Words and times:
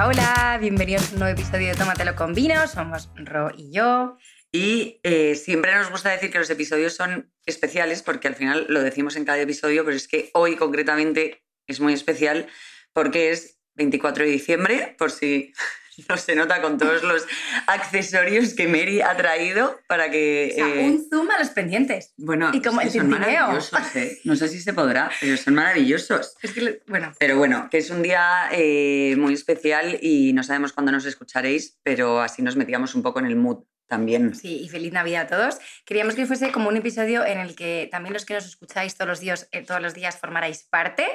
Hola, 0.00 0.58
bienvenidos 0.60 1.10
a 1.10 1.12
un 1.14 1.18
nuevo 1.18 1.34
episodio 1.36 1.68
de 1.68 1.74
Tómatelo 1.74 2.14
con 2.14 2.32
vino. 2.32 2.68
Somos 2.68 3.10
Ro 3.16 3.50
y 3.56 3.72
yo. 3.72 4.16
Y 4.52 5.00
eh, 5.02 5.34
siempre 5.34 5.74
nos 5.74 5.90
gusta 5.90 6.10
decir 6.10 6.30
que 6.30 6.38
los 6.38 6.48
episodios 6.50 6.94
son 6.94 7.32
especiales 7.46 8.02
porque 8.02 8.28
al 8.28 8.36
final 8.36 8.66
lo 8.68 8.80
decimos 8.80 9.16
en 9.16 9.24
cada 9.24 9.40
episodio, 9.40 9.84
pero 9.84 9.96
es 9.96 10.06
que 10.06 10.30
hoy 10.34 10.54
concretamente 10.54 11.42
es 11.66 11.80
muy 11.80 11.94
especial 11.94 12.46
porque 12.92 13.32
es 13.32 13.58
24 13.74 14.24
de 14.24 14.30
diciembre, 14.30 14.94
por 14.98 15.10
si 15.10 15.52
no 16.08 16.16
se 16.16 16.34
nota 16.34 16.60
con 16.62 16.78
todos 16.78 17.02
los 17.02 17.26
accesorios 17.66 18.54
que 18.54 18.68
Mary 18.68 19.00
ha 19.00 19.16
traído 19.16 19.78
para 19.86 20.10
que... 20.10 20.50
O 20.52 20.54
sea, 20.54 20.68
eh, 20.68 20.90
un 20.90 21.08
zoom 21.08 21.30
a 21.30 21.38
los 21.38 21.48
pendientes. 21.50 22.12
Bueno, 22.16 22.50
y 22.52 22.62
como 22.62 22.80
el 22.80 22.90
son 22.90 23.08
tintineo. 23.08 23.40
maravillosos, 23.46 23.96
¿eh? 23.96 24.18
No 24.24 24.36
sé 24.36 24.48
si 24.48 24.60
se 24.60 24.72
podrá, 24.72 25.10
pero 25.20 25.36
son 25.36 25.54
maravillosos. 25.54 26.36
Es 26.42 26.52
que, 26.52 26.82
bueno, 26.86 27.12
Pero 27.18 27.36
bueno, 27.36 27.68
que 27.70 27.78
es 27.78 27.90
un 27.90 28.02
día 28.02 28.48
eh, 28.52 29.14
muy 29.18 29.34
especial 29.34 29.98
y 30.00 30.32
no 30.32 30.42
sabemos 30.42 30.72
cuándo 30.72 30.92
nos 30.92 31.04
escucharéis, 31.04 31.78
pero 31.82 32.20
así 32.20 32.42
nos 32.42 32.56
metíamos 32.56 32.94
un 32.94 33.02
poco 33.02 33.18
en 33.18 33.26
el 33.26 33.36
mood 33.36 33.64
también. 33.88 34.34
sí, 34.34 34.60
y 34.62 34.68
feliz 34.68 34.92
Navidad 34.92 35.22
a 35.22 35.26
todos. 35.26 35.58
Queríamos 35.84 36.14
que 36.14 36.26
fuese 36.26 36.52
como 36.52 36.68
un 36.68 36.76
episodio 36.76 37.24
en 37.24 37.38
el 37.38 37.54
que 37.56 37.88
también 37.90 38.12
los 38.12 38.24
que 38.24 38.34
nos 38.34 38.46
escucháis 38.46 38.94
todos 38.94 39.08
los 39.08 39.20
días, 39.20 39.48
eh, 39.52 39.62
todos 39.64 39.80
los 39.80 39.94
días 39.94 40.18
formarais 40.18 40.64
parte. 40.64 41.06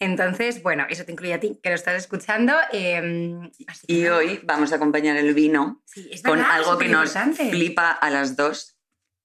Entonces, 0.00 0.62
bueno, 0.62 0.86
eso 0.88 1.04
te 1.04 1.12
incluye 1.12 1.34
a 1.34 1.40
ti, 1.40 1.60
que 1.62 1.68
lo 1.68 1.74
estás 1.76 1.94
escuchando. 1.94 2.54
eh, 2.72 3.38
así 3.68 3.86
que 3.86 3.92
Y 3.92 4.06
hoy 4.08 4.40
vamos 4.42 4.72
a 4.72 4.76
acompañar 4.76 5.16
el 5.16 5.34
vino 5.34 5.82
Sí, 5.84 6.08
es 6.12 6.22
con 6.22 6.38
verdad, 6.38 6.56
algo 6.56 6.78
que 6.78 6.88
nos 6.88 7.12
flipa 7.12 7.92
a 7.92 8.10
las 8.10 8.34
dos, 8.36 8.76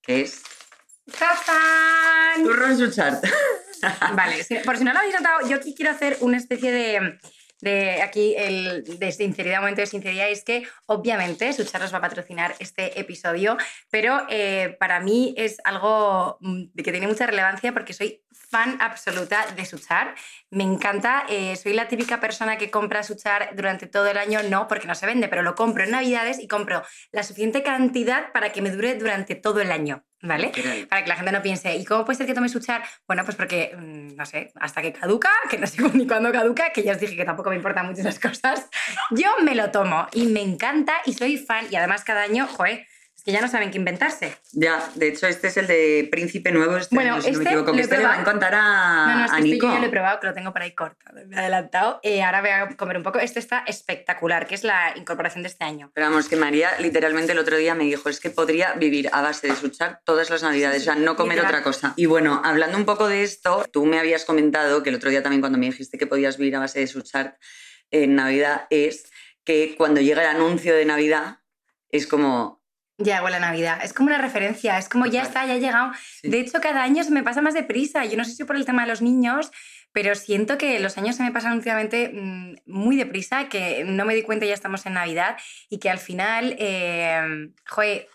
que 0.03 0.21
es 0.21 0.43
¡Tazán! 1.17 2.77
Suchart. 2.77 3.23
Vale, 4.15 4.45
por 4.65 4.77
si 4.77 4.83
no 4.83 4.93
lo 4.93 4.99
habéis 4.99 5.15
notado, 5.15 5.47
yo 5.47 5.55
aquí 5.55 5.73
quiero 5.73 5.91
hacer 5.91 6.17
una 6.19 6.37
especie 6.37 6.71
de, 6.71 7.17
de 7.61 8.01
aquí 8.01 8.35
el 8.37 8.83
de 8.99 9.11
sinceridad, 9.11 9.59
momento 9.59 9.81
de 9.81 9.87
sinceridad, 9.87 10.29
es 10.29 10.43
que 10.43 10.67
obviamente 10.85 11.51
Suchar 11.53 11.81
nos 11.81 11.93
va 11.93 11.97
a 11.97 12.01
patrocinar 12.01 12.55
este 12.59 12.99
episodio, 12.99 13.57
pero 13.89 14.25
eh, 14.29 14.75
para 14.79 14.99
mí 14.99 15.33
es 15.37 15.57
algo 15.63 16.37
mm, 16.41 16.65
que 16.75 16.91
tiene 16.91 17.07
mucha 17.07 17.25
relevancia 17.25 17.73
porque 17.73 17.93
soy 17.93 18.23
fan 18.31 18.77
absoluta 18.81 19.45
de 19.55 19.65
Suchar. 19.65 20.15
Me 20.49 20.63
encanta, 20.63 21.25
eh, 21.29 21.55
soy 21.55 21.73
la 21.73 21.87
típica 21.87 22.19
persona 22.19 22.57
que 22.57 22.71
compra 22.71 23.03
Suchar 23.03 23.55
durante 23.55 23.87
todo 23.87 24.07
el 24.07 24.17
año, 24.17 24.41
no 24.43 24.67
porque 24.67 24.87
no 24.87 24.95
se 24.95 25.05
vende, 25.05 25.27
pero 25.27 25.43
lo 25.43 25.55
compro 25.55 25.83
en 25.83 25.91
Navidades 25.91 26.39
y 26.39 26.47
compro 26.47 26.83
la 27.11 27.23
suficiente 27.23 27.63
cantidad 27.63 28.31
para 28.31 28.51
que 28.51 28.61
me 28.61 28.71
dure 28.71 28.95
durante 28.95 29.35
todo 29.35 29.61
el 29.61 29.71
año, 29.71 30.03
¿vale? 30.21 30.51
Para 30.89 31.03
que 31.03 31.09
la 31.09 31.15
gente 31.15 31.31
no 31.31 31.41
piense, 31.41 31.75
¿y 31.75 31.85
cómo 31.85 32.05
puede 32.05 32.17
ser 32.17 32.27
que 32.27 32.33
tome 32.33 32.49
suchar? 32.49 32.83
Bueno, 33.07 33.23
pues 33.23 33.35
porque, 33.37 33.75
mm, 33.77 34.15
no 34.15 34.25
sé, 34.25 34.51
hasta 34.55 34.81
que 34.81 34.93
caduca, 34.93 35.29
que 35.49 35.57
no 35.57 35.67
sé 35.67 35.81
ni 35.93 36.07
cuándo 36.07 36.31
caduca, 36.31 36.71
que 36.71 36.83
ya 36.83 36.93
os 36.93 36.99
dije 36.99 37.15
que 37.15 37.25
tampoco 37.25 37.49
me 37.49 37.55
importan 37.55 37.85
mucho 37.85 38.01
esas 38.01 38.19
cosas, 38.19 38.67
yo 39.11 39.29
me 39.43 39.55
lo 39.55 39.71
tomo 39.71 40.07
y 40.13 40.25
me 40.27 40.41
encanta 40.41 40.93
y 41.05 41.13
soy 41.13 41.37
fan 41.37 41.65
y 41.71 41.75
además 41.75 42.03
cada 42.03 42.23
año, 42.23 42.47
joder, 42.47 42.85
que 43.29 43.33
ya 43.33 43.41
no 43.41 43.47
saben 43.47 43.69
qué 43.69 43.77
inventarse. 43.77 44.35
Ya, 44.53 44.89
de 44.95 45.09
hecho, 45.09 45.27
este 45.27 45.49
es 45.49 45.57
el 45.57 45.67
de 45.67 46.07
Príncipe 46.09 46.51
Nuevo, 46.51 46.77
este 46.77 46.95
Bueno, 46.95 47.13
año, 47.13 47.21
si 47.21 47.31
no 47.31 47.37
me 47.37 47.43
este 47.43 47.53
equivoco, 47.53 47.73
que 47.73 47.81
este 47.81 47.97
le 47.99 48.03
va 48.03 48.15
a 48.15 48.19
encantar 48.21 48.55
a, 48.55 49.05
no, 49.07 49.19
no, 49.19 49.25
es 49.25 49.31
a 49.31 49.39
Nico. 49.39 49.67
yo 49.67 49.73
ya 49.73 49.79
lo 49.79 49.85
he 49.85 49.89
probado, 49.89 50.19
que 50.19 50.25
lo 50.25 50.33
tengo 50.33 50.51
por 50.51 50.63
ahí 50.63 50.71
cortado, 50.73 51.19
me 51.27 51.35
he 51.35 51.39
adelantado. 51.39 51.99
Eh, 52.01 52.23
ahora 52.23 52.41
voy 52.41 52.49
a 52.49 52.75
comer 52.75 52.97
un 52.97 53.03
poco. 53.03 53.19
Este 53.19 53.39
está 53.39 53.59
espectacular, 53.67 54.47
que 54.47 54.55
es 54.55 54.63
la 54.63 54.93
incorporación 54.95 55.43
de 55.43 55.49
este 55.49 55.63
año. 55.63 55.91
Pero 55.93 56.09
vamos, 56.09 56.27
que 56.27 56.37
María 56.37 56.71
literalmente 56.79 57.33
el 57.33 57.39
otro 57.39 57.55
día 57.55 57.75
me 57.75 57.83
dijo, 57.83 58.09
es 58.09 58.19
que 58.19 58.31
podría 58.31 58.73
vivir 58.73 59.09
a 59.13 59.21
base 59.21 59.47
de 59.47 59.55
suchar 59.55 60.01
todas 60.05 60.31
las 60.31 60.41
navidades, 60.41 60.81
o 60.81 60.85
sea, 60.85 60.95
no 60.95 61.15
comer 61.15 61.37
Literal. 61.37 61.51
otra 61.51 61.63
cosa. 61.63 61.93
Y 61.97 62.07
bueno, 62.07 62.41
hablando 62.43 62.77
un 62.77 62.85
poco 62.85 63.07
de 63.07 63.21
esto, 63.21 63.63
tú 63.71 63.85
me 63.85 63.99
habías 63.99 64.25
comentado 64.25 64.81
que 64.81 64.89
el 64.89 64.95
otro 64.95 65.11
día 65.11 65.21
también 65.21 65.41
cuando 65.41 65.59
me 65.59 65.67
dijiste 65.67 65.99
que 65.99 66.07
podías 66.07 66.37
vivir 66.37 66.55
a 66.55 66.59
base 66.59 66.79
de 66.79 66.87
suchar 66.87 67.37
en 67.91 68.15
Navidad, 68.15 68.65
es 68.71 69.11
que 69.43 69.75
cuando 69.77 70.01
llega 70.01 70.23
el 70.23 70.35
anuncio 70.35 70.75
de 70.75 70.85
Navidad, 70.85 71.41
es 71.91 72.07
como... 72.07 72.58
Ya 72.99 73.17
hago 73.17 73.29
la 73.29 73.39
Navidad. 73.39 73.79
Es 73.81 73.93
como 73.93 74.09
una 74.09 74.17
referencia, 74.17 74.77
es 74.77 74.89
como 74.89 75.05
ya 75.05 75.23
está, 75.23 75.45
ya 75.45 75.55
he 75.55 75.59
llegado. 75.59 75.93
sí. 76.21 76.29
De 76.29 76.39
hecho, 76.41 76.59
cada 76.61 76.83
año 76.83 77.03
se 77.03 77.11
me 77.11 77.23
pasa 77.23 77.41
más 77.41 77.53
deprisa. 77.53 78.03
Yo 78.03 78.17
no 78.17 78.25
sé 78.25 78.33
si 78.33 78.43
por 78.43 78.57
el 78.57 78.65
tema 78.65 78.81
de 78.83 78.89
los 78.89 79.01
niños, 79.01 79.51
pero 79.93 80.15
siento 80.15 80.57
que 80.57 80.79
los 80.81 80.97
años 80.97 81.15
se 81.15 81.23
me 81.23 81.31
pasan 81.31 81.53
últimamente 81.53 82.11
mm, 82.13 82.55
muy 82.65 82.97
deprisa, 82.97 83.47
que 83.47 83.85
no 83.85 84.03
me 84.03 84.15
di 84.15 84.23
cuenta 84.23 84.45
ya 84.45 84.53
estamos 84.53 84.85
en 84.85 84.93
Navidad 84.93 85.37
y 85.69 85.79
que 85.79 85.89
al 85.89 85.97
final, 85.97 86.55
eh, 86.59 87.49
joder, 87.67 88.09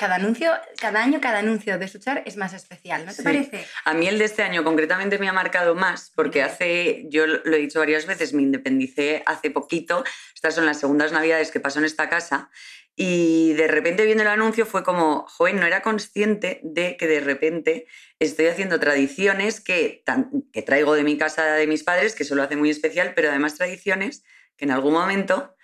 cada 0.00 0.14
anuncio, 0.14 0.50
cada 0.80 1.02
año, 1.02 1.20
cada 1.20 1.40
anuncio 1.40 1.78
de 1.78 1.86
Suchar 1.86 2.22
es 2.24 2.38
más 2.38 2.54
especial, 2.54 3.04
¿no 3.04 3.10
te 3.10 3.18
Sí. 3.18 3.22
parece? 3.22 3.66
A 3.84 3.92
mí 3.92 4.08
el 4.08 4.18
de 4.18 4.24
este 4.24 4.42
año 4.42 4.64
concretamente 4.64 5.18
me 5.18 5.28
ha 5.28 5.32
marcado 5.34 5.74
más 5.74 6.10
porque 6.16 6.42
hace, 6.42 7.04
yo 7.10 7.26
lo 7.26 7.54
he 7.54 7.58
dicho 7.58 7.80
varias 7.80 8.06
veces, 8.06 8.32
me 8.32 8.40
independicé 8.40 9.22
hace 9.26 9.50
poquito, 9.50 10.02
estas 10.34 10.54
son 10.54 10.64
las 10.64 10.80
segundas 10.80 11.12
navidades 11.12 11.50
que 11.50 11.60
paso 11.60 11.80
en 11.80 11.84
esta 11.84 12.08
casa 12.08 12.50
y 12.96 13.52
de 13.52 13.68
repente 13.68 14.06
viendo 14.06 14.22
el 14.22 14.30
anuncio 14.30 14.64
fue 14.64 14.82
como, 14.82 15.26
joven, 15.28 15.60
no 15.60 15.66
era 15.66 15.82
consciente 15.82 16.60
de 16.62 16.96
que 16.96 17.06
de 17.06 17.20
repente 17.20 17.86
estoy 18.18 18.46
haciendo 18.46 18.80
tradiciones 18.80 19.60
que, 19.60 20.02
que 20.50 20.62
traigo 20.62 20.94
de 20.94 21.04
mi 21.04 21.18
casa 21.18 21.44
de 21.44 21.66
mis 21.66 21.84
padres, 21.84 22.14
que 22.14 22.22
eso 22.22 22.34
lo 22.34 22.42
hace 22.42 22.56
muy 22.56 22.70
especial, 22.70 23.12
pero 23.14 23.28
además 23.28 23.56
tradiciones 23.56 24.24
que 24.56 24.64
en 24.64 24.70
algún 24.70 24.94
momento 24.94 25.54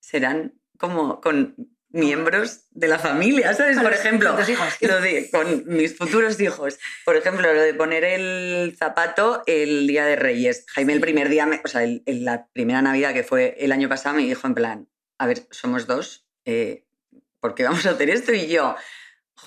serán 0.00 0.60
como 0.76 1.20
con 1.20 1.54
miembros 1.90 2.62
de 2.70 2.88
la 2.88 2.98
familia, 2.98 3.52
¿sabes? 3.54 3.78
Por 3.78 3.92
ejemplo, 3.92 4.36
lo 4.80 5.00
de 5.00 5.28
con 5.30 5.64
mis 5.66 5.96
futuros 5.96 6.40
hijos. 6.40 6.78
Por 7.04 7.16
ejemplo, 7.16 7.52
lo 7.52 7.60
de 7.60 7.74
poner 7.74 8.04
el 8.04 8.76
zapato 8.78 9.42
el 9.46 9.86
día 9.86 10.04
de 10.04 10.16
Reyes. 10.16 10.64
Jaime 10.68 10.92
el 10.92 11.00
primer 11.00 11.28
día, 11.28 11.46
me- 11.46 11.60
o 11.64 11.68
sea, 11.68 11.82
el- 11.82 12.02
el- 12.06 12.24
la 12.24 12.46
primera 12.52 12.80
Navidad 12.82 13.12
que 13.12 13.24
fue 13.24 13.56
el 13.58 13.72
año 13.72 13.88
pasado 13.88 14.16
me 14.16 14.22
dijo 14.22 14.46
en 14.46 14.54
plan, 14.54 14.88
a 15.18 15.26
ver, 15.26 15.46
somos 15.50 15.86
dos, 15.86 16.26
eh, 16.44 16.84
¿por 17.40 17.54
qué 17.54 17.64
vamos 17.64 17.84
a 17.86 17.90
hacer 17.90 18.08
esto? 18.10 18.32
Y 18.32 18.46
yo, 18.46 18.76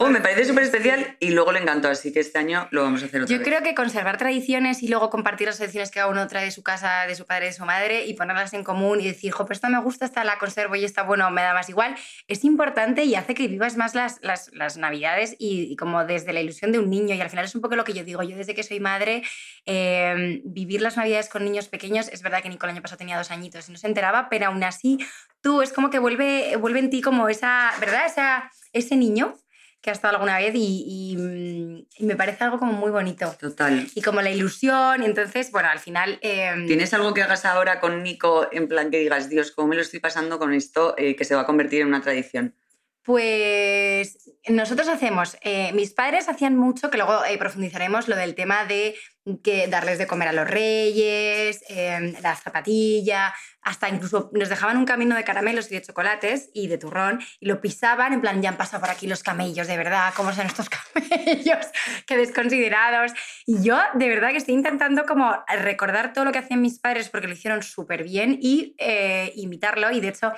me 0.10 0.22
parece 0.22 0.46
súper 0.46 0.64
especial 0.64 1.18
y 1.20 1.32
luego 1.32 1.52
le 1.52 1.60
encantó, 1.60 1.88
así 1.88 2.12
que 2.12 2.20
este 2.20 2.38
año 2.38 2.68
lo 2.72 2.84
vamos 2.84 3.02
a 3.04 3.06
hacer 3.06 3.22
otra 3.22 3.34
Yo 3.34 3.40
vez. 3.40 3.48
creo 3.48 3.64
que 3.64 3.74
conservar 3.74 4.18
tradiciones 4.18 4.84
y 4.84 4.88
luego 4.88 5.10
compartir 5.10 5.48
las 5.48 5.58
tradiciones 5.58 5.90
que 5.92 5.96
cada 5.96 6.08
uno 6.08 6.28
trae 6.28 6.46
de 6.46 6.52
su 6.52 6.62
casa, 6.64 7.06
de 7.08 7.16
su 7.16 7.26
padre, 7.26 7.48
de 7.48 7.54
su 7.54 7.66
madre 7.66 8.06
y 8.06 8.14
ponerlas 8.14 8.54
en 8.54 8.64
común 8.64 9.02
y 9.02 9.06
decir, 9.08 9.32
jo, 9.32 9.46
pues 9.46 9.58
esta 9.58 9.70
me 9.70 9.80
gusta, 9.80 10.06
esta 10.06 10.24
la 10.24 10.38
conservo 10.38 10.76
y 10.76 10.84
esta, 10.86 11.04
bueno, 11.04 11.30
me 11.32 11.42
da 11.42 11.54
más 11.54 11.70
igual, 11.70 11.96
es 12.28 12.44
importante 12.44 13.04
y 13.06 13.16
hace 13.16 13.34
que 13.34 13.48
vivas 13.48 13.78
más 13.78 13.96
las, 13.96 14.20
las, 14.22 14.52
las 14.54 14.78
navidades 14.78 15.36
y, 15.40 15.72
y 15.72 15.76
como 15.76 16.06
desde 16.06 16.34
la 16.34 16.42
ilusión 16.42 16.72
de 16.72 16.80
un 16.80 16.90
niño. 16.90 17.16
Y 17.16 17.22
al 17.22 17.30
final 17.30 17.46
es 17.46 17.56
un 17.56 17.62
poco 17.62 17.76
lo 17.76 17.84
que 17.84 17.94
yo 17.94 18.04
digo, 18.04 18.24
yo 18.24 18.36
desde 18.36 18.54
que 18.56 18.64
soy 18.64 18.80
madre, 18.80 19.24
eh, 19.66 20.42
vivir 20.44 20.82
las 20.82 20.98
navidades 20.98 21.30
con 21.30 21.44
niños 21.44 21.68
pequeños, 21.70 22.08
es 22.10 22.22
verdad 22.22 22.42
que 22.42 22.50
Nico 22.50 22.66
el 22.66 22.72
año 22.72 22.82
pasado 22.82 22.98
tenía 22.98 23.18
dos 23.18 23.32
añitos 23.32 23.70
y 23.70 23.72
no 23.72 23.78
se 23.78 23.88
enteraba, 23.88 24.28
pero 24.30 24.48
aún 24.48 24.64
así 24.64 24.98
tú 25.42 25.62
es 25.62 25.72
como 25.72 25.90
que 25.90 26.00
vuelve, 26.00 26.56
vuelve 26.58 26.80
en 26.80 26.90
ti 26.90 27.02
como 27.02 27.30
esa, 27.30 27.72
¿verdad? 27.80 28.06
Esa, 28.06 28.52
ese 28.74 28.96
niño 28.96 29.36
que 29.84 29.90
ha 29.90 29.94
estado 29.94 30.16
alguna 30.16 30.38
vez 30.38 30.56
y, 30.56 30.86
y, 30.88 31.18
mm, 31.18 31.88
y 31.98 32.06
me 32.06 32.16
parece 32.16 32.46
algo 32.46 32.58
como 32.58 32.72
muy 32.72 32.90
bonito. 32.90 33.36
Total. 33.38 33.86
Y 33.94 34.02
como 34.02 34.22
la 34.22 34.32
ilusión, 34.32 35.04
y 35.04 35.06
entonces, 35.06 35.52
bueno, 35.52 35.68
al 35.68 35.80
final... 35.80 36.20
eh, 36.22 36.54
¿Tienes 36.66 36.94
algo 36.94 37.14
que 37.14 37.22
hagas 37.22 37.44
ahora 37.44 37.82
con 37.82 38.02
Nico 38.02 38.48
en 38.54 38.70
plan 38.70 38.90
que 38.90 39.00
digas, 39.00 39.30
Dios, 39.30 39.52
cómo 39.52 39.68
me 39.68 39.76
lo 39.76 39.82
estoy 39.82 40.00
pasando 40.00 40.40
con 40.40 40.54
esto 40.54 40.96
eh, 40.98 41.18
que 41.18 41.26
se 41.26 41.36
va 41.36 41.42
a 41.42 41.46
convertir 41.46 41.82
en 41.82 41.88
una 41.88 42.02
tradición? 42.02 42.56
Pues 43.04 44.32
nosotros 44.48 44.88
hacemos, 44.88 45.36
eh, 45.42 45.74
mis 45.74 45.92
padres 45.94 46.30
hacían 46.30 46.56
mucho, 46.56 46.90
que 46.90 46.96
luego 46.96 47.26
eh, 47.26 47.38
profundizaremos, 47.38 48.08
lo 48.08 48.16
del 48.16 48.36
tema 48.36 48.64
de 48.64 48.96
que 49.44 49.68
darles 49.68 49.98
de 49.98 50.08
comer 50.08 50.28
a 50.28 50.34
los 50.34 50.48
reyes, 50.48 51.64
eh, 51.70 52.14
la 52.22 52.36
zapatilla, 52.36 53.34
hasta 53.62 53.88
incluso 53.88 54.30
nos 54.34 54.50
dejaban 54.50 54.78
un 54.78 54.86
camino 54.86 55.16
de 55.16 55.24
caramelos 55.24 55.72
y 55.72 55.76
de 55.76 55.82
chocolates 55.82 56.50
y 56.54 56.68
de 56.68 56.78
turrón 56.78 57.22
y 57.40 57.48
lo 57.48 57.62
pisaban, 57.62 58.12
en 58.12 58.22
plan, 58.22 58.42
ya 58.42 58.50
han 58.50 58.58
pasado 58.58 58.82
por 58.82 58.90
aquí 58.90 59.08
los 59.08 59.24
camellos, 59.24 59.68
de 59.68 59.78
verdad, 59.78 60.14
¿cómo 60.16 60.34
son 60.34 60.46
estos 60.46 60.70
camellos? 60.94 61.68
Qué 62.06 62.18
desconsiderados. 62.18 63.14
Y 63.46 63.64
yo 63.64 63.80
de 63.94 64.10
verdad 64.10 64.32
que 64.32 64.38
estoy 64.38 64.56
intentando 64.56 65.06
como 65.06 65.34
recordar 65.48 66.12
todo 66.14 66.26
lo 66.26 66.32
que 66.32 66.40
hacían 66.40 66.62
mis 66.62 66.80
padres 66.80 67.10
porque 67.10 67.28
lo 67.28 67.34
hicieron 67.34 67.64
súper 67.64 68.04
bien 68.04 68.38
y 68.42 68.76
eh, 68.78 69.32
imitarlo 69.36 69.92
y 69.92 70.02
de 70.02 70.10
hecho... 70.10 70.34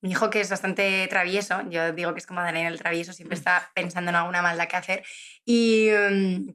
Mi 0.00 0.12
hijo, 0.12 0.30
que 0.30 0.40
es 0.40 0.48
bastante 0.48 1.08
travieso, 1.08 1.68
yo 1.70 1.92
digo 1.92 2.12
que 2.12 2.20
es 2.20 2.26
como 2.28 2.40
Daniel 2.40 2.72
el 2.72 2.78
travieso, 2.78 3.12
siempre 3.12 3.36
está 3.36 3.72
pensando 3.74 4.10
en 4.10 4.14
alguna 4.14 4.42
maldad 4.42 4.68
que 4.68 4.76
hacer. 4.76 5.02
Y 5.44 5.90
mm, 5.90 6.50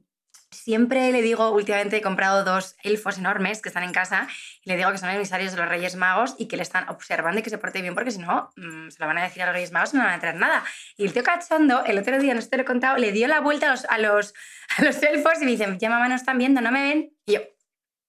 siempre 0.54 1.12
le 1.12 1.20
digo, 1.20 1.50
últimamente 1.50 1.98
he 1.98 2.02
comprado 2.02 2.44
dos 2.44 2.76
elfos 2.82 3.18
enormes 3.18 3.60
que 3.60 3.68
están 3.68 3.82
en 3.82 3.92
casa, 3.92 4.28
y 4.62 4.70
le 4.70 4.76
digo 4.76 4.90
que 4.90 4.98
son 4.98 5.10
emisarios 5.10 5.52
de 5.52 5.58
los 5.58 5.68
Reyes 5.68 5.96
Magos 5.96 6.34
y 6.38 6.46
que 6.46 6.56
le 6.56 6.62
están 6.62 6.88
observando 6.88 7.40
y 7.40 7.42
que 7.42 7.50
se 7.50 7.58
porte 7.58 7.82
bien, 7.82 7.94
porque 7.94 8.10
si 8.10 8.18
no, 8.18 8.50
mm, 8.56 8.90
se 8.90 8.98
lo 8.98 9.06
van 9.06 9.18
a 9.18 9.24
decir 9.24 9.42
a 9.42 9.46
los 9.46 9.54
Reyes 9.54 9.72
Magos 9.72 9.92
y 9.92 9.96
no 9.98 10.04
van 10.04 10.14
a 10.14 10.20
traer 10.20 10.36
nada. 10.36 10.64
Y 10.96 11.04
el 11.04 11.12
tío 11.12 11.22
cachondo, 11.22 11.84
el 11.84 11.98
otro 11.98 12.18
día, 12.18 12.34
no 12.34 12.40
sé 12.40 12.48
te 12.48 12.56
lo 12.56 12.62
he 12.62 12.66
contado, 12.66 12.96
le 12.96 13.12
dio 13.12 13.28
la 13.28 13.40
vuelta 13.40 13.66
a 13.66 13.70
los, 13.70 13.84
a 13.84 13.98
los, 13.98 14.34
a 14.78 14.84
los 14.84 15.02
elfos 15.02 15.34
y 15.42 15.44
me 15.44 15.50
dice, 15.50 15.76
ya 15.78 15.90
mamá 15.90 16.08
no 16.08 16.14
están 16.14 16.38
viendo, 16.38 16.60
no 16.60 16.72
me 16.72 16.82
ven. 16.82 17.12
Y 17.26 17.34
yo, 17.34 17.40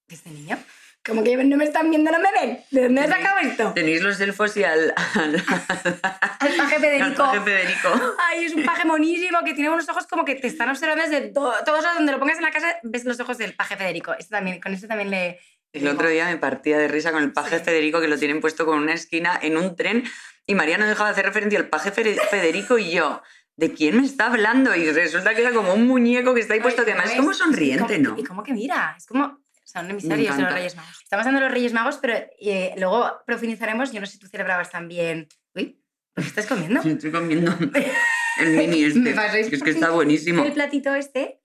¿este 0.08 0.30
niño? 0.30 0.58
Como 1.06 1.22
que 1.22 1.36
no 1.36 1.56
me 1.56 1.64
están 1.64 1.88
viendo, 1.90 2.10
no 2.10 2.18
me 2.18 2.32
ven. 2.32 2.58
¿De 2.70 2.82
dónde 2.84 3.00
has 3.02 3.08
sacado 3.10 3.38
esto? 3.38 3.72
Tenéis 3.74 4.02
los 4.02 4.20
elfos 4.20 4.56
y 4.56 4.64
al, 4.64 4.92
al, 5.14 5.36
Al 6.40 6.56
paje 6.56 6.78
Federico. 6.80 7.04
al 7.06 7.14
paje 7.14 7.40
Federico. 7.40 8.14
Ay, 8.28 8.44
es 8.46 8.54
un 8.54 8.64
paje 8.64 8.84
monísimo 8.84 9.38
que 9.44 9.54
tiene 9.54 9.70
unos 9.70 9.88
ojos 9.88 10.06
como 10.06 10.24
que 10.24 10.34
te 10.34 10.46
están 10.48 10.68
observando 10.68 11.04
desde 11.04 11.28
to- 11.28 11.54
todos 11.64 11.84
donde 11.94 12.12
lo 12.12 12.18
pongas 12.18 12.36
en 12.38 12.42
la 12.42 12.50
casa, 12.50 12.76
ves 12.82 13.04
los 13.04 13.20
ojos 13.20 13.38
del 13.38 13.54
paje 13.54 13.76
Federico. 13.76 14.14
Este 14.18 14.30
también, 14.34 14.60
con 14.60 14.74
este 14.74 14.88
también 14.88 15.10
le, 15.10 15.38
El 15.72 15.86
otro 15.88 16.08
día 16.08 16.26
me 16.26 16.36
partía 16.38 16.78
de 16.78 16.88
risa 16.88 17.12
con 17.12 17.22
el 17.22 17.32
paje 17.32 17.60
Federico 17.60 18.00
que 18.00 18.08
lo 18.08 18.18
tienen 18.18 18.40
puesto 18.40 18.66
con 18.66 18.78
una 18.78 18.94
esquina 18.94 19.38
en 19.40 19.56
un 19.56 19.76
tren 19.76 20.04
y 20.46 20.54
María 20.54 20.76
no 20.78 20.86
dejaba 20.86 21.10
de 21.10 21.12
hacer 21.12 21.26
referencia 21.26 21.58
al 21.58 21.68
paje 21.68 21.90
Federico 21.92 22.78
y 22.78 22.90
yo. 22.92 23.22
¿De 23.56 23.72
quién 23.72 23.96
me 23.98 24.04
está 24.06 24.26
hablando? 24.26 24.74
Y 24.74 24.90
resulta 24.92 25.34
que 25.34 25.40
era 25.40 25.52
como 25.52 25.72
un 25.72 25.86
muñeco 25.86 26.34
que 26.34 26.40
está 26.40 26.52
ahí 26.54 26.60
puesto, 26.60 26.84
que 26.84 26.92
además 26.92 27.10
es 27.12 27.16
como 27.16 27.32
sonriente, 27.32 27.98
¿no? 27.98 28.14
Y 28.18 28.22
como 28.22 28.42
que 28.42 28.52
mira, 28.52 28.94
es 28.98 29.06
como, 29.06 29.40
son 29.66 29.90
emisarios 29.90 30.36
de 30.36 30.42
los 30.44 30.52
Reyes 30.52 30.76
Magos. 30.76 31.00
Estamos 31.02 31.26
dando 31.26 31.40
los 31.40 31.50
Reyes 31.50 31.72
Magos, 31.72 31.98
pero 32.00 32.14
eh, 32.40 32.72
luego 32.78 33.10
profundizaremos. 33.26 33.92
Yo 33.92 34.00
no 34.00 34.06
sé 34.06 34.12
si 34.12 34.18
tú 34.20 34.28
celebrabas 34.28 34.70
también. 34.70 35.26
Uy, 35.54 35.82
¿qué 36.14 36.22
estás 36.22 36.46
comiendo? 36.46 36.80
Sí, 36.82 36.90
estoy 36.90 37.10
comiendo 37.10 37.52
el 38.40 38.48
mini 38.56 38.84
este. 38.84 39.40
es 39.40 39.62
que 39.62 39.70
está 39.70 39.90
buenísimo. 39.90 40.44
El 40.44 40.52
platito 40.52 40.94
este. 40.94 41.42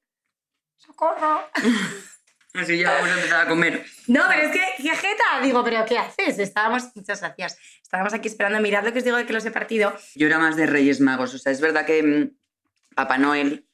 ¡Socorro! 0.78 1.42
Así 2.54 2.78
ya 2.78 2.92
vamos 2.92 3.10
a 3.10 3.14
empezar 3.16 3.46
a 3.46 3.50
comer. 3.50 3.86
No, 4.08 4.24
pero 4.28 4.44
es 4.44 4.52
que, 4.52 4.84
¿qué 4.84 4.90
jeta? 4.90 5.42
Digo, 5.42 5.64
¿pero 5.64 5.86
qué 5.86 5.98
haces? 5.98 6.38
Estábamos, 6.38 6.96
muchas 6.96 7.22
gracias. 7.22 7.58
Estábamos 7.82 8.14
aquí 8.14 8.28
esperando. 8.28 8.60
Mirad 8.60 8.84
lo 8.84 8.92
que 8.92 9.00
os 9.00 9.06
digo 9.06 9.18
de 9.18 9.26
que 9.26 9.34
los 9.34 9.46
he 9.46 9.52
partido. 9.52 9.96
Yo 10.16 10.28
era 10.28 10.38
más 10.38 10.58
de 10.58 10.68
Reyes 10.68 11.00
Magos. 11.00 11.34
O 11.34 11.38
sea, 11.38 11.52
es 11.52 11.62
verdad 11.62 11.86
que 11.86 12.04
mm, 12.04 12.94
Papá 12.94 13.18
Noel 13.18 13.68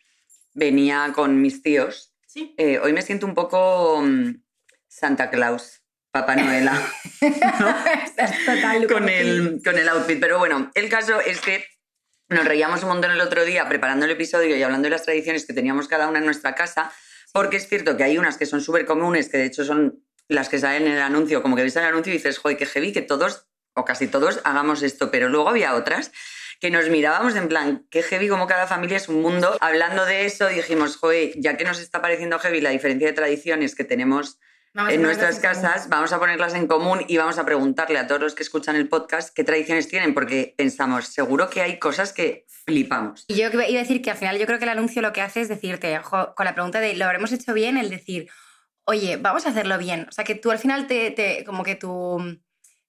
venía 0.53 1.11
con 1.13 1.41
mis 1.41 1.61
tíos. 1.63 2.13
Sí. 2.38 2.54
Eh, 2.56 2.78
hoy 2.78 2.94
me 2.94 3.01
siento 3.01 3.25
un 3.25 3.34
poco 3.34 4.00
mm, 4.04 4.44
Santa 4.88 5.31
Claus. 5.31 5.81
Papá 6.12 6.36
Noela. 6.36 6.80
Total. 8.45 8.88
con, 8.88 9.10
el, 9.10 9.60
con 9.63 9.75
el 9.75 9.89
outfit. 9.89 10.19
Pero 10.19 10.38
bueno, 10.38 10.69
el 10.75 10.88
caso 10.88 11.19
es 11.19 11.42
que 11.42 11.66
nos 12.30 12.45
reíamos 12.45 12.84
un 12.84 12.89
montón 12.89 13.10
el 13.10 13.22
otro 13.22 13.44
día 13.44 13.68
preparando 13.68 14.06
el 14.06 14.12
episodio 14.12 14.56
y 14.56 14.62
hablando 14.62 14.86
de 14.86 14.92
las 14.92 15.01
tradiciones 15.01 15.48
que 15.48 15.54
teníamos 15.54 15.88
cada 15.88 16.07
una 16.07 16.19
en 16.19 16.25
nuestra 16.25 16.54
casa. 16.54 16.92
Porque 17.34 17.57
es 17.57 17.68
cierto 17.68 17.98
que 17.98 18.04
hay 18.04 18.19
unas 18.19 18.38
que 18.38 18.45
son 18.45 18.62
súper 18.62 18.86
comunes, 18.86 19.30
que 19.30 19.38
de 19.38 19.45
hecho 19.45 19.66
son 19.66 20.04
las 20.28 20.48
que 20.48 20.60
salen 20.60 20.86
en 20.86 20.94
el 20.94 21.01
anuncio, 21.01 21.42
como 21.42 21.56
que 21.56 21.63
ves 21.63 21.75
el 21.75 21.86
anuncio 21.86 22.13
y 22.13 22.18
dices, 22.18 22.38
joder, 22.38 22.57
qué 22.57 22.68
heavy 22.68 22.94
que 22.94 23.01
todos, 23.01 23.48
o 23.74 23.83
casi 23.83 24.07
todos, 24.07 24.42
hagamos 24.44 24.83
esto. 24.83 25.10
Pero 25.10 25.28
luego 25.28 25.50
había 25.50 25.74
otras 25.74 26.12
que 26.59 26.71
nos 26.71 26.89
mirábamos 26.89 27.36
en 27.36 27.48
plan, 27.48 27.86
qué 27.89 28.04
heavy 28.04 28.27
como 28.27 28.48
cada 28.48 28.68
familia 28.68 28.98
es 28.98 29.09
un 29.09 29.21
mundo. 29.21 29.57
Hablando 29.59 30.06
de 30.06 30.25
eso, 30.25 30.48
dijimos, 30.48 30.98
joder, 30.98 31.33
ya 31.38 31.57
que 31.57 31.63
nos 31.63 31.80
está 31.80 32.01
pareciendo 32.01 32.39
heavy 32.39 32.62
la 32.62 32.71
diferencia 32.71 33.07
de 33.07 33.13
tradiciones 33.13 33.75
que 33.75 33.83
tenemos 33.83 34.39
en 34.89 35.01
nuestras 35.01 35.39
casas, 35.39 35.89
vamos 35.89 36.13
a 36.13 36.19
ponerlas 36.19 36.54
en 36.54 36.68
común 36.68 37.04
y 37.07 37.18
vamos 37.18 37.39
a 37.39 37.45
preguntarle 37.45 37.98
a 37.98 38.06
todos 38.06 38.21
los 38.21 38.36
que 38.36 38.44
escuchan 38.44 38.75
el 38.75 38.88
podcast 38.88 39.33
qué 39.33 39.44
tradiciones 39.44 39.88
tienen, 39.88 40.13
porque 40.13 40.54
pensamos, 40.56 41.07
seguro 41.07 41.50
que 41.50 41.62
hay 41.62 41.80
cosas 41.80 42.13
que 42.13 42.45
flipamos. 42.48 43.25
Y 43.27 43.36
yo 43.36 43.48
iba 43.48 43.63
a 43.63 43.68
decir 43.68 44.04
que 44.04 44.12
al 44.12 44.18
final 44.18 44.38
yo 44.38 44.45
creo 44.45 44.59
que 44.59 44.65
el 44.65 44.69
anuncio 44.69 45.01
lo 45.01 45.13
que 45.13 45.21
hace 45.21 45.42
es 45.42 45.50
decirte, 45.50 46.00
con 46.09 46.45
la 46.45 46.54
pregunta 46.54 46.80
de, 46.80 46.95
¿lo 46.95 47.06
habremos 47.06 47.31
hecho 47.31 47.54
bien? 47.54 47.77
El 47.77 47.89
decir, 47.89 48.30
oye, 48.83 49.18
vamos 49.18 49.45
a 49.45 49.50
hacerlo 49.50 49.77
bien. 49.77 50.06
O 50.09 50.12
sea, 50.12 50.24
que 50.24 50.36
tú 50.36 50.51
al 50.51 50.59
final 50.59 50.86
te, 50.86 51.44
como 51.45 51.63
que 51.63 51.75
tu, 51.75 52.39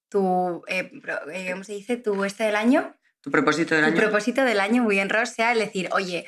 tu 0.09 0.63
eh, 0.67 0.91
eh, 1.33 1.49
¿cómo 1.51 1.63
se 1.63 1.73
dice? 1.73 1.97
Tu 1.97 2.23
este 2.23 2.43
del 2.43 2.55
año. 2.55 2.95
Tu 3.29 3.31
propósito 3.31 3.75
del 3.75 3.85
año. 3.85 3.95
Propósito 3.95 4.43
del 4.43 4.59
año 4.59 4.83
muy 4.83 4.95
bien, 4.95 5.09
Ross, 5.09 5.29
sea 5.29 5.51
el 5.51 5.59
decir, 5.59 5.87
oye, 5.91 6.25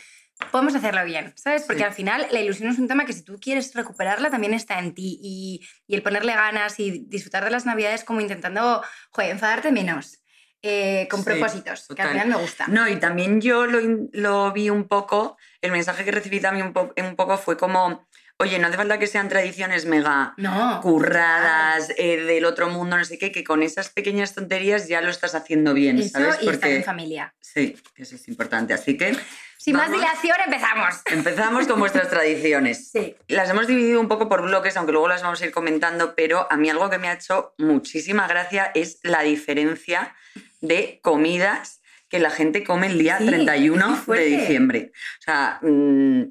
podemos 0.51 0.75
hacerlo 0.75 1.03
bien, 1.03 1.33
¿sabes? 1.35 1.63
Porque 1.63 1.83
al 1.83 1.93
final 1.93 2.27
la 2.31 2.39
ilusión 2.39 2.69
es 2.69 2.79
un 2.79 2.87
tema 2.87 3.05
que 3.05 3.13
si 3.13 3.23
tú 3.23 3.39
quieres 3.39 3.73
recuperarla 3.73 4.29
también 4.29 4.53
está 4.53 4.79
en 4.79 4.93
ti 4.93 5.19
y, 5.21 5.67
el 5.87 6.01
ponerle 6.03 6.33
ganas 6.33 6.79
y 6.79 7.05
disfrutar 7.07 7.43
de 7.43 7.51
las 7.51 7.65
navidades 7.65 8.03
como 8.03 8.21
intentando, 8.21 8.83
joder, 9.11 9.31
enfadarte 9.31 9.71
menos. 9.71 10.19
Eh, 10.63 11.07
con 11.09 11.23
propósitos, 11.23 11.87
que 11.95 12.03
al 12.03 12.11
final 12.11 12.27
me 12.27 12.35
gusta. 12.35 12.67
No, 12.67 12.87
y 12.87 12.97
también 12.97 13.41
yo 13.41 13.65
lo, 13.65 14.51
vi 14.53 14.69
un 14.69 14.87
poco, 14.87 15.35
el 15.59 15.71
mensaje 15.71 16.05
que 16.05 16.11
recibí 16.11 16.39
también 16.39 16.67
un, 16.67 16.93
un 17.03 17.15
poco 17.15 17.39
fue 17.39 17.57
como, 17.57 18.07
oye, 18.41 18.59
no 18.59 18.67
hace 18.67 18.77
falta 18.77 18.97
que 18.99 19.07
sean 19.07 19.29
tradiciones 19.29 19.85
mega 19.85 20.35
curradas, 20.81 21.91
eh, 21.97 22.17
del 22.17 22.45
otro 22.45 22.69
mundo, 22.69 22.97
no 22.97 23.05
sé 23.05 23.17
qué, 23.17 23.31
que 23.31 23.43
con 23.43 23.63
esas 23.63 23.89
pequeñas 23.89 24.33
tonterías 24.33 24.87
ya 24.87 25.01
lo 25.01 25.09
estás 25.09 25.35
haciendo 25.35 25.73
bien, 25.73 26.07
¿sabes? 26.09 26.37
Y 26.41 26.45
Porque... 26.45 26.77
en 26.77 26.83
familia. 26.83 27.33
Sí, 27.39 27.77
eso 27.95 28.15
es 28.15 28.27
importante. 28.27 28.73
Así 28.73 28.97
que 28.97 29.15
sin 29.57 29.75
más 29.75 29.91
dilación, 29.91 30.37
empezamos. 30.43 30.95
Empezamos 31.05 31.67
con 31.67 31.79
vuestras 31.79 32.09
tradiciones. 32.09 32.89
Sí. 32.89 33.15
Las 33.27 33.47
hemos 33.51 33.67
dividido 33.67 34.01
un 34.01 34.07
poco 34.07 34.27
por 34.27 34.41
bloques, 34.41 34.75
aunque 34.75 34.91
luego 34.91 35.07
las 35.07 35.21
vamos 35.21 35.39
a 35.39 35.45
ir 35.45 35.51
comentando, 35.51 36.15
pero 36.15 36.47
a 36.49 36.57
mí 36.57 36.67
algo 36.67 36.89
que 36.89 36.97
me 36.97 37.09
ha 37.09 37.13
hecho 37.13 37.53
muchísima 37.59 38.27
gracia 38.27 38.71
es 38.73 38.99
la 39.03 39.21
diferencia 39.21 40.15
de 40.61 40.99
comidas 41.03 41.81
que 42.09 42.17
la 42.17 42.31
gente 42.31 42.63
come 42.63 42.87
el 42.87 42.97
día 42.97 43.19
31 43.19 44.03
de 44.07 44.25
diciembre. 44.25 44.91
O 45.19 45.21
sea, 45.21 45.59
mm, 45.61 46.23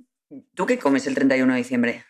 ¿tú 0.54 0.66
qué 0.66 0.78
comes 0.78 1.06
el 1.06 1.14
31 1.14 1.52
de 1.52 1.58
diciembre? 1.58 2.04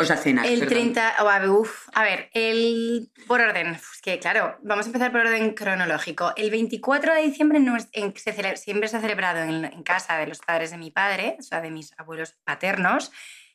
O 0.00 0.04
sea, 0.04 0.16
cenas. 0.16 0.46
El 0.46 0.64
30, 0.64 1.16
a 1.16 2.02
ver, 2.04 2.30
el, 2.32 3.10
por 3.26 3.40
orden, 3.40 3.76
que 4.00 4.20
claro, 4.20 4.56
vamos 4.62 4.86
a 4.86 4.88
empezar 4.90 5.10
por 5.10 5.22
orden 5.22 5.54
cronológico. 5.54 6.32
El 6.36 6.50
24 6.50 7.14
de 7.14 7.22
diciembre 7.22 7.58
no 7.58 7.76
es, 7.76 7.88
siempre 8.54 8.86
se 8.86 8.96
ha 8.96 9.00
celebrado 9.00 9.42
en, 9.42 9.82
casa 9.82 10.16
de 10.18 10.28
los 10.28 10.38
padres 10.38 10.70
de 10.70 10.78
mi 10.78 10.92
padre, 10.92 11.36
o 11.40 11.42
sea, 11.42 11.60
de 11.60 11.72
mis 11.72 11.98
abuelos 11.98 12.36
paternos, 12.44 13.10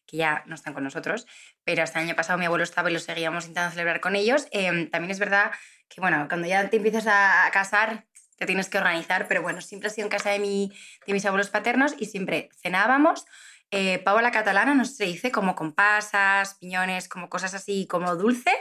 que 0.06 0.18
ya 0.18 0.44
no 0.46 0.56
están 0.56 0.74
con 0.74 0.84
nosotros, 0.84 1.28
pero 1.64 1.82
hasta 1.82 2.02
el 2.02 2.08
año 2.08 2.16
pasado 2.18 2.38
mi 2.38 2.46
abuelo 2.46 2.66
estaba 2.66 2.90
y 2.90 2.94
lo 2.94 3.00
seguíamos 3.00 3.46
intentando 3.46 3.72
celebrar 3.72 4.02
con 4.02 4.18
ellos. 4.18 4.48
Em, 4.52 4.90
también 4.90 5.12
es 5.12 5.20
verdad 5.20 5.52
que, 5.88 6.02
bueno, 6.02 6.26
cuando 6.28 6.46
ya 6.46 6.70
te 6.70 6.76
empiezas 6.76 7.08
a, 7.08 7.50
casar, 7.54 8.06
te 8.38 8.46
tienes 8.46 8.68
que 8.68 8.78
organizar, 8.78 9.30
pero 9.30 9.42
bueno, 9.42 9.62
siempre 9.62 9.88
ha 9.88 9.92
sido 9.92 10.08
en 10.08 10.12
casa 10.12 10.32
de, 10.32 10.40
mi, 10.40 10.74
de 11.08 11.14
mis 11.14 11.26
abuelos 11.26 11.50
paternos 11.50 11.96
y 11.98 12.08
siempre 12.08 12.50
cenábamos 12.62 13.26
eh, 13.76 13.98
pavo 13.98 14.20
a 14.20 14.22
la 14.22 14.30
catalana, 14.30 14.76
no 14.76 14.86
se 14.86 15.06
dice 15.06 15.32
como 15.32 15.56
con 15.56 15.74
pasas, 15.74 16.54
piñones, 16.60 17.08
como 17.08 17.28
cosas 17.28 17.56
así, 17.56 17.88
como 17.88 18.16
dulce. 18.16 18.52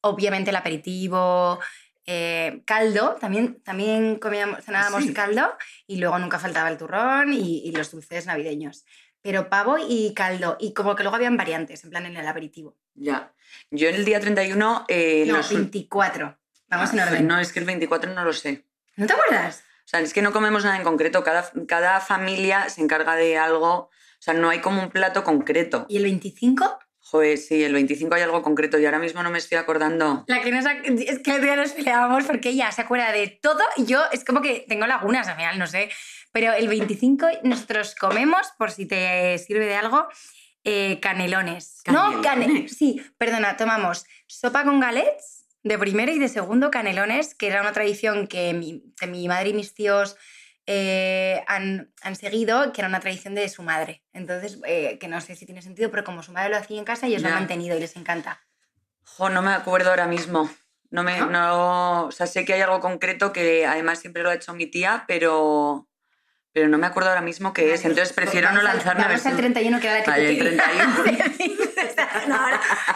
Obviamente 0.00 0.50
el 0.50 0.56
aperitivo, 0.56 1.58
eh, 2.06 2.62
caldo, 2.64 3.16
también, 3.20 3.60
también 3.64 4.20
comíamos, 4.20 4.64
cenábamos 4.64 5.04
caldo 5.10 5.52
y 5.88 5.96
luego 5.96 6.20
nunca 6.20 6.38
faltaba 6.38 6.68
el 6.68 6.78
turrón 6.78 7.32
y, 7.32 7.72
los 7.72 7.90
dulces 7.90 8.26
navideños. 8.26 8.84
Pero 9.20 9.48
pavo 9.48 9.76
y 9.76 10.14
caldo, 10.14 10.56
y 10.60 10.72
como 10.72 10.94
que 10.94 11.02
luego 11.02 11.16
habían 11.16 11.36
variantes, 11.36 11.82
en 11.82 11.90
plan 11.90 12.06
en 12.06 12.16
el 12.16 12.28
aperitivo. 12.28 12.76
Ya. 12.94 13.34
Yo 13.72 13.88
el 13.88 14.04
día 14.04 14.20
31... 14.20 14.84
Eh, 14.86 15.24
no, 15.26 15.40
24. 15.42 16.38
Vamos 16.68 16.92
en 16.92 17.00
orden. 17.00 17.26
No, 17.26 17.40
es 17.40 17.52
que 17.52 17.58
el 17.58 17.64
24 17.64 18.14
no 18.14 18.24
lo 18.24 18.32
sé. 18.32 18.66
¿No 18.94 19.08
te 19.08 19.14
acuerdas? 19.14 19.64
O 19.84 19.88
sea, 19.90 19.98
es 19.98 20.12
que 20.12 20.22
no 20.22 20.30
comemos 20.30 20.62
nada 20.62 20.76
en 20.76 20.84
concreto. 20.84 21.24
Cada, 21.24 21.50
cada 21.66 21.98
familia 22.00 22.68
se 22.68 22.80
encarga 22.80 23.16
de 23.16 23.36
algo 23.36 23.90
o 24.20 24.22
sea, 24.22 24.34
no 24.34 24.50
hay 24.50 24.60
como 24.60 24.82
un 24.82 24.90
plato 24.90 25.24
concreto. 25.24 25.86
¿Y 25.88 25.96
el 25.96 26.02
25? 26.02 26.78
Joder, 26.98 27.38
sí, 27.38 27.64
el 27.64 27.72
25 27.72 28.14
hay 28.14 28.22
algo 28.22 28.42
concreto 28.42 28.78
y 28.78 28.84
ahora 28.84 28.98
mismo 28.98 29.22
no 29.22 29.30
me 29.30 29.38
estoy 29.38 29.56
acordando. 29.56 30.24
La 30.28 30.42
que 30.42 30.52
nos 30.52 30.66
es 30.66 31.18
que 31.20 31.36
el 31.36 31.42
día 31.42 31.56
nos 31.56 31.72
peleábamos 31.72 32.24
porque 32.24 32.50
ella 32.50 32.70
se 32.70 32.82
acuerda 32.82 33.12
de 33.12 33.26
todo 33.42 33.62
y 33.78 33.86
yo 33.86 34.02
es 34.12 34.22
como 34.22 34.42
que 34.42 34.66
tengo 34.68 34.86
lagunas 34.86 35.26
al 35.26 35.36
final, 35.36 35.58
no 35.58 35.66
sé. 35.66 35.90
Pero 36.32 36.52
el 36.52 36.68
25 36.68 37.26
nosotros 37.44 37.94
comemos, 37.94 38.48
por 38.58 38.70
si 38.70 38.86
te 38.86 39.38
sirve 39.38 39.64
de 39.64 39.74
algo, 39.74 40.06
eh, 40.64 41.00
canelones. 41.00 41.80
No, 41.90 42.20
canelones. 42.20 42.76
Sí, 42.76 43.02
perdona, 43.16 43.56
tomamos 43.56 44.04
sopa 44.26 44.64
con 44.64 44.80
galets 44.80 45.46
de 45.62 45.78
primero 45.78 46.12
y 46.12 46.18
de 46.18 46.28
segundo 46.28 46.70
canelones, 46.70 47.34
que 47.34 47.46
era 47.46 47.62
una 47.62 47.72
tradición 47.72 48.26
que 48.26 48.52
mi, 48.52 48.84
que 49.00 49.06
mi 49.06 49.26
madre 49.28 49.48
y 49.48 49.54
mis 49.54 49.72
tíos 49.72 50.16
eh, 50.66 51.42
han, 51.46 51.92
seguido, 52.14 52.72
que 52.72 52.80
era 52.80 52.88
una 52.88 53.00
tradición 53.00 53.34
de 53.34 53.48
su 53.48 53.62
madre. 53.62 54.02
Entonces, 54.12 54.58
eh, 54.66 54.98
que 54.98 55.08
no 55.08 55.20
sé 55.20 55.36
si 55.36 55.46
tiene 55.46 55.62
sentido, 55.62 55.90
pero 55.90 56.04
como 56.04 56.22
su 56.22 56.32
madre 56.32 56.50
lo 56.50 56.56
hacía 56.56 56.78
en 56.78 56.84
casa, 56.84 57.06
ellos 57.06 57.22
lo 57.22 57.28
han 57.28 57.34
mantenido 57.34 57.76
y 57.76 57.80
les 57.80 57.96
encanta. 57.96 58.40
Jo, 59.04 59.30
no 59.30 59.42
me 59.42 59.52
acuerdo 59.52 59.90
ahora 59.90 60.06
mismo. 60.06 60.50
No 60.90 61.02
me, 61.04 61.18
¿No? 61.20 62.06
o 62.06 62.10
sea, 62.10 62.26
sé 62.26 62.44
que 62.44 62.54
hay 62.54 62.62
algo 62.62 62.80
concreto 62.80 63.32
que 63.32 63.64
además 63.64 64.00
siempre 64.00 64.22
lo 64.22 64.30
ha 64.30 64.34
hecho 64.34 64.54
mi 64.54 64.66
tía, 64.66 65.04
pero, 65.06 65.88
pero 66.52 66.68
no 66.68 66.78
me 66.78 66.86
acuerdo 66.88 67.10
ahora 67.10 67.20
mismo 67.20 67.52
qué 67.52 67.72
es. 67.74 67.84
Entonces 67.84 68.12
prefiero 68.12 68.50
no 68.52 68.60
lanzarme 68.60 69.04
a 69.04 69.08
ver. 69.08 69.20
Vamos 69.22 69.36
31 69.36 69.80
que 69.80 69.86
era 69.86 69.98
la 69.98 70.04
que 70.04 70.10
vale, 70.10 70.30
el 70.30 70.38
31. 70.38 71.24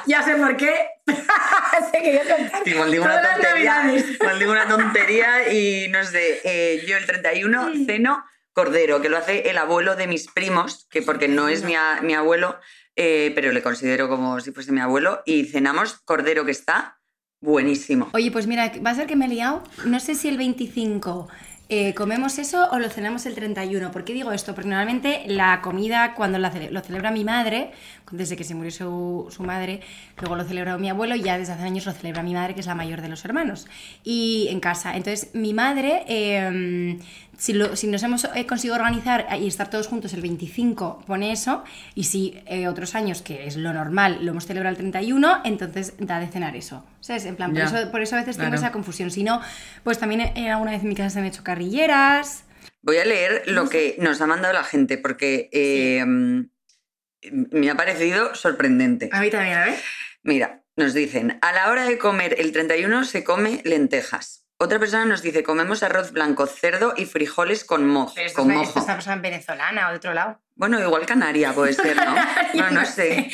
Ya 0.07 0.23
sé 0.23 0.37
por 0.37 0.57
qué. 0.57 0.75
sé 1.07 2.03
que 2.03 2.15
yo 2.15 2.71
Igual 2.71 2.91
digo 2.91 3.05
una 3.05 3.23
tontería. 3.23 3.95
Igual 4.21 4.39
digo 4.39 4.53
una 4.53 4.69
tontería 4.69 5.53
y 5.53 5.89
no 5.89 6.05
sé. 6.05 6.41
Eh, 6.45 6.85
yo 6.87 6.97
el 6.97 7.07
31 7.07 7.73
ceno 7.87 8.25
cordero, 8.53 9.03
que 9.03 9.09
lo 9.09 9.19
hace 9.19 9.51
el 9.51 9.59
abuelo 9.59 9.97
de 9.97 10.07
mis 10.07 10.29
primos, 10.29 10.87
que 10.91 11.03
porque 11.03 11.29
no 11.29 11.49
es 11.49 11.65
mi, 11.65 11.75
mi 12.03 12.15
abuelo, 12.15 12.57
eh, 12.97 13.33
pero 13.35 13.53
le 13.53 13.63
considero 13.63 14.09
como 14.09 14.41
si 14.41 14.53
fuese 14.53 14.71
mi 14.73 14.81
abuelo, 14.81 15.23
y 15.27 15.45
cenamos 15.47 16.01
cordero 16.05 16.45
que 16.45 16.53
está 16.53 17.01
buenísimo. 17.41 18.11
Oye, 18.15 18.31
pues 18.31 18.47
mira, 18.47 18.73
va 18.85 18.91
a 18.91 18.95
ser 18.95 19.07
que 19.07 19.17
me 19.17 19.27
he 19.27 19.29
liado. 19.29 19.65
No 19.85 19.99
sé 19.99 20.15
si 20.15 20.29
el 20.29 20.39
25 20.39 21.29
eh, 21.69 21.95
¿comemos 21.95 22.39
eso 22.39 22.69
o 22.71 22.79
lo 22.79 22.91
cenamos 22.91 23.25
el 23.25 23.35
31? 23.35 23.91
¿Por 23.91 24.05
qué 24.05 24.13
digo 24.13 24.33
esto? 24.33 24.55
Porque 24.55 24.69
normalmente 24.69 25.25
la 25.27 25.63
comida, 25.63 26.15
cuando 26.15 26.39
lo 26.39 26.81
celebra 26.81 27.11
mi 27.11 27.25
madre, 27.25 27.71
desde 28.11 28.37
que 28.37 28.45
se 28.45 28.55
murió 28.55 28.71
su, 28.71 29.43
madre, 29.43 29.81
luego 30.19 30.37
lo 30.37 30.45
celebra 30.45 30.77
mi 30.77 30.91
abuelo 30.91 31.17
y 31.17 31.23
ya 31.23 31.39
desde 31.39 31.55
hace 31.55 31.65
años 31.65 31.87
lo 31.87 31.93
celebra 31.93 32.23
mi 32.23 32.35
madre, 32.35 32.55
que 32.55 32.61
es 32.61 32.67
la 32.67 32.75
mayor 32.75 33.01
de 33.01 33.09
los 33.09 33.25
hermanos, 33.25 33.67
y 34.03 34.49
en 34.51 34.61
casa. 34.61 34.95
Entonces, 34.97 35.31
mi 35.35 35.55
madre 35.55 36.05
em, 36.07 36.99
si, 37.45 37.53
lo- 37.53 37.77
si 37.77 37.87
nos 37.89 38.03
hemos 38.03 38.25
eh, 38.35 38.47
conseguido 38.47 38.77
organizar 38.77 39.27
y 39.39 39.47
estar 39.47 39.69
todos 39.69 39.87
juntos 39.87 40.13
el 40.15 40.23
25, 40.23 41.05
pone 41.07 41.31
eso. 41.31 41.63
Y 41.95 42.05
si 42.05 42.41
eh, 42.47 42.69
otros 42.69 42.95
años, 42.95 43.21
que 43.23 43.47
es 43.47 43.57
lo 43.57 43.73
normal, 43.75 44.19
lo 44.23 44.31
hemos 44.31 44.47
celebrado 44.47 44.71
el 44.73 44.79
31, 44.79 45.43
entonces 45.45 45.95
da 45.99 46.21
de 46.21 46.29
cenar 46.29 46.57
eso. 46.57 46.87
¿Sabes? 47.01 47.27
En 47.27 47.37
plan, 47.37 47.53
por, 47.53 47.61
eso, 47.63 47.91
por 47.91 48.01
eso 48.03 48.17
a 48.17 48.21
veces 48.21 48.37
tengo 48.39 48.55
esa 48.57 48.73
confusión. 48.73 49.11
Si 49.11 49.23
no, 49.25 49.43
pues 49.83 49.99
también 49.99 50.21
eh, 50.23 50.51
alguna 50.51 50.71
vez 50.71 50.83
en 50.83 50.89
mi 50.89 50.95
casa 50.95 51.11
se 51.11 51.19
han 51.19 51.27
hecho 51.27 51.45
carrilleras. 51.45 52.45
Voy 52.81 52.97
a 52.97 53.05
leer 53.05 53.43
lo 53.47 53.69
que 53.69 53.97
nos 53.99 54.21
ha 54.23 54.27
mandado 54.27 54.55
la 54.55 54.65
gente 54.65 54.97
porque 54.97 55.49
eh, 55.53 56.03
me 56.03 57.71
ha 57.71 57.77
parecido 57.77 58.35
sorprendente. 58.35 59.09
A 59.13 59.21
mí 59.21 59.31
también, 59.31 59.57
a 59.59 59.65
ver. 59.67 59.75
Mira, 60.23 60.63
nos 60.77 60.95
dicen, 60.95 61.39
a 61.43 61.53
la 61.53 61.71
hora 61.71 61.85
de 61.85 61.99
comer 61.99 62.37
el 62.39 62.53
31 62.53 63.05
se 63.05 63.23
come 63.25 63.61
lentejas. 63.65 64.44
Otra 64.65 64.79
persona 64.79 65.05
nos 65.05 65.21
dice, 65.21 65.43
comemos 65.43 65.83
arroz 65.83 66.13
blanco, 66.13 66.47
cerdo 66.47 66.95
y 66.97 67.05
frijoles 67.05 67.65
con, 67.65 67.87
mo 67.87 68.11
Pero 68.15 68.27
esto 68.27 68.41
con 68.43 68.51
es, 68.51 68.57
mojo. 68.57 68.69
esto 68.69 68.79
es 68.81 68.85
una 68.87 68.95
persona 68.95 69.17
venezolana 69.17 69.89
o 69.89 69.91
de 69.91 69.97
otro 69.99 70.15
lado. 70.15 70.41
Bueno, 70.55 70.81
igual 70.81 71.05
Canaria 71.05 71.53
puede 71.53 71.73
ser, 71.85 71.97
¿no? 71.97 72.15
No, 72.55 72.71
no 72.71 72.87
sé. 72.87 73.31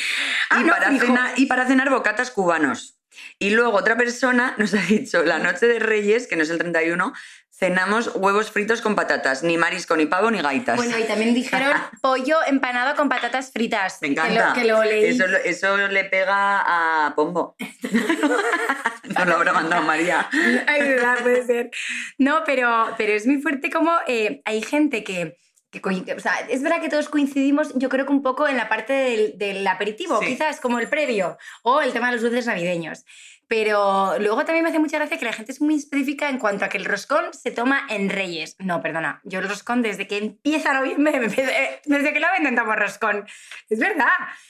Ah, 0.49 0.59
Y, 0.59 0.63
no, 0.65 0.73
para 0.73 0.87
frijol. 0.87 1.07
cenar, 1.07 1.33
y 1.37 1.45
para 1.45 1.65
cenar 1.65 1.89
bocatas 1.89 2.31
cubanos. 2.31 2.97
Y 3.39 3.51
luego 3.51 3.77
otra 3.77 3.95
persona 3.95 4.55
nos 4.57 4.73
ha 4.73 4.81
dicho, 4.81 5.23
la 5.23 5.39
noche 5.39 5.67
de 5.67 5.79
Reyes, 5.79 6.27
que 6.27 6.35
no 6.35 6.43
es 6.43 6.49
el 6.49 6.57
31, 6.57 7.13
cenamos 7.61 8.09
huevos 8.15 8.49
fritos 8.51 8.81
con 8.81 8.95
patatas, 8.95 9.43
ni 9.43 9.55
marisco, 9.55 9.95
ni 9.95 10.07
pavo, 10.07 10.31
ni 10.31 10.41
gaitas. 10.41 10.77
Bueno, 10.77 10.97
y 10.97 11.03
también 11.03 11.35
dijeron 11.35 11.71
pollo 12.01 12.39
empanado 12.47 12.95
con 12.95 13.07
patatas 13.07 13.51
fritas. 13.53 13.99
Me 14.01 14.09
que 14.09 14.15
lo- 14.15 14.23
encanta. 14.25 14.53
Que 14.59 14.65
lo, 14.67 14.83
leí. 14.83 15.05
Eso, 15.05 15.25
eso 15.45 15.77
le 15.77 16.03
pega 16.05 17.05
a 17.05 17.13
Pombo. 17.15 17.55
no 19.15 19.25
lo 19.25 19.35
habrá 19.35 19.53
mandado 19.53 19.83
María. 19.83 20.27
Ay, 20.67 20.81
verdad, 20.81 21.19
puede 21.21 21.45
ser. 21.45 21.69
No, 22.17 22.43
pero, 22.45 22.87
pero 22.97 23.13
es 23.13 23.27
muy 23.27 23.41
fuerte 23.43 23.69
como 23.69 23.91
eh, 24.07 24.41
hay 24.45 24.63
gente 24.63 25.03
que, 25.03 25.37
que 25.69 25.81
O 26.15 26.19
sea, 26.19 26.39
es 26.49 26.63
verdad 26.63 26.81
que 26.81 26.89
todos 26.89 27.09
coincidimos, 27.09 27.73
yo 27.75 27.89
creo 27.89 28.07
que 28.07 28.11
un 28.11 28.23
poco 28.23 28.47
en 28.47 28.57
la 28.57 28.69
parte 28.69 28.93
del, 28.93 29.37
del 29.37 29.67
aperitivo, 29.67 30.19
Sí. 30.19 30.25
quizás 30.27 30.59
como 30.59 30.79
el 30.79 30.87
previo, 30.89 31.37
o 31.61 31.81
el 31.81 31.93
tema 31.93 32.07
de 32.07 32.13
los 32.13 32.23
dulces 32.23 32.47
navideños. 32.47 33.05
Pero 33.51 34.17
luego 34.19 34.45
también 34.45 34.63
me 34.63 34.69
hace 34.69 34.79
mucha 34.79 34.97
gracia 34.97 35.17
que 35.17 35.25
la 35.25 35.33
gente 35.33 35.51
es 35.51 35.59
muy 35.59 35.75
específica 35.75 36.29
en 36.29 36.37
cuanto 36.39 36.63
a 36.63 36.69
que 36.69 36.77
el 36.77 36.85
roscón 36.85 37.33
se 37.33 37.51
toma 37.51 37.85
en 37.89 38.09
Reyes. 38.09 38.55
No, 38.59 38.81
perdona, 38.81 39.19
yo 39.25 39.39
el 39.39 39.49
roscón 39.49 39.81
desde 39.81 40.07
que 40.07 40.19
empieza 40.19 40.71
noviembre, 40.79 41.19
desde 41.19 42.13
que 42.13 42.19
lo 42.21 42.27
venden 42.31 42.55
tomo 42.55 42.73
roscón. 42.77 43.27
Es 43.69 43.77
verdad. 43.77 44.07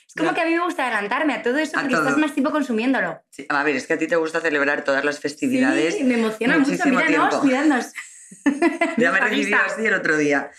Es 0.07 0.13
como 0.13 0.29
Ya. 0.29 0.35
que 0.35 0.41
a 0.41 0.45
mí 0.45 0.53
me 0.53 0.63
gusta 0.63 0.83
adelantarme 0.85 1.33
a 1.33 1.41
todo 1.41 1.57
eso 1.57 1.79
A 1.79 1.81
porque 1.81 1.95
todo. 1.95 2.03
estás 2.03 2.19
más 2.19 2.33
tiempo 2.33 2.51
consumiéndolo. 2.51 3.23
Sí, 3.31 3.47
a 3.49 3.63
ver, 3.63 3.75
es 3.75 3.87
que 3.87 3.93
a 3.93 3.97
ti 3.97 4.05
te 4.05 4.17
gusta 4.17 4.39
celebrar 4.39 4.83
todas 4.83 5.03
las 5.03 5.19
festividades. 5.19 5.95
Sí, 5.95 6.03
me 6.03 6.13
emociona 6.13 6.59
mucho. 6.59 6.69
Míranos, 6.85 7.29
tiempo. 7.29 7.43
míranos. 7.43 7.93
Ya 8.97 9.11
me 9.11 9.19
risa. 9.21 9.65
así 9.65 9.85
el 9.85 9.93
otro 9.93 10.17
día. 10.17 10.51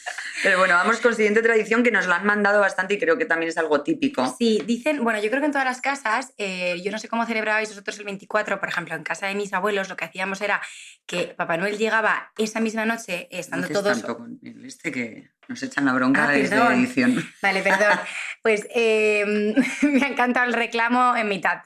Pero 0.43 0.59
bueno, 0.59 0.75
vamos 0.75 1.01
con 1.01 1.15
siguiente 1.15 1.43
tradición 1.43 1.83
que 1.83 1.91
nos 1.91 2.07
la 2.07 2.17
han 2.17 2.27
mandado 2.27 2.61
bastante 2.61 2.95
y 2.95 2.99
creo 2.99 3.19
que 3.19 3.25
también 3.25 3.51
es 3.51 3.59
algo 3.59 3.83
típico. 3.83 4.35
Sí, 4.39 4.63
dicen, 4.67 5.03
bueno, 5.05 5.21
yo 5.21 5.29
creo 5.29 5.41
que 5.41 5.47
en 5.47 5.53
todas 5.53 5.67
las 5.67 5.81
casas, 5.81 6.33
eh, 6.39 6.81
yo 6.83 6.91
no 6.91 6.99
sé 6.99 7.09
cómo 7.09 7.27
celebrabais 7.27 7.69
vosotros 7.69 7.99
el 7.99 8.05
24, 8.05 8.59
por 8.61 8.69
ejemplo, 8.69 8.95
en 8.95 9.03
casa 9.03 9.27
de 9.27 9.35
mis 9.35 9.53
abuelos 9.53 9.89
lo 9.89 9.97
que 9.97 10.05
hacíamos 10.05 10.41
era 10.41 10.61
que 11.07 11.35
Papá 11.37 11.57
Noel 11.57 11.79
llegaba 11.79 12.33
esa 12.39 12.61
misma 12.61 12.85
noche, 12.85 13.29
estando 13.31 13.69
No 13.69 13.73
todos... 13.73 14.01
tanto 14.01 14.17
con 14.17 14.39
el 14.43 14.65
este 14.65 14.91
que 14.93 15.31
nos 15.53 15.63
echan 15.63 15.85
la 15.85 15.93
bronca 15.93 16.29
Ah, 16.29 16.33
desde 16.33 16.57
perdón. 16.57 16.73
edición. 16.75 17.33
Vale, 17.41 17.63
perdón. 17.63 17.99
Pues 18.43 18.67
eh, 18.75 19.25
me 19.83 20.05
ha 20.05 20.09
encantado 20.09 20.47
el 20.47 20.53
reclamo 20.55 21.15
en 21.17 21.29
mitad. 21.29 21.63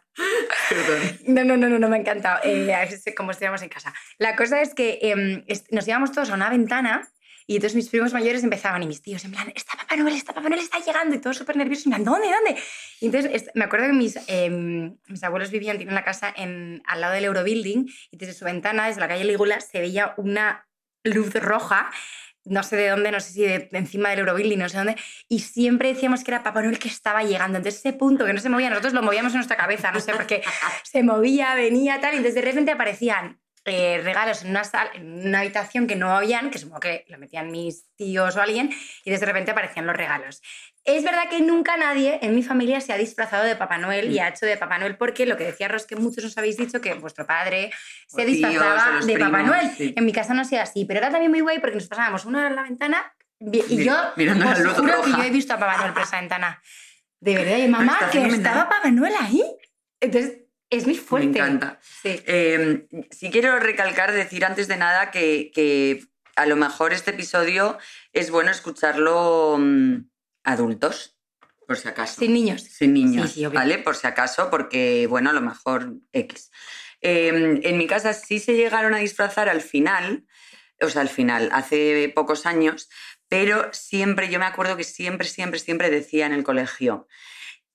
Perdón. 0.69 1.19
No, 1.27 1.45
no, 1.45 1.57
no, 1.57 1.69
no, 1.69 1.79
no 1.79 1.89
me 1.89 1.97
ha 1.97 2.01
encantado. 2.01 2.41
Eh, 2.45 2.71
es 2.89 3.05
como 3.17 3.31
estuviéramos 3.31 3.63
en 3.63 3.69
casa. 3.69 3.95
La 4.19 4.37
cosa 4.37 4.61
es 4.61 4.75
que 4.75 4.99
est- 5.47 5.71
nos 5.73 5.87
íbamos 5.89 6.13
todos 6.13 6.31
a 6.31 6.35
una 6.35 6.51
ventana 6.51 7.09
y 7.47 7.55
entonces 7.57 7.77
mis 7.77 7.89
primos 7.89 8.13
mayores 8.13 8.43
empezaban 8.43 8.83
y 8.83 8.87
mis 8.89 9.01
tíos 9.03 9.25
en 9.25 9.31
plan, 9.31 9.53
está 9.55 9.75
Papá 9.77 9.95
Noel, 9.95 10.17
está 10.17 10.33
Papá 10.33 10.49
Noel, 10.49 10.61
está 10.63 10.81
llegando 10.81 11.15
y 11.15 11.21
todos 11.21 11.37
súper 11.37 11.57
nerviosos, 11.57 11.87
en 11.87 11.93
plan, 11.93 12.05
¿dónde, 12.05 12.27
dónde? 12.27 12.61
Y 13.01 13.07
entonces 13.07 13.31
es- 13.33 13.51
me 13.55 13.65
acuerdo 13.67 13.87
que 13.87 13.93
mis, 13.93 14.19
em, 14.27 14.97
mis 15.07 15.23
abuelos 15.23 15.51
vivían, 15.53 15.77
tienen 15.77 15.95
la 15.95 16.03
casa 16.03 16.33
en, 16.37 16.83
al 16.87 17.01
lado 17.01 17.15
del 17.15 17.25
Eurobuilding 17.27 17.87
y 18.11 18.17
desde 18.17 18.35
su 18.35 18.45
ventana, 18.45 18.89
desde 18.89 19.01
la 19.01 19.07
calle 19.09 19.25
Lígula, 19.25 19.61
se 19.61 19.79
veía 19.79 20.13
una 20.17 20.67
luz 21.05 21.33
roja 21.35 21.89
no 22.47 22.63
sé 22.63 22.77
de 22.77 22.89
dónde, 22.89 23.11
no 23.13 23.21
sé 23.21 23.33
si 23.33 23.43
de, 23.43 23.59
de 23.71 23.79
encima 23.79 24.11
del 24.11 24.21
Eurobuilding, 24.21 24.59
no 24.59 24.69
sé 24.69 24.79
dónde, 24.79 24.97
y 25.29 25.41
siempre 25.41 25.93
decíamos 25.93 26.25
que 26.25 26.31
era 26.31 26.43
Papá 26.43 26.63
Noel 26.63 26.79
que 26.79 26.89
estaba 26.89 27.23
llegando. 27.23 27.59
Entonces 27.59 27.81
ese 27.81 27.93
punto 27.93 28.25
que 28.25 28.33
no 28.33 28.41
se 28.41 28.49
movía, 28.49 28.71
nosotros 28.71 28.93
lo 28.95 29.03
movíamos 29.03 29.33
en 29.33 29.39
nuestra 29.39 29.57
cabeza, 29.57 29.93
no 29.93 30.01
sé, 30.01 30.13
porque 30.13 30.43
se 30.85 31.03
movía, 31.03 31.55
venía, 31.55 32.01
tal, 32.01 32.15
y 32.15 32.17
entonces 32.19 32.35
de 32.37 32.43
repente 32.43 32.73
aparecían 32.73 33.41
eh, 33.65 34.01
regalos 34.05 34.45
en 34.45 34.51
una, 34.51 34.63
sal- 34.65 34.91
en 34.95 35.27
una 35.29 35.41
habitación 35.41 35.87
que 35.89 35.97
no 35.97 36.17
habían, 36.17 36.51
que 36.51 36.59
supongo 36.59 36.81
que 36.81 37.05
lo 37.09 37.19
metían 37.19 37.51
mis 37.51 37.85
tíos 37.97 38.37
o 38.37 38.41
alguien, 38.41 38.71
y 39.05 39.11
desde 39.11 39.27
repente 39.27 39.51
aparecían 39.51 39.87
los 39.87 39.97
regalos. 39.97 40.41
Es 40.87 41.03
verdad 41.03 41.29
que 41.29 41.41
nunca 41.41 41.77
nadie 41.77 42.21
en 42.23 42.35
mi 42.35 42.45
familia 42.45 42.81
se 42.81 42.93
ha 42.93 42.97
disfrazado 42.97 43.45
de 43.45 43.57
Papá 43.57 43.77
Noel 43.77 44.13
y 44.13 44.21
ha 44.21 44.29
hecho 44.29 44.47
de 44.47 44.57
Papá 44.57 44.79
Noel, 44.79 44.97
porque 44.97 45.27
lo 45.27 45.37
que 45.37 45.45
decía 45.45 45.67
Ros, 45.67 45.85
que 45.85 45.97
muchos 45.97 46.25
os 46.25 46.39
habéis 46.39 46.57
dicho 46.57 46.81
que 46.81 46.95
vuestro 46.95 47.27
padre 47.27 47.73
se 48.07 48.23
O 48.23 48.25
disfrazaba 48.25 49.01
de 49.05 49.19
Papá 49.19 49.43
Noel. 49.43 49.71
sí. 49.77 49.93
En 49.97 50.05
mi 50.05 50.13
casa 50.13 50.33
no 50.33 50.43
ha 50.43 50.45
sido 50.45 50.63
así, 50.63 50.85
pero 50.85 50.99
era 50.99 51.11
también 51.11 51.33
muy 51.33 51.41
guay 51.41 51.59
porque 51.59 51.75
nos 51.75 51.89
pasábamos 51.89 52.25
una 52.25 52.39
hora 52.39 52.49
en 52.49 52.57
la 52.57 52.63
ventana 52.63 53.13
y 53.41 53.85
yo 53.85 53.97
mirando 54.17 54.49
os 54.49 54.79
juro 54.79 55.03
que 55.03 55.11
yo 55.11 55.23
he 55.23 55.31
visto 55.31 55.55
a 55.55 55.59
Papá 55.59 55.77
Noel 55.79 55.93
por 55.93 56.03
esa 56.03 56.21
ventana. 56.21 56.63
De 57.21 57.35
verdad, 57.35 57.57
y 57.59 57.69
mamá, 57.69 57.99
que 58.13 58.25
estaba 58.25 58.69
Papá 58.69 58.91
Noel 58.91 59.15
ahí. 59.21 59.43
Entonces, 60.01 60.39
es 60.71 60.87
muy 60.87 60.95
fuerte. 60.95 61.27
Me 61.27 61.35
encanta. 61.35 61.81
Sí. 61.81 62.23
Eh, 62.27 62.87
sí 63.11 63.31
quiero 63.31 63.59
recalcar, 63.59 64.13
decir 64.13 64.45
antes 64.45 64.69
de 64.69 64.77
nada 64.77 65.11
que, 65.11 65.51
que 65.53 66.05
a 66.37 66.47
lo 66.47 66.57
mejor 66.57 66.93
este 66.93 67.11
episodio 67.11 67.79
es 68.13 68.31
bueno 68.31 68.51
escucharlo 68.51 69.57
mm, 69.59 69.97
adultos, 70.47 71.19
por 71.67 71.77
si 71.77 71.89
acaso. 71.89 72.21
Sin 72.21 72.33
niños. 72.33 72.63
Sin 72.63 72.95
niños, 72.95 73.31
Sí, 73.31 73.41
sí, 73.41 73.47
obvio. 73.47 73.59
¿vale? 73.59 73.79
Por 73.79 73.97
si 73.97 74.07
acaso, 74.07 74.49
porque, 74.51 75.07
bueno, 75.09 75.31
a 75.31 75.33
lo 75.33 75.43
mejor 75.43 75.93
X. 76.13 76.51
Eh, 77.03 77.61
en 77.63 77.79
mi 77.79 77.87
casa 77.87 78.15
sí 78.15 78.39
se 78.39 78.55
llegaron 78.55 78.95
a 78.95 78.99
disfrazar 78.99 79.49
al 79.49 79.61
final, 79.61 80.25
o 80.81 80.89
sea, 80.89 81.03
al 81.03 81.09
final, 81.09 81.51
hace 81.53 82.11
pocos 82.15 82.47
años, 82.47 82.89
pero 83.29 83.69
siempre, 83.73 84.31
yo 84.31 84.39
me 84.39 84.47
acuerdo 84.47 84.77
que 84.77 84.85
siempre, 84.85 85.29
siempre, 85.29 85.59
siempre 85.59 85.91
decía 85.91 86.27
en 86.27 86.33
el 86.33 86.45
colegio, 86.45 87.09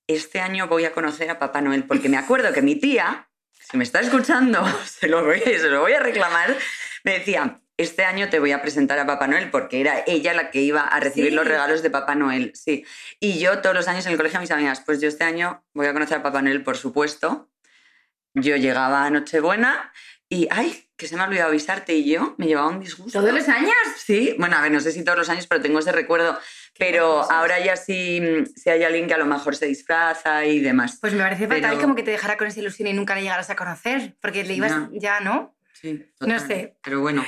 este 0.06 0.40
año 0.40 0.66
voy 0.66 0.84
a 0.84 0.92
conocer 0.92 1.30
a 1.30 1.38
Papá 1.38 1.60
Noel, 1.60 1.84
porque 1.84 2.08
me 2.08 2.16
acuerdo 2.16 2.52
que 2.52 2.62
mi 2.62 2.76
tía, 2.76 3.28
si 3.50 3.76
me 3.76 3.84
está 3.84 4.00
escuchando, 4.00 4.64
se 4.86 5.08
lo 5.08 5.24
voy, 5.24 5.40
se 5.40 5.68
lo 5.68 5.80
voy 5.80 5.92
a 5.92 6.00
reclamar, 6.00 6.56
me 7.04 7.18
decía, 7.18 7.61
este 7.78 8.04
año 8.04 8.28
te 8.28 8.38
voy 8.38 8.52
a 8.52 8.62
presentar 8.62 8.98
a 8.98 9.06
Papá 9.06 9.26
Noel, 9.26 9.50
porque 9.50 9.80
era 9.80 10.04
ella 10.06 10.34
la 10.34 10.50
que 10.50 10.60
iba 10.60 10.82
a 10.82 11.00
recibir 11.00 11.30
Sí. 11.30 11.34
los 11.36 11.46
regalos 11.46 11.82
de 11.82 11.90
Papá 11.90 12.14
Noel, 12.14 12.52
sí. 12.54 12.84
Y 13.18 13.38
yo 13.38 13.58
todos 13.60 13.74
los 13.74 13.88
años 13.88 14.04
en 14.06 14.12
el 14.12 14.18
colegio 14.18 14.38
a 14.38 14.40
mis 14.40 14.50
amigas, 14.50 14.82
pues 14.84 15.00
yo 15.00 15.08
este 15.08 15.24
año 15.24 15.64
voy 15.74 15.86
a 15.86 15.92
conocer 15.92 16.18
a 16.18 16.22
Papá 16.22 16.42
Noel, 16.42 16.62
por 16.62 16.76
supuesto. 16.76 17.48
Yo 18.34 18.56
llegaba 18.56 19.04
a 19.04 19.10
Nochebuena 19.10 19.92
y, 20.28 20.48
ay, 20.50 20.88
que 20.96 21.06
se 21.08 21.16
me 21.16 21.22
ha 21.22 21.26
olvidado 21.26 21.48
avisarte 21.50 21.92
y 21.94 22.10
yo 22.10 22.34
me 22.38 22.46
llevaba 22.46 22.68
un 22.68 22.80
disgusto. 22.80 23.20
¿Todos 23.20 23.34
los 23.34 23.48
años? 23.48 23.74
Sí, 23.96 24.34
bueno, 24.38 24.56
a 24.56 24.62
ver, 24.62 24.70
no 24.72 24.80
sé 24.80 24.92
si 24.92 25.04
todos 25.04 25.18
los 25.18 25.28
años, 25.28 25.46
pero 25.46 25.60
tengo 25.60 25.78
ese 25.80 25.92
recuerdo. 25.92 26.38
Pero 26.78 27.16
cosas. 27.16 27.30
ahora 27.32 27.58
ya 27.58 27.76
sí, 27.76 28.22
si 28.56 28.70
hay 28.70 28.82
alguien 28.84 29.06
que 29.06 29.12
a 29.14 29.18
lo 29.18 29.26
mejor 29.26 29.54
se 29.56 29.66
disfraza 29.66 30.44
y 30.46 30.60
demás. 30.60 30.98
Pues 31.00 31.12
me 31.12 31.22
parece 31.22 31.46
fatal 31.46 31.60
Pero- 31.72 31.80
como 31.82 31.94
que 31.94 32.02
te 32.02 32.12
dejara 32.12 32.36
con 32.38 32.46
esa 32.46 32.60
ilusión 32.60 32.88
y 32.88 32.92
nunca 32.94 33.14
le 33.14 33.22
llegaras 33.22 33.50
a 33.50 33.56
conocer, 33.56 34.16
porque 34.22 34.44
le 34.44 34.54
ibas 34.54 34.70
Ya. 34.92 35.18
ya, 35.18 35.20
¿no? 35.20 35.54
Sí, 35.74 36.06
No 36.20 36.38
sé. 36.38 36.76
Pero 36.82 37.00
bueno. 37.00 37.24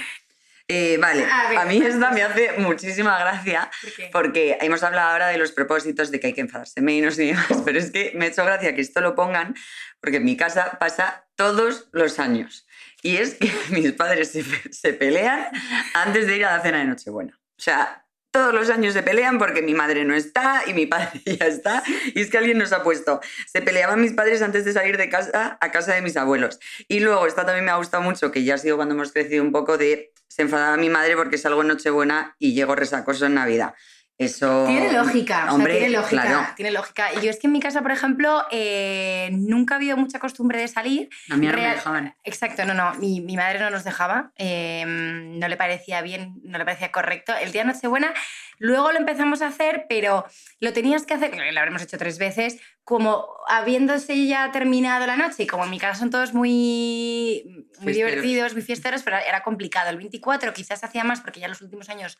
Eh, 0.67 0.97
vale, 0.99 1.27
A 1.31 1.51
ver. 1.51 1.59
a 1.59 1.65
mí 1.67 1.77
esta 1.85 2.11
me 2.11 2.23
hace 2.23 2.53
muchísima 2.57 3.19
gracia 3.19 3.71
¿Por 4.11 4.25
porque 4.25 4.57
hemos 4.63 4.83
hablado 4.83 5.11
ahora 5.11 5.29
de 5.29 5.37
los 5.37 5.53
propósitos 5.53 6.11
de 6.11 6.21
que 6.21 6.29
hay 6.29 6.33
que 6.33 6.41
enfadarse 6.41 6.81
menos 6.81 7.19
y 7.19 7.27
demás, 7.27 7.49
pero 7.67 7.79
es 7.79 7.91
que 7.91 8.13
me 8.15 8.25
ha 8.25 8.29
hecho 8.29 8.45
gracia 8.47 8.75
que 8.75 8.81
esto 8.81 9.03
lo 9.03 9.15
pongan 9.15 9.55
porque 10.01 10.17
en 10.17 10.25
mi 10.25 10.39
casa 10.39 10.79
pasa 10.81 11.27
todos 11.35 11.89
los 11.93 12.19
años. 12.19 12.67
Y 13.03 13.19
es 13.19 13.35
que 13.35 13.53
mis 13.71 13.93
padres 13.93 14.33
se, 14.33 14.43
se 14.73 14.95
pelean 14.95 15.49
antes 15.93 16.27
de 16.27 16.37
ir 16.37 16.47
a 16.47 16.57
la 16.57 16.63
cena 16.63 16.79
de 16.79 16.85
Nochebuena. 16.87 17.39
O 17.59 17.63
sea, 17.63 18.07
todos 18.31 18.53
los 18.53 18.69
años 18.71 18.95
se 18.95 19.03
pelean 19.03 19.39
porque 19.39 19.63
mi 19.63 19.75
madre 19.75 20.05
no 20.05 20.15
está 20.15 20.63
y 20.67 20.73
mi 20.75 20.87
padre 20.87 21.21
ya 21.25 21.47
está. 21.47 21.83
Y 22.15 22.23
es 22.23 22.31
que 22.31 22.39
alguien 22.39 22.57
nos 22.57 22.73
ha 22.73 22.83
puesto. 22.83 23.21
Se 23.47 23.61
peleaban 23.61 24.01
mis 24.01 24.13
padres 24.13 24.41
antes 24.41 24.65
de 24.65 24.73
salir 24.73 24.97
de 24.97 25.11
casa 25.11 25.59
a 25.61 25.71
casa 25.71 25.95
de 25.95 26.01
mis 26.01 26.17
abuelos. 26.17 26.59
Y 26.89 27.01
luego, 27.01 27.27
esta 27.27 27.45
también 27.45 27.67
me 27.67 27.71
ha 27.71 27.77
gustado 27.77 28.03
mucho, 28.03 28.33
que 28.33 28.43
ya 28.43 28.55
ha 28.55 28.59
sido 28.59 28.77
cuando 28.77 28.95
hemos 28.95 29.13
crecido 29.13 29.45
un 29.45 29.53
poco, 29.53 29.77
de 29.79 30.14
se 30.35 30.43
enfadaba 30.43 30.77
mi 30.77 30.89
madre 30.89 31.15
porque 31.15 31.39
salgo 31.39 31.63
en 31.63 31.69
Nochebuena 31.69 32.35
y 32.41 32.55
llego 32.55 32.75
resacoso 32.75 33.27
en 33.27 33.35
Navidad. 33.35 33.73
Eso. 34.19 34.65
Tiene 34.67 34.93
lógica, 34.93 35.47
o 35.51 35.55
Hombre, 35.55 35.75
sea, 35.75 35.81
tiene 35.83 35.97
lógica, 35.97 36.23
claro. 36.23 36.47
tiene 36.57 36.71
lógica. 36.73 37.13
Y 37.15 37.25
yo 37.25 37.31
es 37.31 37.39
que 37.39 37.47
en 37.47 37.53
mi 37.53 37.61
casa, 37.61 37.83
por 37.83 37.93
ejemplo, 37.93 38.45
eh, 38.51 39.29
nunca 39.33 39.75
ha 39.75 39.77
habido 39.77 39.97
mucha 39.97 40.19
costumbre 40.19 40.59
de 40.59 40.67
salir. 40.67 41.09
A 41.31 41.37
mí 41.37 41.47
no 41.47 41.53
me 41.53 41.69
dejaban. 41.69 42.17
Exacto, 42.25 42.65
no, 42.65 42.75
no, 42.75 42.95
mi, 42.95 43.21
mi 43.21 43.37
madre 43.37 43.61
no 43.61 43.71
nos 43.71 43.85
dejaba, 43.85 44.33
eh, 44.37 44.85
no 44.87 45.47
le 45.47 45.57
parecía 45.57 46.03
bien, 46.03 46.41
no 46.43 46.59
le 46.59 46.65
parecía 46.65 46.91
correcto. 46.91 47.33
El 47.41 47.53
día 47.53 47.63
de 47.63 47.73
Nochebuena, 47.73 48.13
luego 48.59 48.91
lo 48.91 48.99
empezamos 48.99 49.41
a 49.41 49.49
hacer, 49.49 49.87
pero 49.89 50.27
lo 50.59 50.73
tenías 50.73 51.07
que 51.07 51.15
hacer, 51.15 51.33
lo 51.37 51.61
habremos 51.61 51.83
hecho 51.83 51.97
tres 51.99 52.19
veces, 52.19 52.59
como 52.85 53.27
habiéndose 53.49 54.27
ya 54.27 54.53
terminado 54.53 55.07
la 55.07 55.17
noche, 55.17 55.45
y 55.45 55.47
como 55.47 55.65
en 55.65 55.71
mi 55.71 55.79
casa 55.79 55.99
son 56.01 56.11
todos 56.11 56.35
muy, 56.35 57.43
muy 57.47 57.65
Fiesteros. 57.95 57.95
divertidos, 57.97 58.53
muy 58.53 58.63
fiesteros, 58.63 59.03
pero 59.03 59.17
era 59.17 59.43
complicado. 59.43 59.89
El 59.91 59.97
24 59.97 60.53
quizás 60.53 60.85
hacía 60.85 61.03
más 61.03 61.21
porque 61.23 61.41
ya 61.41 61.47
en 61.47 61.53
los 61.53 61.63
últimos 61.63 61.89
años 61.89 62.19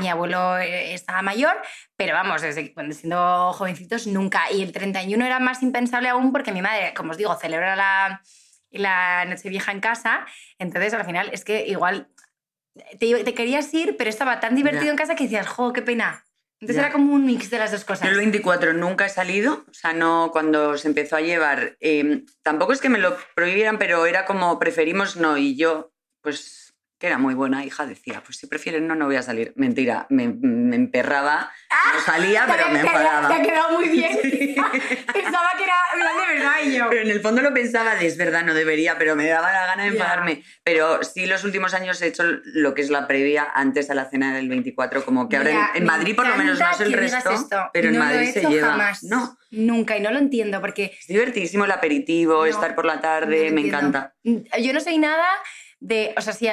mi 0.00 0.08
abuelo 0.08 0.58
eh, 0.58 0.94
estaba 0.94 1.22
mayor, 1.22 1.60
pero 1.96 2.14
vamos, 2.14 2.40
desde 2.42 2.72
cuando 2.72 2.94
siendo 2.94 3.52
jovencitos 3.54 4.06
nunca. 4.06 4.50
Y 4.52 4.62
el 4.62 4.70
31 4.72 5.24
era 5.24 5.40
más 5.40 5.62
impensable 5.62 6.08
aún 6.08 6.30
porque 6.32 6.52
mi 6.52 6.62
madre, 6.62 6.94
como 6.94 7.10
os 7.10 7.16
digo, 7.16 7.34
celebra 7.34 7.74
la, 7.74 8.22
la 8.70 9.24
Nochevieja 9.24 9.72
en 9.72 9.80
casa, 9.80 10.24
entonces 10.58 10.94
al 10.94 11.04
final 11.04 11.30
es 11.32 11.44
que 11.44 11.66
igual 11.66 12.08
te, 13.00 13.24
te 13.24 13.34
querías 13.34 13.72
ir, 13.74 13.96
pero 13.96 14.08
estaba 14.10 14.38
tan 14.38 14.54
divertido 14.54 14.84
Ya. 14.84 14.90
en 14.92 14.96
casa 14.96 15.16
que 15.16 15.24
decías, 15.24 15.48
jo, 15.48 15.72
qué 15.72 15.82
pena. 15.82 16.22
Entonces 16.60 16.76
Ya. 16.76 16.82
era 16.86 16.92
como 16.92 17.12
un 17.12 17.24
mix 17.26 17.50
de 17.50 17.58
las 17.58 17.70
dos 17.72 17.84
cosas. 17.84 18.08
El 18.08 18.16
24 18.16 18.72
nunca 18.72 19.04
he 19.06 19.08
salido, 19.10 19.64
o 19.68 19.74
sea, 19.74 19.92
no 19.92 20.30
cuando 20.32 20.78
se 20.78 20.88
empezó 20.88 21.16
a 21.16 21.20
llevar. 21.20 21.76
eh, 21.80 22.24
tampoco 22.42 22.72
es 22.72 22.80
que 22.80 22.88
me 22.88 22.98
lo 22.98 23.16
prohibieran, 23.34 23.78
pero 23.78 24.06
era 24.06 24.24
como 24.24 24.58
preferimos 24.58 25.16
no. 25.16 25.36
Y 25.36 25.56
yo, 25.56 25.92
pues, 26.22 26.65
que 26.98 27.06
era 27.08 27.18
muy 27.18 27.34
buena 27.34 27.64
hija, 27.64 27.84
decía, 27.86 28.22
pues 28.24 28.38
si 28.38 28.46
prefieren 28.46 28.86
no, 28.86 28.94
no 28.94 29.04
voy 29.06 29.16
a 29.16 29.22
salir. 29.22 29.52
Mentira, 29.56 30.06
me, 30.08 30.28
me 30.28 30.76
emperraba, 30.76 31.52
no 31.94 32.00
salía, 32.00 32.46
pero 32.50 32.70
me 32.70 32.80
enfadaba. 32.80 33.28
Te 33.28 33.34
ha 33.34 33.42
quedado 33.42 33.72
muy 33.78 33.88
bien. 33.90 34.18
Pensaba 35.12 35.48
que 35.58 35.64
era 35.64 35.74
de 35.94 36.34
verdad 36.34 36.52
y 36.64 36.76
yo. 36.76 36.86
Pero 36.88 37.02
en 37.02 37.10
el 37.10 37.20
fondo 37.20 37.42
lo 37.42 37.52
pensaba 37.52 37.94
de 37.96 38.06
es 38.06 38.16
verdad, 38.16 38.44
no 38.44 38.54
debería, 38.54 38.96
pero 38.98 39.14
me 39.16 39.26
daba 39.26 39.52
la 39.52 39.66
gana 39.66 39.84
de 39.84 39.90
Ya. 39.90 39.94
enfadarme. 39.96 40.42
Pero 40.64 41.02
sí, 41.04 41.26
los 41.26 41.44
últimos 41.44 41.74
años 41.74 42.00
he 42.02 42.06
hecho 42.06 42.22
lo 42.44 42.74
que 42.74 42.82
es 42.82 42.90
la 42.90 43.06
previa 43.06 43.46
antes 43.54 43.90
a 43.90 43.94
la 43.94 44.08
cena 44.08 44.34
del 44.34 44.48
24, 44.48 45.04
como 45.04 45.28
que 45.28 45.36
ahora 45.36 45.50
Mira, 45.50 45.70
en, 45.74 45.84
Madrid 45.84 46.16
por 46.16 46.26
lo 46.26 46.36
menos 46.36 46.58
no 46.58 46.70
es 46.70 46.80
el 46.80 46.92
resto, 46.92 47.30
esto. 47.30 47.70
pero 47.72 47.88
en 47.88 47.94
No 47.94 48.00
lo 48.04 48.10
he 48.10 48.14
Madrid 48.14 48.32
se 48.32 48.38
hecho 48.40 48.50
lleva. 48.50 48.68
jamás. 48.70 49.02
No, 49.04 49.36
Nunca, 49.50 49.96
y 49.96 50.00
no 50.00 50.10
lo 50.10 50.18
entiendo 50.18 50.60
porque 50.60 50.96
es 50.98 51.06
divertísimo 51.06 51.64
el 51.66 51.70
aperitivo, 51.72 52.36
No, 52.38 52.46
estar 52.46 52.74
por 52.74 52.84
la 52.86 52.96
no 52.96 53.00
tarde, 53.00 53.48
lo 53.50 53.54
me 53.54 53.60
encanta. 53.66 54.14
Yo 54.24 54.72
no 54.72 54.80
soy 54.80 54.98
nada 54.98 55.26
de. 55.80 56.14
O 56.16 56.20
sea, 56.20 56.32
si 56.32 56.48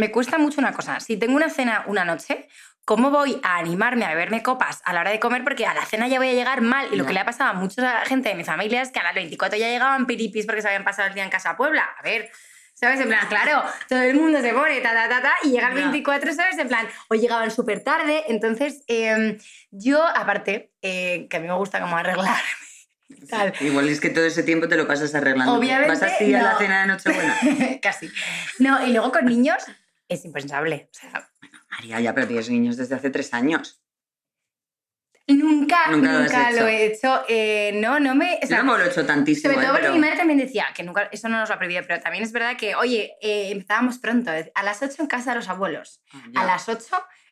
me 0.00 0.10
cuesta 0.10 0.38
mucho 0.38 0.60
una 0.60 0.72
cosa. 0.72 0.98
Si 0.98 1.16
tengo 1.18 1.36
una 1.36 1.50
cena 1.50 1.84
una 1.86 2.04
noche, 2.04 2.48
¿cómo 2.86 3.10
voy 3.10 3.38
a 3.42 3.58
animarme 3.58 4.06
a 4.06 4.08
beberme 4.08 4.42
copas 4.42 4.80
a 4.84 4.92
la 4.94 5.00
hora 5.02 5.10
de 5.10 5.20
comer? 5.20 5.44
Porque 5.44 5.66
a 5.66 5.74
la 5.74 5.84
cena 5.84 6.08
ya 6.08 6.18
voy 6.18 6.30
a 6.30 6.32
llegar 6.32 6.62
mal. 6.62 6.88
Y 6.90 6.96
lo 6.96 7.04
que 7.04 7.12
le 7.12 7.20
ha 7.20 7.24
pasado 7.26 7.50
a 7.50 7.52
mucha 7.52 8.04
gente 8.06 8.30
de 8.30 8.34
mi 8.34 8.42
familia 8.42 8.80
es 8.80 8.90
que 8.90 8.98
a 8.98 9.04
las 9.04 9.14
24 9.14 9.58
ya 9.58 9.68
llegaban 9.68 10.06
piripis 10.06 10.46
porque 10.46 10.62
se 10.62 10.68
habían 10.68 10.84
pasado 10.84 11.08
el 11.08 11.14
día 11.14 11.22
en 11.22 11.30
casa 11.30 11.50
a 11.50 11.56
Puebla. 11.56 11.86
A 11.98 12.02
ver. 12.02 12.30
¿Sabes? 12.72 12.98
En 13.00 13.08
plan, 13.08 13.26
claro, 13.28 13.62
todo 13.90 14.00
el 14.00 14.14
mundo 14.16 14.40
se 14.40 14.54
pone 14.54 14.80
ta, 14.80 14.94
ta, 14.94 15.06
ta, 15.06 15.20
ta, 15.20 15.34
y 15.44 15.50
llega 15.50 15.68
el 15.68 15.74
Ya. 15.76 15.80
24, 15.82 16.32
¿sabes? 16.32 16.56
En 16.56 16.66
plan, 16.66 16.88
o 17.08 17.14
llegaban 17.14 17.50
súper 17.50 17.84
tarde. 17.84 18.24
Entonces, 18.28 18.84
eh, 18.88 19.36
yo, 19.70 20.02
aparte, 20.02 20.72
eh, 20.80 21.26
que 21.28 21.36
a 21.36 21.40
mí 21.40 21.46
me 21.46 21.52
gusta 21.56 21.78
como 21.78 21.98
arreglarme 21.98 22.40
tal, 23.28 23.52
Igual 23.60 23.88
es 23.88 24.00
que 24.00 24.10
todo 24.10 24.24
ese 24.24 24.42
tiempo 24.42 24.68
te 24.68 24.76
lo 24.76 24.86
pasas 24.86 25.14
arreglando. 25.14 25.54
Obviamente, 25.54 25.88
¿Vas 25.88 26.02
así 26.02 26.34
a 26.34 26.38
no. 26.38 26.44
la 26.44 26.58
cena 26.58 26.80
de 26.82 26.86
Nochebuena? 26.86 27.36
Casi. 27.82 28.10
No, 28.58 28.86
y 28.86 28.92
luego 28.92 29.12
con 29.12 29.26
niños 29.26 29.62
es 30.10 30.24
impensable. 30.24 30.90
O 30.92 30.98
sea, 30.98 31.30
María, 31.70 32.00
ya, 32.00 32.14
pero 32.14 32.26
tienes 32.26 32.50
niños 32.50 32.76
desde 32.76 32.94
hace 32.96 33.10
tres 33.10 33.32
años. 33.32 33.80
nunca, 35.28 35.86
Nunca 35.90 36.20
nunca, 36.20 36.50
lo 36.50 36.60
lo 36.62 36.66
he 36.68 36.86
hecho. 36.86 37.22
Eh, 37.28 37.72
no, 37.74 38.00
no 38.00 38.14
me. 38.14 38.40
o 38.42 38.46
sea, 38.46 38.58
tampoco 38.58 38.78
lo 38.78 38.84
he 38.84 38.88
hecho 38.88 39.06
tantísimo, 39.06 39.54
sobre 39.54 39.64
todo 39.64 39.74
¿eh? 39.74 39.78
porque 39.78 39.82
pero- 39.86 39.94
mi 39.94 40.00
madre 40.00 40.16
también 40.16 40.38
decía 40.40 40.66
que 40.74 40.82
nunca, 40.82 41.08
eso 41.12 41.28
no 41.28 41.38
nos 41.38 41.48
lo 41.48 41.54
ha 41.54 41.58
prohibido, 41.58 41.82
pero 41.86 42.00
también 42.00 42.24
es 42.24 42.32
verdad 42.32 42.56
que, 42.56 42.74
oye, 42.74 43.12
eh, 43.22 43.50
empezábamos 43.52 43.98
pronto, 43.98 44.30
a 44.54 44.62
las 44.64 44.82
8 44.82 44.96
en 45.02 45.06
casa 45.06 45.30
de 45.30 45.36
los 45.36 45.48
abuelos. 45.48 46.02
Ah. 46.12 46.42
A 46.42 46.44
las 46.46 46.68
8, 46.68 46.84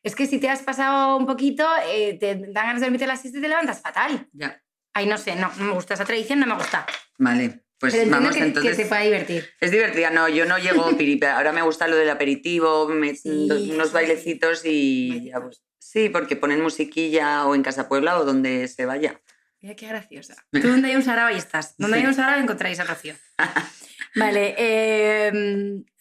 es 0.05 0.15
que 0.15 0.27
si 0.27 0.39
te 0.39 0.49
has 0.49 0.63
pasado 0.63 1.17
un 1.17 1.27
poquito, 1.27 1.67
eh, 1.87 2.17
te 2.21 2.37
dan 2.37 2.53
ganas 2.53 2.77
de 2.77 2.87
dormirte 2.87 3.05
a 3.05 3.09
las 3.09 3.21
6 3.23 3.35
y 3.35 3.41
te 3.41 3.49
levantas 3.49 3.81
fatal. 3.83 4.29
Ya. 4.33 4.63
Ay, 4.95 5.07
no 5.07 5.19
sé, 5.19 5.35
no, 5.35 5.51
no 5.59 5.65
me 5.65 5.73
gusta 5.73 5.95
esa 5.95 6.05
tradición, 6.05 6.39
no 6.41 6.47
me 6.47 6.55
gusta. 6.55 6.87
Vale, 7.19 7.65
pues 7.79 7.95
pero 7.95 8.11
vamos 8.11 8.35
que, 8.37 8.43
entonces. 8.45 8.77
que 8.77 8.83
te 8.83 8.89
pueda 8.89 9.03
divertir. 9.03 9.49
Es 9.61 9.71
divertida, 9.71 10.11
no, 10.11 10.29
yo 10.29 10.45
no 10.47 10.59
llego 10.59 10.85
piripe. 10.99 11.27
Ahora 11.29 11.53
me 11.53 11.63
gusta 11.63 11.87
lo 11.89 11.97
del 11.97 12.11
aperitivo, 12.11 12.89
me- 12.89 13.15
Sí, 13.15 13.49
unos 13.73 13.89
sí, 13.89 13.95
bailecitos 13.95 14.63
y 14.65 15.31
ya, 15.31 15.41
pues, 15.41 15.63
sí, 15.79 16.09
porque 16.09 16.37
ponen 16.37 16.61
musiquilla 16.61 17.47
o 17.47 17.55
en 17.55 17.63
Casa 17.63 17.89
Puebla 17.89 18.19
o 18.19 18.25
donde 18.25 18.67
se 18.69 18.85
vaya. 18.87 19.21
Mira 19.61 19.75
qué 19.75 19.87
graciosa. 19.89 20.35
Tú 20.53 20.69
donde 20.69 20.89
hay 20.89 20.97
un 20.97 21.03
sarao 21.03 21.27
ahí 21.29 21.37
estás. 21.37 21.77
Donde 21.79 21.97
Sí. 21.99 22.03
hay 22.03 22.09
un 22.09 22.15
sarao 22.15 22.41
encontráis 22.41 22.79
a 22.81 22.85
Rocío. 22.85 23.15
Vale. 24.15 24.55
eh, 24.59 25.33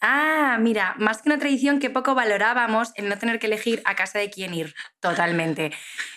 ah, 0.00 0.58
mira, 0.60 0.94
más 0.98 1.22
que 1.22 1.28
una 1.28 1.38
tradición 1.38 1.78
que 1.78 1.90
poco 1.90 2.14
valorábamos 2.14 2.90
el 2.96 3.08
no 3.08 3.18
tener 3.18 3.38
que 3.38 3.46
elegir 3.46 3.82
a 3.84 3.94
casa 3.94 4.18
de 4.18 4.30
quién 4.30 4.54
ir. 4.54 4.74
Totalmente. 5.00 5.72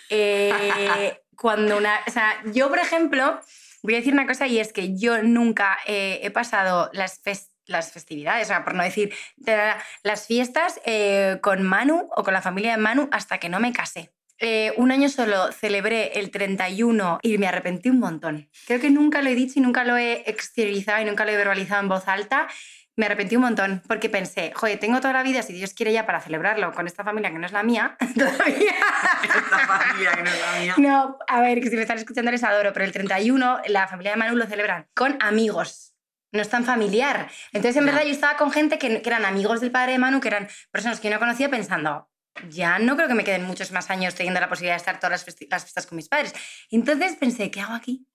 Eh, 0.08 1.20
cuando 1.36 1.76
una. 1.76 2.00
O 2.06 2.10
sea, 2.10 2.42
yo, 2.52 2.68
por 2.68 2.78
ejemplo, 2.78 3.40
voy 3.82 3.94
a 3.94 3.98
decir 3.98 4.12
una 4.12 4.26
cosa 4.26 4.46
y 4.46 4.58
es 4.58 4.72
que 4.72 4.96
yo 4.96 5.22
nunca 5.22 5.78
eh, 5.86 6.20
he 6.22 6.30
pasado 6.30 6.90
las 6.92 7.22
fes- 7.22 7.48
las 7.66 7.92
festividades, 7.92 8.44
o 8.44 8.48
sea, 8.48 8.64
por 8.64 8.74
no 8.74 8.82
decir 8.82 9.12
de- 9.36 9.72
las 10.02 10.26
fiestas 10.26 10.80
eh, 10.84 11.38
con 11.42 11.62
Manu 11.62 12.08
o 12.16 12.22
con 12.24 12.34
la 12.34 12.42
familia 12.42 12.72
de 12.72 12.76
Manu 12.78 13.08
hasta 13.12 13.38
que 13.38 13.48
no 13.48 13.60
me 13.60 13.72
casé. 13.72 14.10
Eh, 14.44 14.72
un 14.76 14.90
año 14.90 15.08
solo 15.08 15.52
celebré 15.52 16.18
el 16.18 16.32
31 16.32 17.20
y 17.22 17.38
me 17.38 17.46
arrepentí 17.46 17.90
un 17.90 18.00
montón. 18.00 18.48
Creo 18.66 18.80
que 18.80 18.90
nunca 18.90 19.22
lo 19.22 19.30
he 19.30 19.36
dicho 19.36 19.54
y 19.56 19.62
nunca 19.62 19.84
lo 19.84 19.96
he 19.96 20.28
exteriorizado 20.28 21.00
y 21.00 21.04
nunca 21.04 21.24
lo 21.24 21.30
he 21.30 21.36
verbalizado 21.36 21.80
en 21.80 21.88
voz 21.88 22.08
alta. 22.08 22.48
Me 22.96 23.06
arrepentí 23.06 23.36
un 23.36 23.42
montón 23.42 23.82
porque 23.88 24.10
pensé, 24.10 24.52
joder, 24.54 24.78
tengo 24.78 25.00
toda 25.00 25.14
la 25.14 25.22
vida, 25.22 25.42
si 25.42 25.52
Dios 25.54 25.72
quiere 25.72 25.92
ya, 25.92 26.04
para 26.04 26.20
celebrarlo 26.20 26.72
con 26.72 26.86
esta 26.86 27.02
familia 27.04 27.30
que 27.30 27.38
no 27.38 27.46
es 27.46 27.52
la 27.52 27.62
mía, 27.62 27.96
todavía. 28.18 28.74
Esta 29.22 29.58
familia 29.66 30.12
que 30.12 30.22
no 30.22 30.28
es 30.30 30.40
la 30.40 30.60
mía. 30.60 30.74
No, 30.76 31.18
a 31.26 31.40
ver, 31.40 31.60
que 31.60 31.70
si 31.70 31.76
me 31.76 31.82
están 31.82 31.96
escuchando 31.98 32.30
les 32.30 32.44
adoro, 32.44 32.72
pero 32.72 32.84
el 32.84 32.92
31 32.92 33.60
la 33.68 33.88
familia 33.88 34.12
de 34.12 34.16
Manu 34.18 34.36
lo 34.36 34.46
celebran 34.46 34.88
con 34.94 35.16
amigos. 35.22 35.94
No 36.32 36.40
es 36.42 36.48
tan 36.48 36.64
familiar. 36.64 37.30
Entonces, 37.52 37.76
en 37.76 37.84
Ya. 37.86 37.92
verdad, 37.92 38.06
yo 38.06 38.12
estaba 38.12 38.36
con 38.38 38.50
gente 38.50 38.78
que, 38.78 39.02
que 39.02 39.08
eran 39.08 39.24
amigos 39.24 39.60
del 39.60 39.70
padre 39.70 39.92
de 39.92 39.98
Manu, 39.98 40.20
que 40.20 40.28
eran 40.28 40.48
personas 40.70 40.98
que 41.00 41.08
yo 41.08 41.14
no 41.14 41.20
conocía, 41.20 41.50
pensando, 41.50 42.10
ya 42.48 42.78
no 42.78 42.96
creo 42.96 43.08
que 43.08 43.14
me 43.14 43.24
queden 43.24 43.44
muchos 43.44 43.70
más 43.72 43.90
años 43.90 44.14
teniendo 44.14 44.40
la 44.40 44.48
posibilidad 44.48 44.74
de 44.74 44.78
estar 44.78 44.98
todas 44.98 45.26
las, 45.26 45.36
las 45.50 45.62
fiestas 45.64 45.86
con 45.86 45.96
mis 45.96 46.08
padres. 46.08 46.32
Entonces 46.70 47.16
pensé, 47.16 47.50
¿qué 47.50 47.60
hago 47.60 47.74
aquí? 47.74 48.06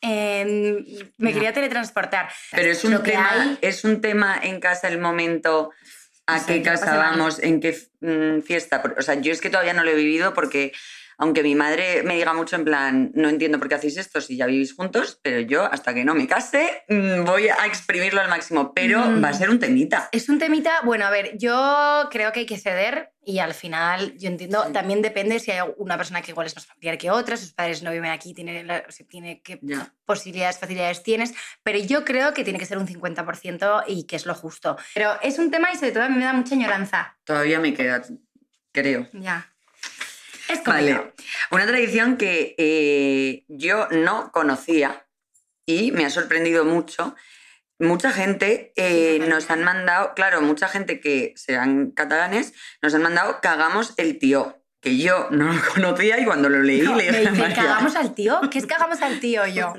Em, 0.00 0.84
me 1.18 1.32
quería 1.32 1.52
teletransportar. 1.52 2.28
Pero 2.52 2.70
es 2.70 2.84
un, 2.84 2.92
Lo 2.92 3.02
tema, 3.02 3.30
hay- 3.30 3.58
es 3.62 3.84
un 3.84 4.00
tema 4.00 4.38
en 4.42 4.60
casa 4.60 4.88
el 4.88 4.98
momento 4.98 5.70
a 6.26 6.38
Sí, 6.38 6.46
qué 6.46 6.62
casa 6.62 6.96
vamos, 6.96 7.38
en 7.42 7.60
qué 7.60 7.76
mm, 8.00 8.40
fiesta. 8.42 8.82
O 8.98 9.02
sea, 9.02 9.14
yo 9.14 9.32
es 9.32 9.40
que 9.40 9.50
todavía 9.50 9.72
no 9.74 9.82
lo 9.84 9.90
he 9.90 9.94
vivido 9.94 10.34
porque, 10.34 10.72
aunque 11.16 11.42
mi 11.42 11.54
madre 11.54 12.02
me 12.02 12.16
diga 12.16 12.32
mucho 12.34 12.56
en 12.56 12.64
plan, 12.64 13.12
no 13.14 13.28
entiendo 13.28 13.58
por 13.58 13.68
qué 13.68 13.76
hacéis 13.76 13.96
esto 13.96 14.20
si 14.20 14.36
ya 14.36 14.46
vivís 14.46 14.74
juntos, 14.74 15.18
pero 15.22 15.40
yo 15.40 15.64
hasta 15.64 15.94
que 15.94 16.04
no 16.04 16.14
me 16.14 16.26
case 16.26 16.84
mm, 16.88 17.24
voy 17.24 17.48
a 17.48 17.64
exprimirlo 17.66 18.20
al 18.20 18.28
máximo. 18.28 18.72
Pero 18.74 19.00
Mm. 19.00 19.24
va 19.24 19.28
a 19.30 19.34
ser 19.34 19.48
un 19.48 19.58
temita. 19.58 20.08
Es 20.12 20.28
un 20.28 20.38
temita, 20.38 20.80
bueno, 20.84 21.06
a 21.06 21.10
ver, 21.10 21.38
yo 21.38 22.08
creo 22.10 22.32
que 22.32 22.40
hay 22.40 22.46
que 22.46 22.58
ceder 22.58 23.10
y 23.26 23.38
al 23.38 23.54
final, 23.54 24.16
yo 24.18 24.28
entiendo, 24.28 24.62
también 24.72 25.02
depende 25.02 25.38
si 25.40 25.50
hay 25.50 25.60
una 25.76 25.96
persona 25.96 26.22
que 26.22 26.30
igual 26.32 26.46
es 26.46 26.54
más 26.54 26.66
familiar 26.66 26.98
que 26.98 27.10
otra, 27.10 27.36
sus 27.36 27.52
padres 27.52 27.82
no 27.82 27.90
viven 27.90 28.10
aquí, 28.10 28.34
tiene, 28.34 28.62
la- 28.64 28.84
tiene 29.08 29.40
qué 29.42 29.58
Ya. 29.62 29.92
posibilidades, 30.04 30.58
facilidades 30.58 31.02
tienes, 31.02 31.32
pero 31.62 31.78
yo 31.78 32.04
creo 32.04 32.34
que 32.34 32.44
tiene 32.44 32.58
que 32.58 32.66
ser 32.66 32.78
un 32.78 32.86
50% 32.86 33.84
y 33.86 34.04
que 34.04 34.16
es 34.16 34.26
lo 34.26 34.34
justo. 34.34 34.76
Pero 34.94 35.18
es 35.22 35.38
un 35.38 35.50
tema 35.50 35.70
y 35.72 35.76
sobre 35.76 35.92
todo 35.92 36.04
a 36.04 36.08
mí 36.08 36.16
me 36.16 36.24
da 36.24 36.32
mucha 36.32 36.54
añoranza. 36.54 37.16
Todavía 37.24 37.58
me 37.60 37.74
queda, 37.74 38.02
creo. 38.72 39.08
Ya. 39.12 39.50
Es 40.48 40.60
complicado. 40.60 41.04
Vale. 41.04 41.12
Una 41.52 41.66
tradición 41.66 42.16
que 42.18 42.54
eh, 42.58 43.44
yo 43.48 43.88
no 43.90 44.30
conocía 44.32 45.06
y 45.66 45.90
me 45.92 46.04
ha 46.04 46.10
sorprendido 46.10 46.64
mucho. 46.64 47.14
Mucha 47.78 48.12
gente 48.12 48.72
eh, 48.76 49.18
nos 49.28 49.50
han 49.50 49.64
mandado, 49.64 50.14
claro, 50.14 50.40
mucha 50.40 50.68
gente 50.68 51.00
que 51.00 51.32
sean 51.36 51.90
catalanes, 51.90 52.52
nos 52.82 52.94
han 52.94 53.02
mandado 53.02 53.40
que 53.40 53.48
hagamos 53.48 53.94
el 53.96 54.18
tío, 54.18 54.60
que 54.80 54.96
yo 54.98 55.28
no 55.30 55.52
lo 55.52 55.60
conocía 55.74 56.20
y 56.20 56.24
cuando 56.24 56.48
lo 56.48 56.62
leí 56.62 56.82
No, 56.82 56.94
le 56.94 57.10
me 57.10 57.18
dije 57.20 57.30
María, 57.32 57.56
¿cagamos 57.56 57.96
al 57.96 58.14
tío? 58.14 58.40
¿Qué 58.50 58.58
es 58.58 58.66
cagamos 58.66 59.02
al 59.02 59.18
tío 59.18 59.44
yo? 59.48 59.74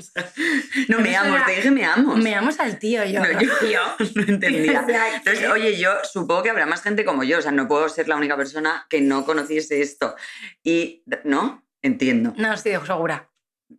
No, 0.90 1.00
me 1.00 1.16
amo, 1.16 1.36
era- 1.36 1.46
te 1.46 1.54
dije 1.56 1.72
me 1.72 1.86
amo. 1.86 2.18
Me 2.18 2.36
amos 2.36 2.60
al 2.60 2.78
tío 2.80 3.06
yo. 3.06 3.22
No, 3.24 3.32
yo 3.42 3.82
no 4.16 4.24
entendía. 4.24 4.86
Entonces, 5.16 5.50
oye, 5.50 5.78
yo 5.78 5.92
supongo 6.04 6.44
que 6.44 6.50
habrá 6.50 6.66
más 6.66 6.82
gente 6.82 7.06
como 7.06 7.24
yo, 7.24 7.38
o 7.40 7.42
sea, 7.42 7.52
no 7.52 7.68
puedo 7.68 7.88
ser 7.88 8.08
la 8.10 8.18
única 8.18 8.36
persona 8.36 8.88
que 8.90 9.00
no 9.00 9.26
conociese 9.26 9.82
esto. 9.82 10.16
Y, 10.64 11.04
¿no? 11.24 11.64
Entiendo. 11.82 12.34
No 12.36 12.52
estoy 12.54 12.74
segura. 12.86 13.30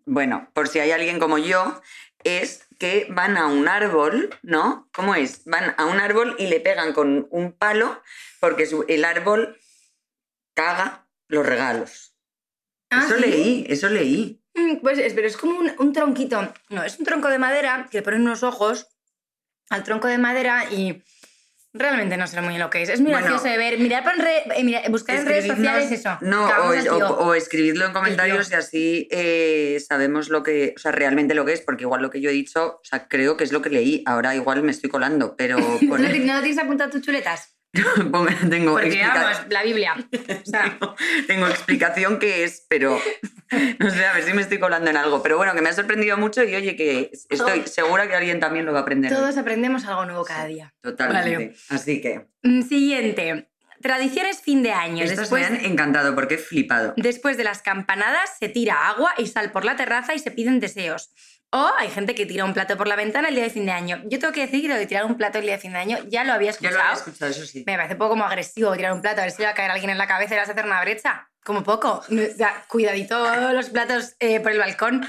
Bueno, 0.04 0.48
por 0.54 0.68
si 0.68 0.78
hay 0.78 0.90
alguien 0.92 1.18
como 1.18 1.38
yo, 1.38 1.80
es 2.24 2.65
que 2.78 3.06
van 3.10 3.36
a 3.36 3.46
un 3.46 3.68
árbol, 3.68 4.30
¿no? 4.42 4.88
¿Cómo 4.94 5.14
es? 5.14 5.44
Van 5.46 5.74
a 5.78 5.86
un 5.86 5.98
árbol 6.00 6.36
y 6.38 6.46
le 6.48 6.60
pegan 6.60 6.92
con 6.92 7.26
un 7.30 7.52
palo 7.52 8.02
porque 8.40 8.66
su- 8.66 8.84
el 8.88 9.04
árbol 9.04 9.58
caga 10.54 11.06
los 11.28 11.44
regalos. 11.46 12.14
Ah, 12.90 13.02
eso 13.04 13.16
¿sí? 13.16 13.20
leí, 13.20 13.66
eso 13.68 13.88
leí. 13.88 14.42
Mm, 14.54 14.76
Pues 14.76 14.98
es, 14.98 15.12
pero 15.14 15.26
es 15.26 15.36
como 15.36 15.58
un, 15.58 15.72
un 15.78 15.92
tronquito. 15.92 16.52
No, 16.70 16.82
es 16.82 16.98
un 16.98 17.04
tronco 17.04 17.28
de 17.28 17.38
madera 17.38 17.88
que 17.90 17.98
le 17.98 18.02
ponen 18.02 18.22
unos 18.22 18.42
ojos 18.42 18.88
al 19.70 19.82
tronco 19.82 20.06
de 20.08 20.18
madera 20.18 20.70
y 20.70 21.02
Realmente 21.78 22.16
no 22.16 22.26
sé 22.26 22.40
muy 22.40 22.50
bien 22.50 22.60
lo 22.60 22.70
que 22.70 22.82
es. 22.82 22.88
Es 22.88 23.00
muy 23.00 23.12
Bueno. 23.12 23.26
gracioso 23.26 23.50
de 23.52 23.58
ver. 23.58 23.78
Mirar 23.78 24.02
por 24.04 24.16
re- 24.16 24.44
eh, 24.56 24.64
mira- 24.64 24.82
buscar 24.88 25.16
en 25.16 25.26
redes 25.26 25.46
sociales 25.46 25.92
eso. 25.92 26.18
No, 26.20 26.46
o, 26.46 26.72
es- 26.72 26.88
o- 26.88 26.96
o 27.18 27.34
escribidlo 27.34 27.86
en 27.86 27.92
comentarios 27.92 28.50
y 28.50 28.54
así 28.54 29.08
eh, 29.10 29.78
sabemos 29.86 30.28
lo 30.28 30.42
que, 30.42 30.74
o 30.76 30.78
sea, 30.78 30.92
realmente 30.92 31.34
lo 31.34 31.44
que 31.44 31.52
es, 31.52 31.60
porque 31.60 31.84
igual 31.84 32.02
lo 32.02 32.10
que 32.10 32.20
yo 32.20 32.30
he 32.30 32.32
dicho, 32.32 32.76
o 32.76 32.84
sea, 32.84 33.08
creo 33.08 33.36
que 33.36 33.44
es 33.44 33.52
lo 33.52 33.62
que 33.62 33.70
leí. 33.70 34.02
Ahora 34.06 34.34
igual 34.34 34.62
me 34.62 34.70
estoy 34.72 34.90
colando, 34.90 35.36
pero 35.36 35.56
¿Tú 35.56 35.62
no 35.82 35.88
pone- 35.96 36.10
ti- 36.12 36.18
¿No 36.20 36.34
lo 36.34 36.40
tienes 36.42 36.58
apuntado 36.62 36.90
tus 36.90 37.02
chuletas? 37.02 37.55
tengo, 38.50 38.72
Porque 38.74 39.02
vamos, 39.02 39.42
la 39.50 39.62
Biblia. 39.62 39.94
O 40.46 40.48
sea, 40.48 40.78
tengo 41.26 41.46
explicación 41.48 42.18
que 42.18 42.44
es, 42.44 42.64
pero 42.68 42.98
no 43.78 43.90
sé, 43.90 44.06
a 44.06 44.12
ver 44.14 44.22
si 44.24 44.32
me 44.32 44.42
estoy 44.42 44.58
colando 44.58 44.90
en 44.90 44.96
algo. 44.96 45.22
Pero 45.22 45.36
bueno, 45.36 45.54
que 45.54 45.60
me 45.62 45.68
ha 45.68 45.72
sorprendido 45.72 46.16
mucho 46.16 46.42
y 46.44 46.54
oye, 46.54 46.76
que 46.76 47.10
estoy 47.30 47.66
segura 47.66 48.08
que 48.08 48.14
alguien 48.14 48.40
también 48.40 48.64
lo 48.64 48.72
va 48.72 48.80
a 48.80 48.82
aprender. 48.82 49.12
hoy. 49.12 49.18
todos 49.18 49.36
aprendemos 49.36 49.84
algo 49.86 50.04
nuevo 50.06 50.24
cada 50.24 50.46
día. 50.46 50.74
Totalmente. 50.80 51.30
Vale. 51.30 51.56
Así 51.68 52.00
que 52.00 52.26
Mm, 52.42 52.62
Siguiente. 52.62 53.48
Tradiciones 53.82 54.40
fin 54.40 54.62
de 54.62 54.72
año. 54.72 55.02
estos 55.04 55.18
Después, 55.18 55.50
me 55.50 55.58
han 55.58 55.64
encantado 55.64 56.14
porque 56.14 56.34
he 56.34 56.38
flipado. 56.38 56.94
después 56.96 57.36
de 57.36 57.44
las 57.44 57.60
campanadas 57.60 58.30
se 58.38 58.48
tira 58.48 58.88
agua 58.88 59.12
y 59.18 59.26
sal 59.26 59.52
por 59.52 59.64
la 59.64 59.76
terraza 59.76 60.14
y 60.14 60.18
se 60.18 60.30
piden 60.30 60.60
deseos. 60.60 61.10
O 61.58 61.72
hay 61.78 61.88
gente 61.88 62.14
que 62.14 62.26
tira 62.26 62.44
un 62.44 62.52
plato 62.52 62.76
por 62.76 62.86
la 62.86 62.96
ventana 62.96 63.28
el 63.28 63.34
día 63.34 63.44
de 63.44 63.50
fin 63.50 63.64
de 63.64 63.72
año. 63.72 64.02
Yo 64.04 64.18
tengo 64.18 64.30
que 64.34 64.42
decir 64.42 64.60
que 64.60 64.68
lo 64.68 64.74
de 64.74 64.86
tirar 64.86 65.06
un 65.06 65.16
plato 65.16 65.38
el 65.38 65.44
día 65.44 65.54
de 65.54 65.58
fin 65.58 65.72
de 65.72 65.78
año 65.78 65.96
ya 66.06 66.22
lo 66.22 66.34
había 66.34 66.48
Ya 66.48 66.50
escuchado. 66.50 66.76
lo 66.76 66.82
había 66.82 66.94
escuchado, 66.98 67.30
eso 67.30 67.46
sí. 67.46 67.64
Me 67.66 67.76
parece 67.76 67.94
un 67.94 67.98
poco 67.98 68.10
como 68.10 68.24
agresivo 68.24 68.74
tirar 68.76 68.92
un 68.92 69.00
plato, 69.00 69.22
a 69.22 69.24
ver 69.24 69.30
si 69.32 69.38
le 69.38 69.46
va 69.46 69.52
a 69.52 69.54
caer 69.54 69.70
a 69.70 69.72
alguien 69.74 69.88
en 69.90 69.96
la 69.96 70.06
cabeza 70.06 70.34
y 70.34 70.38
vas 70.38 70.48
a 70.50 70.52
hacer 70.52 70.66
una 70.66 70.82
brecha. 70.82 71.28
Como 71.44 71.62
poco. 71.62 72.02
No, 72.10 72.22
o 72.22 72.36
sea, 72.36 72.62
cuidadito 72.68 73.52
los 73.52 73.70
platos 73.70 74.16
eh, 74.18 74.40
por 74.40 74.52
el 74.52 74.58
balcón. 74.58 75.06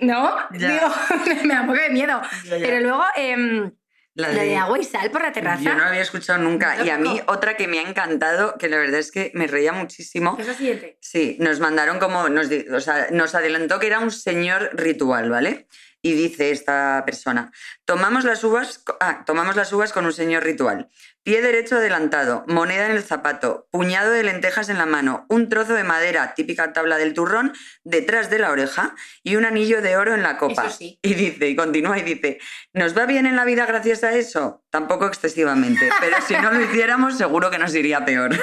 ¿No? 0.00 0.36
Ya. 0.52 0.68
Digo, 0.72 0.88
me 1.44 1.54
da 1.54 1.60
un 1.60 1.66
poco 1.68 1.78
de 1.80 1.90
miedo. 1.90 2.20
Ya, 2.44 2.56
ya. 2.56 2.66
Pero 2.66 2.80
luego, 2.80 3.04
em, 3.16 3.72
La 4.18 4.30
de 4.30 4.56
agua 4.56 4.80
y 4.80 4.84
sal 4.84 5.12
por 5.12 5.22
la 5.22 5.30
terraza. 5.30 5.62
Yo 5.62 5.74
no 5.74 5.84
había 5.84 6.02
escuchado 6.02 6.40
nunca. 6.40 6.84
Y 6.84 6.90
a 6.90 6.98
mí 6.98 7.20
otra 7.28 7.56
que 7.56 7.68
me 7.68 7.78
ha 7.78 7.82
encantado, 7.82 8.58
que 8.58 8.68
la 8.68 8.76
verdad 8.76 8.98
es 8.98 9.12
que 9.12 9.30
me 9.34 9.46
reía 9.46 9.72
muchísimo. 9.72 10.34
¿Qué 10.34 10.42
es 10.42 10.48
lo 10.48 10.54
siguiente? 10.54 10.98
Sí, 11.00 11.36
nos 11.38 11.60
mandaron 11.60 12.00
como, 12.00 12.28
nos, 12.28 12.48
o 12.72 12.80
sea, 12.80 13.06
nos 13.12 13.36
adelantó 13.36 13.78
que 13.78 13.86
era 13.86 14.00
un 14.00 14.10
señor 14.10 14.70
ritual, 14.72 15.30
¿vale? 15.30 15.68
Y 16.02 16.14
dice 16.14 16.50
esta 16.50 17.04
persona, 17.06 17.52
tomamos 17.84 18.24
las 18.24 18.42
uvas, 18.42 18.82
ah, 18.98 19.22
tomamos 19.24 19.54
las 19.54 19.72
uvas 19.72 19.92
con 19.92 20.04
un 20.04 20.12
señor 20.12 20.42
ritual. 20.42 20.88
Pie 21.24 21.42
derecho 21.42 21.76
adelantado, 21.76 22.44
moneda 22.46 22.86
en 22.86 22.92
el 22.92 23.02
zapato, 23.02 23.68
puñado 23.70 24.10
de 24.12 24.22
lentejas 24.22 24.70
en 24.70 24.78
la 24.78 24.86
mano, 24.86 25.26
un 25.28 25.48
trozo 25.48 25.74
de 25.74 25.84
madera, 25.84 26.34
típica 26.34 26.72
tabla 26.72 26.96
del 26.96 27.12
turrón, 27.12 27.52
detrás 27.84 28.30
de 28.30 28.38
la 28.38 28.50
oreja 28.50 28.94
y 29.22 29.36
un 29.36 29.44
anillo 29.44 29.82
de 29.82 29.96
oro 29.96 30.14
en 30.14 30.22
la 30.22 30.38
copa. 30.38 30.66
Eso 30.66 30.76
sí. 30.78 30.98
Y 31.02 31.14
dice, 31.14 31.48
y 31.48 31.56
continúa 31.56 31.98
y 31.98 32.02
dice, 32.02 32.38
¿nos 32.72 32.96
va 32.96 33.04
bien 33.04 33.26
en 33.26 33.36
la 33.36 33.44
vida 33.44 33.66
gracias 33.66 34.04
a 34.04 34.12
eso? 34.12 34.64
Tampoco 34.70 35.06
excesivamente, 35.06 35.90
pero 36.00 36.16
si 36.26 36.34
no 36.34 36.50
lo 36.50 36.62
hiciéramos 36.62 37.18
seguro 37.18 37.50
que 37.50 37.58
nos 37.58 37.74
iría 37.74 38.04
peor. 38.04 38.34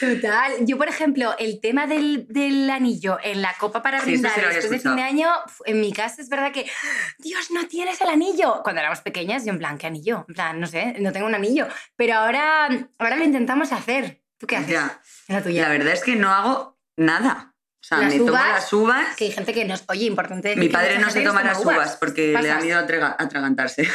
Total. 0.00 0.52
Yo, 0.60 0.76
por 0.78 0.88
ejemplo, 0.88 1.34
el 1.38 1.60
tema 1.60 1.86
del, 1.86 2.26
del 2.28 2.68
anillo 2.70 3.18
en 3.22 3.42
la 3.42 3.54
copa 3.58 3.82
para 3.82 4.00
Sí, 4.00 4.12
brindar 4.12 4.32
sí 4.34 4.40
después 4.40 4.70
de 4.70 4.78
fin 4.80 4.96
de 4.96 5.02
año, 5.02 5.28
en 5.66 5.80
mi 5.80 5.92
casa 5.92 6.22
es 6.22 6.28
verdad 6.28 6.52
que, 6.52 6.66
Dios, 7.18 7.50
no 7.50 7.66
tienes 7.68 8.00
el 8.00 8.08
anillo. 8.08 8.62
Cuando 8.62 8.80
éramos 8.80 9.00
pequeñas, 9.00 9.44
yo 9.44 9.52
en 9.52 9.58
plan, 9.58 9.78
¿qué 9.78 9.86
anillo? 9.86 10.24
En 10.28 10.34
plan, 10.34 10.60
no 10.60 10.66
sé, 10.66 10.96
no 11.00 11.12
tengo 11.12 11.26
un 11.26 11.34
anillo. 11.34 11.39
Pero 11.96 12.14
ahora, 12.14 12.68
ahora 12.98 13.16
lo 13.16 13.24
intentamos 13.24 13.72
hacer. 13.72 14.22
¿Tú 14.38 14.46
qué 14.46 14.56
haces? 14.56 14.70
Ya. 14.70 15.00
La 15.28 15.42
tuya. 15.42 15.62
La 15.62 15.68
verdad 15.70 15.92
es 15.92 16.02
que 16.02 16.16
no 16.16 16.30
hago 16.32 16.78
nada. 16.96 17.54
O 17.80 17.82
sea, 17.82 17.98
Las 17.98 18.12
me 18.12 18.18
tomo 18.18 18.30
uvas, 18.32 18.48
las 18.48 18.72
uvas. 18.72 19.16
Que 19.16 19.24
hay 19.24 19.32
gente 19.32 19.54
que 19.54 19.64
nos... 19.64 19.84
Oye, 19.88 20.04
importante 20.06 20.48
decir 20.48 20.60
Mi 20.60 20.68
que 20.68 20.72
padre 20.72 20.94
mucha 20.96 21.06
no 21.06 21.10
se 21.12 21.22
toma 21.22 21.42
las 21.42 21.58
toma 21.58 21.76
uvas 21.76 21.96
porque 21.96 22.26
le 22.28 22.32
da 22.32 22.40
Pasas. 22.40 22.64
miedo 22.64 22.78
atragantarse. 22.78 23.88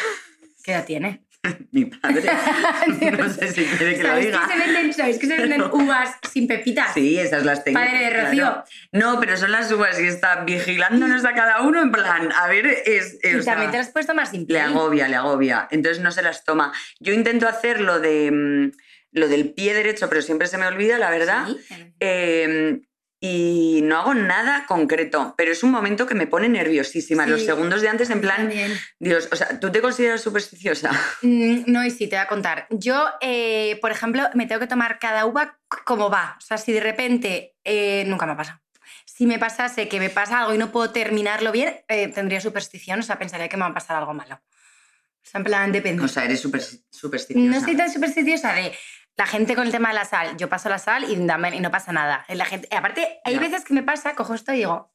¿Qué 0.63 0.71
edad 0.71 0.85
tiene? 0.85 1.25
Mi 1.71 1.85
padre. 1.85 2.23
no 3.17 3.29
sé 3.29 3.51
si 3.51 3.65
quiere 3.65 3.97
que 3.97 4.03
lo 4.03 4.09
¿Sabéis 4.09 4.25
diga. 4.27 4.47
que, 4.47 4.53
se 4.53 4.59
venden, 4.59 4.93
¿Sabéis 4.93 5.19
que 5.19 5.27
se 5.27 5.37
venden 5.37 5.61
uvas 5.63 6.17
sin 6.31 6.47
pepitas? 6.47 6.93
Sí, 6.93 7.19
esas 7.19 7.45
las 7.45 7.63
tengo. 7.63 7.79
Padre 7.79 8.05
de 8.05 8.09
claro. 8.09 8.25
Rocío. 8.25 8.63
No, 8.91 9.19
pero 9.19 9.37
son 9.37 9.51
las 9.51 9.71
uvas 9.71 9.99
y 9.99 10.07
está 10.07 10.43
vigilándonos 10.43 11.25
a 11.25 11.33
cada 11.33 11.61
uno 11.61 11.81
en 11.81 11.91
plan, 11.91 12.31
a 12.31 12.47
ver, 12.47 12.67
es... 12.85 13.17
Y 13.23 13.35
o 13.35 13.43
sea, 13.43 13.53
también 13.53 13.71
te 13.71 13.77
las 13.77 13.89
puedes 13.89 14.07
tomar 14.07 14.27
sin 14.27 14.45
le 14.47 14.59
agobia, 14.59 15.07
le 15.07 15.15
agobia. 15.15 15.67
Entonces 15.71 16.01
no 16.01 16.11
se 16.11 16.21
las 16.21 16.43
toma. 16.43 16.73
Yo 16.99 17.13
intento 17.13 17.47
hacer 17.47 17.81
lo 17.81 17.99
de 17.99 18.31
mm, 18.31 18.71
lo 19.11 19.27
del 19.29 19.53
pie 19.53 19.73
derecho, 19.73 20.09
pero 20.09 20.21
siempre 20.21 20.47
se 20.47 20.57
me 20.57 20.67
olvida, 20.67 20.97
la 20.97 21.09
verdad. 21.09 21.47
Sí. 21.47 21.75
Eh, 21.99 22.81
y 23.19 23.79
no 23.83 23.97
hago 23.97 24.13
nada 24.13 24.65
concreto, 24.67 25.33
pero 25.37 25.51
es 25.51 25.63
un 25.63 25.71
momento 25.71 26.05
que 26.05 26.13
me 26.15 26.27
pone 26.27 26.49
nerviosísima. 26.49 27.23
Sí. 27.25 27.29
Los 27.31 27.43
segundos 27.43 27.81
de 27.81 27.89
antes, 27.89 28.09
en 28.09 28.21
plan, 28.21 28.37
También. 28.37 28.71
Dios, 28.99 29.29
o 29.31 29.35
sea, 29.35 29.59
¿tú 29.59 29.71
te 29.71 29.81
consideras 29.81 30.21
supersticiosa? 30.21 30.91
Mm, 31.21 31.63
No, 31.67 31.83
y 31.83 31.91
sí, 31.91 32.07
te 32.07 32.15
voy 32.17 32.23
a 32.23 32.27
contar. 32.27 32.67
Yo, 32.69 33.07
eh, 33.21 33.77
por 33.81 33.91
ejemplo, 33.91 34.23
me 34.33 34.45
tengo 34.45 34.59
que 34.59 34.67
tomar 34.67 34.99
cada 34.99 35.25
uva 35.25 35.57
como 35.85 36.09
va. 36.09 36.35
O 36.37 36.41
sea, 36.41 36.57
si 36.57 36.71
de 36.73 36.81
repente, 36.81 37.55
eh, 37.63 38.03
nunca 38.07 38.25
me 38.25 38.33
ha 38.33 38.37
pasado. 38.37 38.59
Si 39.05 39.25
me 39.25 39.39
pasase 39.39 39.87
que 39.87 39.99
me 39.99 40.09
pasa 40.09 40.39
algo 40.41 40.53
y 40.53 40.57
no 40.57 40.71
puedo 40.71 40.91
terminarlo 40.91 41.51
bien, 41.51 41.73
eh, 41.87 42.09
tendría 42.09 42.41
superstición, 42.41 42.99
o 42.99 43.03
sea, 43.03 43.17
pensaría 43.17 43.47
que 43.47 43.55
me 43.57 43.61
va 43.63 43.69
a 43.69 43.73
pasar 43.73 43.95
algo 43.95 44.13
malo. 44.13 44.35
O 44.35 45.27
sea, 45.27 45.39
en 45.39 45.43
plan, 45.45 45.71
depende. 45.71 46.03
O 46.03 46.07
sea, 46.07 46.25
eres 46.25 46.41
super, 46.41 46.61
supersticiosa. 46.89 47.49
no 47.49 47.65
soy 47.65 47.75
tan 47.75 47.91
supersticiosa 47.91 48.53
de 48.53 48.77
la 49.17 49.25
gente 49.25 49.55
con 49.55 49.65
el 49.65 49.71
tema 49.71 49.89
de 49.89 49.95
la 49.95 50.05
sal. 50.05 50.35
Yo 50.37 50.49
paso 50.49 50.69
la 50.69 50.77
sal 50.79 51.05
y, 51.09 51.15
dame- 51.15 51.55
y 51.55 51.59
no 51.59 51.71
pasa 51.71 51.91
nada. 51.91 52.25
La 52.29 52.45
gente, 52.45 52.67
aparte, 52.75 53.19
hay 53.23 53.37
veces 53.37 53.63
que 53.63 53.73
me 53.73 53.83
pasa, 53.83 54.15
cojo 54.15 54.33
esto 54.33 54.51
y 54.53 54.57
digo, 54.57 54.93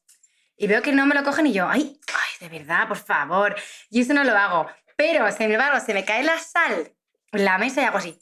y 0.57 0.67
veo 0.67 0.81
que 0.81 0.91
no 0.91 1.05
me 1.07 1.15
lo 1.15 1.23
cogen 1.23 1.47
y 1.47 1.53
yo, 1.53 1.67
ay, 1.67 1.99
ay, 2.13 2.47
de 2.49 2.59
verdad, 2.59 2.87
por 2.87 2.97
favor. 2.97 3.55
Y 3.89 4.01
eso 4.01 4.13
no 4.13 4.23
lo 4.23 4.37
hago. 4.37 4.67
Pero, 4.95 5.31
sin 5.31 5.51
embargo, 5.51 5.83
se 5.83 5.93
me 5.95 6.05
cae 6.05 6.23
la 6.23 6.37
sal 6.37 6.91
en 7.31 7.45
la 7.45 7.57
mesa 7.57 7.81
y 7.81 7.85
hago 7.85 7.97
así. 7.97 8.19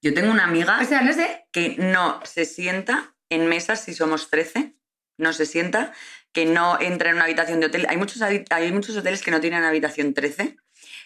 Yo 0.00 0.12
tengo 0.14 0.30
una 0.30 0.44
amiga 0.44 0.78
O 0.80 0.84
sea, 0.84 1.00
no 1.00 1.12
sé. 1.12 1.46
que 1.50 1.76
no 1.78 2.20
se 2.24 2.44
sienta 2.44 3.14
en 3.30 3.48
mesas 3.48 3.80
si 3.80 3.94
somos 3.94 4.30
13, 4.30 4.76
no 5.16 5.32
se 5.32 5.46
sienta, 5.46 5.92
que 6.32 6.44
no 6.46 6.78
entra 6.80 7.08
en 7.10 7.16
una 7.16 7.24
habitación 7.24 7.58
de 7.58 7.66
hotel. 7.66 7.86
Hay 7.88 7.96
muchos, 7.96 8.20
hay 8.22 8.72
muchos 8.72 8.96
hoteles 8.96 9.22
que 9.22 9.30
no 9.32 9.40
tienen 9.40 9.64
habitación 9.64 10.14
13, 10.14 10.56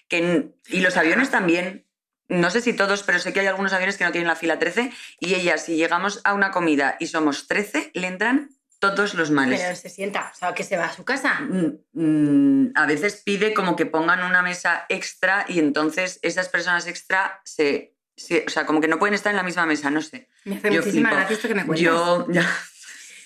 que, 0.09 0.51
y 0.67 0.81
los 0.81 0.97
aviones 0.99 1.31
también. 1.31 1.88
No 2.29 2.51
sé 2.51 2.61
si 2.61 2.73
todos, 2.75 3.03
pero 3.03 3.19
sé 3.19 3.33
que 3.33 3.41
hay 3.41 3.47
algunos 3.47 3.73
aviones 3.73 3.97
que 3.97 4.05
no 4.05 4.13
tienen 4.13 4.29
la 4.29 4.37
fila 4.37 4.59
13 4.59 4.93
y 5.19 5.35
ella, 5.35 5.57
si 5.59 5.77
llegamos 5.77 6.21
a 6.25 6.35
una 6.35 6.51
comida 6.51 6.97
y 7.01 7.07
somos 7.07 7.49
13, 7.49 7.91
le 7.95 8.07
entran 8.07 8.51
todos 8.81 9.15
los 9.15 9.31
males. 9.31 9.61
Pero 9.61 9.75
se 9.75 9.89
sienta, 9.89 10.31
o 10.33 10.39
sea, 10.39 10.55
que 10.55 10.63
se 10.63 10.77
va 10.77 10.85
a 10.87 10.93
su 10.95 11.05
casa. 11.05 11.41
Mm, 11.41 11.79
mm, 11.95 12.73
a 12.77 12.87
veces 12.87 13.23
pide 13.25 13.55
como 13.55 13.75
que 13.77 13.87
pongan 13.87 14.23
una 14.23 14.43
mesa 14.43 14.85
extra 14.89 15.47
y 15.49 15.59
entonces 15.59 16.21
esas 16.23 16.49
personas 16.49 16.87
extra 16.87 17.41
se, 17.45 17.97
se- 18.17 18.45
o 18.47 18.51
sea, 18.51 18.67
como 18.67 18.81
que 18.81 18.89
no 18.89 18.99
pueden 18.99 19.15
estar 19.15 19.31
en 19.31 19.37
la 19.37 19.43
misma 19.43 19.67
mesa, 19.67 19.91
no 19.91 20.01
sé. 20.03 20.29
Me 20.45 20.57
hace 20.57 20.71
Yo 20.71 20.81
muchísima 20.83 21.11
gracia 21.11 21.35
esto 21.35 21.49
que 21.49 21.55
me 21.55 21.65
cuentas. 21.67 21.83
Yo, 21.83 22.27
ya, 22.31 22.47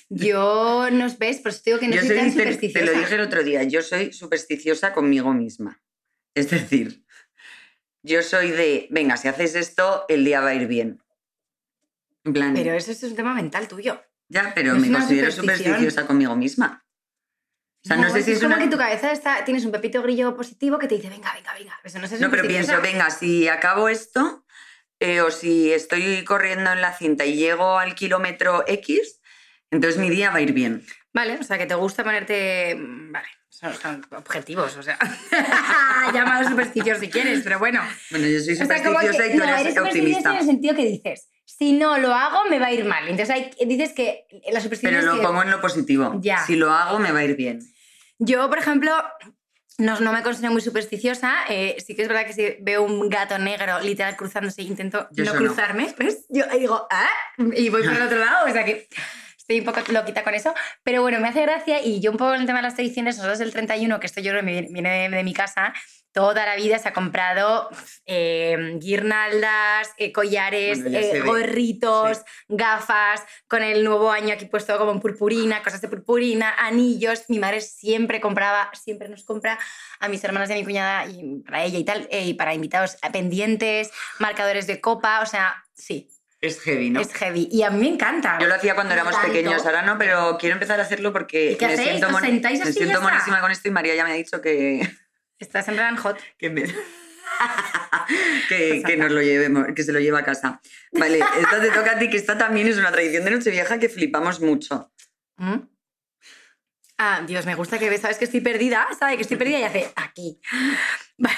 Yo 0.09 0.89
nos 0.91 1.19
ves, 1.19 1.39
por 1.41 1.53
eso 1.53 1.63
digo 1.65 1.79
que 1.79 1.89
no 1.89 1.97
yo 1.97 2.03
soy 2.03 2.17
tan 2.17 2.27
te, 2.27 2.31
te 2.33 2.39
supersticiosa. 2.39 2.87
lo 2.87 2.99
dije 2.99 3.15
el 3.15 3.21
otro 3.23 3.43
día, 3.43 3.63
yo 3.65 3.83
soy 3.83 4.13
supersticiosa 4.13 4.93
conmigo 4.93 5.33
misma. 5.33 5.81
Es 6.35 6.51
decir, 6.51 7.05
yo 8.03 8.23
soy 8.23 8.51
de, 8.51 8.89
venga, 8.91 9.17
si 9.17 9.29
haces 9.29 9.55
esto, 9.55 10.05
el 10.09 10.25
día 10.25 10.41
va 10.41 10.49
a 10.49 10.55
ir 10.55 10.67
bien. 10.67 11.03
En 12.25 12.33
plan, 12.33 12.55
Pero 12.55 12.75
eso 12.75 12.93
es 12.93 13.03
un 13.03 13.17
tema 13.17 13.35
mental 13.35 13.69
tuyo. 13.69 14.01
ya, 14.29 14.53
pero 14.55 14.77
es 14.77 14.81
me 14.81 14.93
considero 14.93 15.31
supersticiosa 15.31 16.07
conmigo 16.07 16.37
misma. 16.37 16.85
O 17.85 17.89
sea, 17.89 17.97
no, 17.97 18.11
sé 18.11 18.23
si 18.23 18.33
es, 18.33 18.41
como 18.41 18.55
una... 18.55 18.63
que 18.63 18.71
tu 18.71 18.77
cabeza 18.77 19.11
está, 19.11 19.45
tienes 19.45 19.65
un 19.65 19.73
pepito 19.73 20.01
grillo 20.03 20.37
positivo 20.37 20.79
que 20.79 20.87
te 20.87 20.95
dice, 20.95 21.09
venga, 21.09 21.33
venga, 21.35 21.53
venga. 21.53 21.81
Eso 21.83 21.99
no, 21.99 22.05
es 22.05 22.21
No, 22.21 22.31
pero 22.31 22.47
pienso, 22.47 22.81
venga, 22.81 23.11
si 23.11 23.49
acabo 23.49 23.89
esto, 23.89 24.45
eh, 25.01 25.21
o 25.21 25.33
si 25.33 25.73
estoy 25.73 26.25
corriendo 26.25 26.71
en 26.71 26.81
la 26.81 26.97
cinta 26.97 27.25
y 27.25 27.35
llego 27.35 27.79
al 27.79 27.97
kilómetro 27.97 28.63
X, 28.69 29.21
entonces 29.73 30.01
mi 30.01 30.11
día 30.11 30.31
va 30.31 30.37
a 30.37 30.43
ir 30.43 30.53
bien. 30.53 30.87
Vale, 31.13 31.39
o 31.41 31.43
sea, 31.43 31.59
que 31.59 31.67
te 31.67 31.75
gusta 31.75 32.05
ponerte... 32.05 32.77
mm, 32.77 33.11
Vale, 33.11 33.29
son, 33.53 33.75
son 33.75 34.07
objetivos, 34.17 34.77
o 34.79 34.83
sea... 34.83 34.99
Llámalo 36.15 36.49
supersticioso 36.49 37.01
si 37.01 37.09
quieres, 37.11 37.43
pero 37.45 37.59
bueno. 37.59 37.81
Bueno, 38.11 38.27
yo 38.27 38.41
soy 38.41 38.55
O 38.55 38.57
sea, 38.57 38.67
supersticiosa 38.79 39.23
que, 39.25 39.29
y 39.29 39.33
tú 39.33 39.39
no, 39.39 39.45
eres 39.45 39.75
supersticiosa 39.75 39.83
optimista. 39.83 40.31
en 40.31 40.37
el 40.39 40.47
sentido 40.47 40.75
que 40.75 40.85
dices, 40.87 41.29
si 41.45 41.73
no 41.73 41.99
lo 41.99 42.15
hago, 42.15 42.49
me 42.51 42.59
va 42.59 42.67
a 42.67 42.73
ir 42.73 42.85
mal. 42.85 43.07
Entonces 43.09 43.31
hay- 43.35 43.51
dices 43.67 43.93
que 43.93 44.25
la 44.51 44.61
superstición 44.61 44.91
Pero 44.95 44.99
es 45.01 45.05
lo 45.17 45.21
que- 45.21 45.27
pongo 45.27 45.43
en 45.43 45.51
lo 45.51 45.61
positivo. 45.61 46.19
Ya. 46.21 46.45
Si 46.47 46.57
lo 46.57 46.73
hago, 46.73 46.99
me 46.99 47.13
va 47.13 47.21
a 47.21 47.25
ir 47.25 47.37
bien. 47.37 47.61
Yo, 48.19 48.49
por 48.49 48.59
ejemplo, 48.59 48.93
no, 49.79 50.01
no 50.01 50.13
me 50.13 50.23
considero 50.23 50.53
muy 50.53 50.63
supersticiosa. 50.63 51.45
eh, 51.49 51.77
sí 51.85 51.95
que 51.95 52.03
es 52.03 52.09
verdad 52.09 52.27
que 52.27 52.33
si 52.33 52.57
veo 52.63 52.83
un 52.83 53.09
gato 53.09 53.39
negro 53.39 53.81
literal 53.81 54.17
cruzándose, 54.17 54.63
intento 54.63 55.09
Yo 55.13 55.25
no 55.25 55.31
eso 55.33 55.41
no. 55.41 55.47
cruzarme. 55.47 55.95
¿ves? 55.99 56.25
Yo 56.31 56.45
digo, 56.59 56.87
¿ah? 56.91 57.11
Y 57.55 57.69
voy 57.69 57.83
por 57.85 57.93
el 57.93 58.03
otro 58.03 58.19
lado. 58.19 58.49
O 58.49 58.53
sea 58.53 58.65
que 58.65 58.89
estoy 59.43 59.59
un 59.59 59.65
poco 59.65 59.81
loquita 59.93 60.23
con 60.23 60.35
eso, 60.35 60.55
pero 60.83 61.03
bueno, 61.03 61.21
me 61.21 61.29
hace 61.29 61.43
gracia 61.43 61.85
y 61.85 62.01
yo 62.01 62.13
un 62.13 62.17
poco 62.17 62.35
en 62.35 62.43
el 62.43 62.47
tema 62.47 62.61
de 62.61 62.65
las 62.65 62.75
tradiciones, 62.75 63.17
nosotros 63.17 63.41
el 63.41 63.53
31, 63.53 64.01
que 64.01 64.07
esto 64.07 64.21
yo 64.21 64.31
creo 64.31 64.41
que 64.41 64.47
me 64.47 64.63
viene 64.63 65.09
de, 65.09 65.17
de 65.17 65.25
mi 65.25 65.35
casa, 65.35 65.75
toda 66.13 66.45
la 66.47 66.57
vida 66.57 66.79
se 66.79 66.89
ha 66.89 66.93
comprado 66.93 67.69
eh, 68.07 68.77
guirnaldas, 68.79 69.91
eh, 69.97 70.13
collares, 70.13 70.83
Bueno, 70.83 70.99
eh, 70.99 71.21
gorritos, 71.21 72.23
gafas, 72.49 73.23
con 73.49 73.63
el 73.63 73.83
nuevo 73.83 74.11
año 74.11 74.35
aquí 74.35 74.45
puesto 74.45 74.79
como 74.79 74.93
en 74.93 75.01
purpurina, 75.01 75.63
cosas 75.63 75.81
de 75.81 75.89
purpurina, 75.89 76.55
anillos. 76.59 77.25
Mi 77.29 77.39
madre 77.39 77.61
siempre 77.61 78.21
compraba, 78.21 78.71
siempre 78.75 79.09
nos 79.09 79.25
compra 79.25 79.59
a 79.99 80.09
mis 80.09 80.23
hermanas 80.23 80.51
y 80.51 80.53
a 80.53 80.57
mi 80.57 80.65
cuñada 80.65 81.07
y 81.07 81.41
para 81.41 81.65
ella 81.65 81.79
y 81.79 81.85
tal, 81.85 82.09
y 82.11 82.35
para 82.35 82.55
invitados 82.55 82.97
pendientes, 83.13 83.91
marcadores 84.19 84.67
de 84.67 84.81
copa, 84.81 85.21
o 85.23 85.27
sea, 85.27 85.65
sí, 85.75 86.09
Es 86.43 86.61
heavy, 86.61 86.91
¿no? 86.91 87.01
es 87.01 87.13
heavy. 87.15 87.49
Y 87.51 87.63
a 87.63 87.71
mí 87.71 87.79
me 87.79 87.89
encanta. 87.95 88.37
Yo 88.41 88.49
lo 88.49 88.55
hacía 88.57 88.75
cuando 88.75 88.93
éramos 88.93 89.15
tanto. 89.15 89.29
pequeños, 89.29 89.65
ahora 89.65 89.83
no, 89.83 89.97
pero 89.97 90.37
quiero 90.39 90.55
empezar 90.57 90.79
a 90.81 90.83
hacerlo 90.83 91.13
porque 91.13 91.53
¿Y 91.53 91.57
qué 91.57 91.67
me 91.69 91.73
hacéis? 91.75 91.89
siento, 91.91 92.07
¿Os 92.09 92.13
mon- 92.13 92.23
sentáis 92.23 92.65
me 92.65 92.73
siento 92.73 93.01
monísima 93.01 93.41
con 93.41 93.51
esto 93.53 93.69
y 93.69 93.71
María 93.71 93.95
ya 93.95 94.05
me 94.05 94.11
ha 94.11 94.15
dicho 94.15 94.41
que, 94.43 94.87
Estás 95.39 95.69
en 95.69 95.77
plan 95.77 95.97
hot. 95.97 96.19
que, 96.39 96.51
me- 96.51 96.65
que, 98.49 98.83
que 98.85 98.97
nos 98.97 99.11
lo 99.13 99.23
llevemos, 99.23 99.67
que 99.75 99.83
se 99.85 99.93
lo 99.93 100.01
lleve 100.01 100.19
a 100.19 100.25
casa. 100.25 100.61
Vale, 100.93 101.19
esta 101.41 101.61
te 101.61 101.71
toca 101.71 101.93
a 101.93 101.99
ti, 101.99 102.11
que 102.11 102.17
esta 102.17 102.37
también 102.37 102.67
es 102.69 102.77
una 102.77 102.91
tradición 102.93 103.25
de 103.25 103.31
Nochevieja 103.31 103.79
que 103.79 103.89
flipamos 103.89 104.41
mucho. 104.41 104.93
¿Mm? 105.37 105.59
Ah, 106.99 107.23
Dios, 107.27 107.47
me 107.47 107.55
gusta 107.55 107.79
que 107.79 107.89
ves, 107.91 108.01
sabes 108.01 108.19
que 108.19 108.25
estoy 108.27 108.41
perdida, 108.41 108.87
sabe 108.99 109.17
que 109.17 109.23
estoy 109.23 109.37
perdida 109.37 109.59
y 109.61 109.65
hace 109.65 109.93
aquí. 109.97 110.41
Vale. 111.19 111.37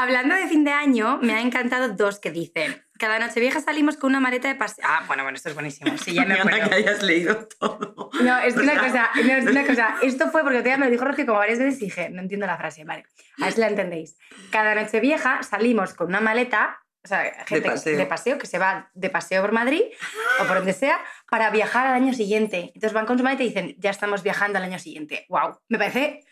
Hablando 0.00 0.36
de 0.36 0.46
fin 0.46 0.62
de 0.62 0.70
año, 0.70 1.18
me 1.20 1.34
ha 1.34 1.40
encantado 1.40 1.88
dos 1.88 2.20
que 2.20 2.30
dicen. 2.30 2.84
Cada 3.00 3.18
noche 3.18 3.40
vieja 3.40 3.60
salimos 3.60 3.96
con 3.96 4.10
una 4.10 4.20
maleta 4.20 4.46
de 4.46 4.54
paseo. 4.54 4.84
Ah, 4.86 5.02
bueno, 5.08 5.24
bueno, 5.24 5.34
esto 5.34 5.48
es 5.48 5.56
buenísimo. 5.56 5.98
Sí, 5.98 6.14
ya 6.14 6.24
me 6.24 6.34
encanta 6.34 6.54
acuerdo. 6.54 6.70
que 6.70 6.74
hayas 6.76 7.02
leído 7.02 7.48
todo. 7.58 8.08
No, 8.22 8.38
es 8.38 8.54
que 8.54 8.60
una 8.60 8.78
cosa, 8.78 9.10
no, 9.16 9.32
es 9.32 9.44
una 9.44 9.66
cosa. 9.66 9.96
Esto 10.00 10.30
fue 10.30 10.44
porque 10.44 10.62
día 10.62 10.76
me 10.76 10.84
lo 10.84 10.92
dijo 10.92 11.04
Rocío 11.04 11.26
como 11.26 11.40
varias 11.40 11.58
veces 11.58 11.82
y 11.82 11.86
dije, 11.86 12.10
no 12.10 12.22
entiendo 12.22 12.46
la 12.46 12.56
frase, 12.56 12.84
vale. 12.84 13.06
A 13.40 13.46
ver 13.46 13.54
si 13.54 13.60
la 13.60 13.66
entendéis. 13.66 14.16
Cada 14.52 14.76
noche 14.76 15.00
vieja 15.00 15.42
salimos 15.42 15.94
con 15.94 16.06
una 16.06 16.20
maleta, 16.20 16.78
o 17.02 17.08
sea, 17.08 17.44
gente 17.48 17.68
paseo. 17.68 17.98
de 17.98 18.06
paseo 18.06 18.38
que 18.38 18.46
se 18.46 18.58
va 18.60 18.90
de 18.94 19.10
paseo 19.10 19.42
por 19.42 19.50
Madrid 19.50 19.82
o 20.40 20.44
por 20.46 20.58
donde 20.58 20.74
sea 20.74 21.00
para 21.28 21.50
viajar 21.50 21.88
al 21.88 21.94
año 21.94 22.14
siguiente. 22.14 22.70
Entonces 22.72 22.92
van 22.92 23.06
con 23.06 23.18
su 23.18 23.24
maleta 23.24 23.42
y 23.42 23.48
dicen, 23.48 23.74
ya 23.78 23.90
estamos 23.90 24.22
viajando 24.22 24.58
al 24.58 24.64
año 24.64 24.78
siguiente. 24.78 25.26
¡Wow! 25.28 25.58
Me 25.68 25.76
parece 25.78 26.24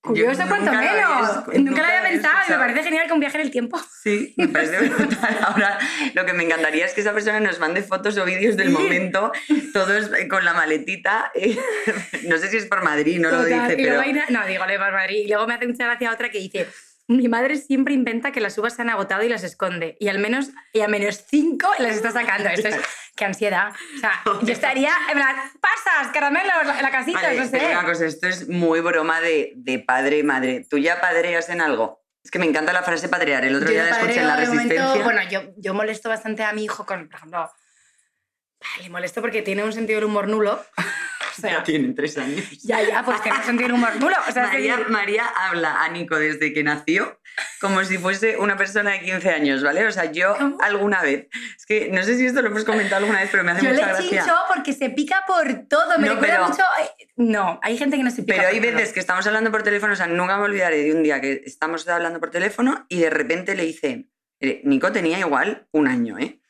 curioso 0.00 0.42
cuanto 0.48 0.72
lo 0.72 0.78
menos. 0.78 1.46
Nunca, 1.54 1.80
lo 1.80 1.86
había 1.86 2.02
lo 2.02 2.08
pensado 2.08 2.34
y 2.48 2.50
me 2.52 2.58
parece 2.58 2.82
genial 2.84 3.06
que 3.06 3.12
un 3.12 3.20
viaje 3.20 3.36
en 3.36 3.42
el 3.42 3.50
tiempo. 3.50 3.80
Sí, 4.02 4.34
me 4.36 4.48
parece 4.48 4.78
brutal. 4.88 5.38
Ahora, 5.42 5.78
lo 6.14 6.24
que 6.24 6.32
me 6.32 6.44
encantaría 6.44 6.86
es 6.86 6.92
que 6.94 7.00
esa 7.02 7.12
persona 7.12 7.40
nos 7.40 7.58
mande 7.58 7.82
fotos 7.82 8.16
o 8.18 8.24
vídeos 8.24 8.56
del 8.56 8.70
momento, 8.70 9.32
todos 9.72 10.10
eh, 10.18 10.28
con 10.28 10.44
la 10.44 10.54
maletita. 10.54 11.30
eh, 11.34 11.58
No 12.26 12.38
sé 12.38 12.48
si 12.48 12.56
es 12.56 12.66
por 12.66 12.82
Madrid, 12.82 13.20
no 13.20 13.30
lo 13.30 13.44
dice, 13.44 13.76
pero... 13.76 14.02
No, 14.30 14.46
digo, 14.46 14.66
le 14.66 14.78
va 14.78 14.88
a 14.88 14.92
Madrid. 14.92 15.22
Y 15.24 15.28
luego 15.28 15.46
me 15.46 15.54
hace 15.54 15.66
mucha 15.66 15.84
gracia 15.84 16.12
otra 16.12 16.30
que 16.30 16.38
dice, 16.38 16.66
mi 17.16 17.28
madre 17.28 17.56
siempre 17.56 17.92
inventa 17.94 18.32
que 18.32 18.40
las 18.40 18.56
uvas 18.56 18.74
se 18.74 18.82
han 18.82 18.90
agotado 18.90 19.22
y 19.22 19.28
las 19.28 19.42
esconde. 19.42 19.96
Y 19.98 20.08
al 20.08 20.18
menos, 20.18 20.50
y 20.72 20.80
a 20.80 20.88
menos 20.88 21.24
cinco 21.28 21.68
las 21.78 21.96
está 21.96 22.12
sacando. 22.12 22.48
Esto 22.48 22.68
es, 22.68 22.76
qué 23.16 23.24
ansiedad. 23.24 23.72
O 23.96 23.98
sea, 24.00 24.12
yo 24.42 24.52
estaría, 24.52 24.92
en 25.08 25.14
plan, 25.18 25.36
pasas, 25.60 26.12
caramelos, 26.12 26.66
la, 26.66 26.82
la 26.82 26.90
casita, 26.90 27.20
Vale, 27.20 27.40
no 27.40 27.46
sé. 27.46 27.68
una 27.72 27.84
cosa, 27.84 28.06
esto 28.06 28.28
es 28.28 28.48
muy 28.48 28.80
broma 28.80 29.20
de, 29.20 29.52
de 29.56 29.78
padre 29.80 30.18
y 30.18 30.22
madre. 30.22 30.66
¿Tú 30.68 30.78
ya 30.78 31.00
padreas 31.00 31.48
en 31.48 31.60
algo? 31.60 32.00
Es 32.22 32.30
que 32.30 32.38
me 32.38 32.46
encanta 32.46 32.72
la 32.72 32.82
frase 32.82 33.08
padrear. 33.08 33.44
El 33.44 33.56
otro 33.56 33.68
Yo 33.68 33.72
día 33.74 33.84
la 33.84 33.90
escuché 33.90 34.20
en 34.20 34.28
La 34.28 34.36
de 34.36 34.46
momento, 34.46 34.74
Resistencia. 34.74 35.04
bueno, 35.04 35.22
yo, 35.30 35.40
yo 35.56 35.74
molesto 35.74 36.08
bastante 36.08 36.44
a 36.44 36.52
mi 36.52 36.64
hijo 36.64 36.86
con, 36.86 37.08
por 37.08 37.16
ejemplo, 37.16 37.50
le 38.82 38.90
molesto 38.90 39.20
porque 39.20 39.42
tiene 39.42 39.64
un 39.64 39.72
sentido 39.72 39.96
del 39.98 40.04
humor 40.04 40.28
nulo. 40.28 40.62
Sea, 41.40 41.50
ya 41.58 41.62
tienen 41.62 41.94
tres 41.94 42.16
años. 42.18 42.42
ya, 42.62 42.82
ya, 42.82 43.02
pues 43.04 43.18
un 43.24 43.42
sentido 43.44 43.68
del 43.68 43.72
humor 43.72 43.96
nulo. 43.96 44.16
O 44.28 44.32
sea, 44.32 44.46
María, 44.48 44.78
María 44.88 45.26
habla 45.26 45.82
a 45.82 45.88
Nico 45.88 46.16
desde 46.18 46.52
que 46.52 46.62
nació 46.62 47.18
como 47.60 47.82
si 47.84 47.96
fuese 47.98 48.36
una 48.36 48.56
persona 48.56 48.90
de 48.92 49.00
15 49.00 49.30
años, 49.30 49.62
¿vale? 49.62 49.86
O 49.86 49.92
sea, 49.92 50.10
yo 50.10 50.34
¿Cómo? 50.36 50.58
alguna 50.60 51.00
vez, 51.02 51.28
es 51.56 51.64
que 51.66 51.88
no 51.90 52.02
sé 52.02 52.16
si 52.16 52.26
esto 52.26 52.42
lo 52.42 52.48
hemos 52.48 52.64
comentado 52.64 52.96
alguna 53.02 53.20
vez, 53.20 53.28
pero 53.30 53.44
me 53.44 53.52
hace 53.52 53.62
Yo 53.64 53.70
mucha 53.70 53.86
le 53.86 53.92
gracia. 53.92 54.20
chincho 54.22 54.34
porque 54.54 54.72
se 54.72 54.90
pica 54.90 55.24
por 55.26 55.46
todo. 55.68 55.98
Me 55.98 56.08
No, 56.08 56.14
recuerda 56.14 56.34
pero- 56.36 56.48
mucho. 56.48 56.62
eh, 56.82 57.06
No, 57.16 57.58
hay 57.62 57.76
gente 57.78 57.96
que 57.96 58.02
no 58.02 58.10
se 58.10 58.22
pica. 58.22 58.36
Pero 58.36 58.48
hay 58.48 58.60
todo. 58.60 58.72
veces 58.72 58.92
que 58.92 59.00
estamos 59.00 59.26
hablando 59.26 59.50
por 59.50 59.62
teléfono, 59.62 59.92
o 59.92 59.96
sea, 59.96 60.06
nunca 60.06 60.36
me 60.38 60.44
olvidaré 60.44 60.82
de 60.82 60.92
un 60.94 61.02
día 61.02 61.20
que 61.20 61.42
estamos 61.46 61.86
hablando 61.88 62.18
por 62.20 62.30
teléfono 62.30 62.84
y 62.88 62.98
de 63.00 63.10
repente 63.10 63.54
le 63.54 63.64
hice, 63.64 64.08
eh, 64.40 64.60
Nico 64.64 64.90
tenía 64.92 65.18
igual 65.18 65.68
un 65.72 65.86
año, 65.88 66.18
¿eh? 66.18 66.40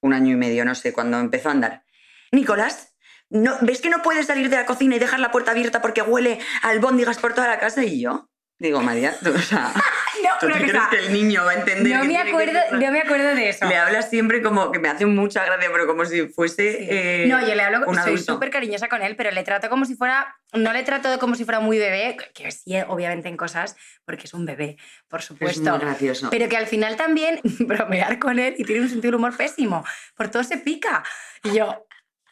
Un 0.00 0.12
año 0.12 0.32
y 0.32 0.36
medio, 0.36 0.64
no 0.64 0.74
sé, 0.74 0.92
cuando 0.92 1.18
empezó 1.18 1.48
a 1.48 1.52
andar. 1.52 1.84
Nicolás, 2.32 2.87
no, 3.30 3.56
¿ves 3.62 3.80
que 3.80 3.90
no 3.90 4.02
puedes 4.02 4.26
salir 4.26 4.48
de 4.48 4.56
la 4.56 4.66
cocina 4.66 4.96
y 4.96 4.98
dejar 4.98 5.20
la 5.20 5.30
puerta 5.30 5.50
abierta 5.50 5.82
porque 5.82 6.02
huele 6.02 6.38
a 6.62 6.68
albóndigas 6.68 7.18
por 7.18 7.34
toda 7.34 7.48
la 7.48 7.58
casa? 7.58 7.84
Y 7.84 8.00
yo 8.00 8.28
digo, 8.58 8.80
María, 8.80 9.14
tú, 9.22 9.30
o 9.30 9.38
sea, 9.38 9.72
No, 10.22 10.30
¿tú 10.40 10.46
una 10.46 10.56
te 10.56 10.62
crees 10.62 10.74
cosa, 10.76 10.90
que 10.90 10.98
el 10.98 11.12
niño 11.12 11.44
va 11.44 11.52
a 11.52 11.54
entender 11.54 11.94
no 11.94 12.02
que 12.02 12.08
me, 12.08 12.14
que 12.14 12.20
acuerdo, 12.30 12.58
no 12.72 12.90
me 12.90 13.00
acuerdo 13.00 13.34
de 13.36 13.50
eso. 13.50 13.66
Le 13.66 13.76
hablas 13.76 14.10
siempre 14.10 14.42
como 14.42 14.72
que 14.72 14.80
me 14.80 14.88
hace 14.88 15.06
mucha 15.06 15.44
gracia, 15.44 15.68
pero 15.70 15.86
como 15.86 16.04
si 16.04 16.26
fuese... 16.28 16.72
Sí. 16.72 16.86
eh, 16.90 17.26
no, 17.28 17.40
yo 17.46 17.54
le 17.54 17.62
hablo, 17.62 17.86
un 17.86 17.94
soy 17.94 18.18
súper 18.18 18.50
cariñosa 18.50 18.88
con 18.88 19.00
él, 19.02 19.14
pero 19.14 19.30
le 19.30 19.44
trato 19.44 19.68
como 19.68 19.84
si 19.84 19.94
fuera, 19.94 20.36
no 20.52 20.72
le 20.72 20.82
trato 20.82 21.20
como 21.20 21.36
si 21.36 21.44
fuera 21.44 21.60
muy 21.60 21.78
bebé, 21.78 22.16
que 22.34 22.50
sí, 22.50 22.74
obviamente 22.88 23.28
en 23.28 23.36
cosas, 23.36 23.76
porque 24.04 24.24
es 24.24 24.34
un 24.34 24.44
bebé, 24.44 24.76
por 25.06 25.20
Es 25.20 25.26
supuesto. 25.26 25.70
muy 25.70 25.78
gracioso. 25.78 26.28
Pero 26.30 26.48
que 26.48 26.56
al 26.56 26.66
final 26.66 26.96
también 26.96 27.40
bromear 27.60 28.18
con 28.18 28.40
él 28.40 28.54
y 28.58 28.64
tiene 28.64 28.82
un 28.82 28.88
sentido 28.88 29.12
del 29.12 29.16
humor 29.20 29.36
pésimo. 29.36 29.84
Por 30.16 30.30
todo 30.30 30.42
se 30.42 30.58
pica. 30.58 31.04
Y 31.44 31.52
yo, 31.52 31.86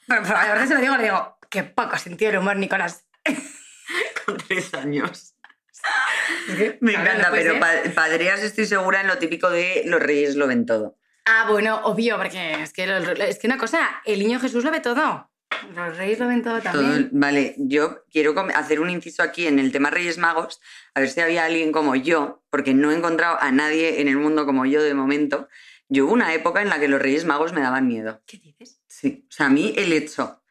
a 0.35 0.53
veces 0.55 0.69
se 0.69 0.75
lo 0.75 0.81
digo, 0.81 0.97
le 0.97 1.05
digo, 1.05 1.38
qué 1.51 1.62
poco 1.64 1.97
sentido 1.99 2.31
del 2.33 2.40
humor, 2.40 2.57
Nicolás. 2.57 3.07
Con 4.27 4.37
tres 4.38 4.73
años. 4.75 5.35
Me 6.81 6.92
encanta, 6.92 7.31
pero 7.31 7.59
pa- 7.61 7.83
padreas 7.95 8.42
estoy 8.42 8.66
segura 8.66 9.01
en 9.01 9.07
lo 9.07 9.19
típico 9.19 9.51
de 9.51 9.83
los 9.87 10.03
reyes 10.03 10.35
lo 10.37 10.47
ven 10.47 10.66
todo. 10.66 10.97
Ah, 11.27 11.47
bueno, 11.51 11.81
obvio, 11.85 12.16
porque 12.16 12.62
es 12.62 12.73
que, 12.73 12.87
lo- 12.87 12.99
es 13.12 13.38
que 13.38 13.47
una 13.47 13.59
cosa, 13.59 13.81
el 14.05 14.19
niño 14.21 14.40
Jesús 14.40 14.64
lo 14.64 14.71
ve 14.71 14.81
todo. 14.81 15.31
Los 15.75 15.97
reyes 15.97 16.19
lo 16.19 16.27
ven 16.29 16.42
todo 16.42 16.61
Todo- 16.61 16.73
también. 16.73 17.09
vale, 17.12 17.55
yo 17.59 18.05
quiero 18.11 18.35
hacer 18.55 18.81
un 18.81 18.90
inciso 18.90 19.23
aquí 19.23 19.47
en 19.47 19.59
el 19.59 19.71
tema 19.73 19.90
Reyes 19.90 20.19
Magos, 20.19 20.61
a 20.95 21.01
ver 21.01 21.09
si 21.09 21.21
había 21.21 21.45
alguien 21.45 21.73
como 21.73 21.95
yo, 21.95 22.42
porque 22.51 22.75
no 22.75 22.90
he 22.90 22.97
encontrado 22.97 23.38
a 23.40 23.51
nadie 23.53 24.01
en 24.01 24.09
el 24.09 24.16
mundo 24.16 24.45
como 24.45 24.66
yo 24.66 24.83
de 24.83 24.95
momento. 24.95 25.49
Yo 25.88 26.05
hubo 26.07 26.12
una 26.14 26.35
época 26.35 26.62
en 26.62 26.69
la 26.69 26.81
que 26.81 26.88
los 26.88 27.01
Reyes 27.01 27.25
Magos 27.25 27.53
me 27.53 27.61
daban 27.61 27.87
miedo. 27.87 28.23
¿Qué 28.27 28.38
dices? 28.38 28.81
Sí, 29.07 29.27
o 29.29 29.33
sea, 29.33 29.47
a 29.47 29.51
mí 29.51 29.73
el 29.77 29.92
hecho. 29.92 30.42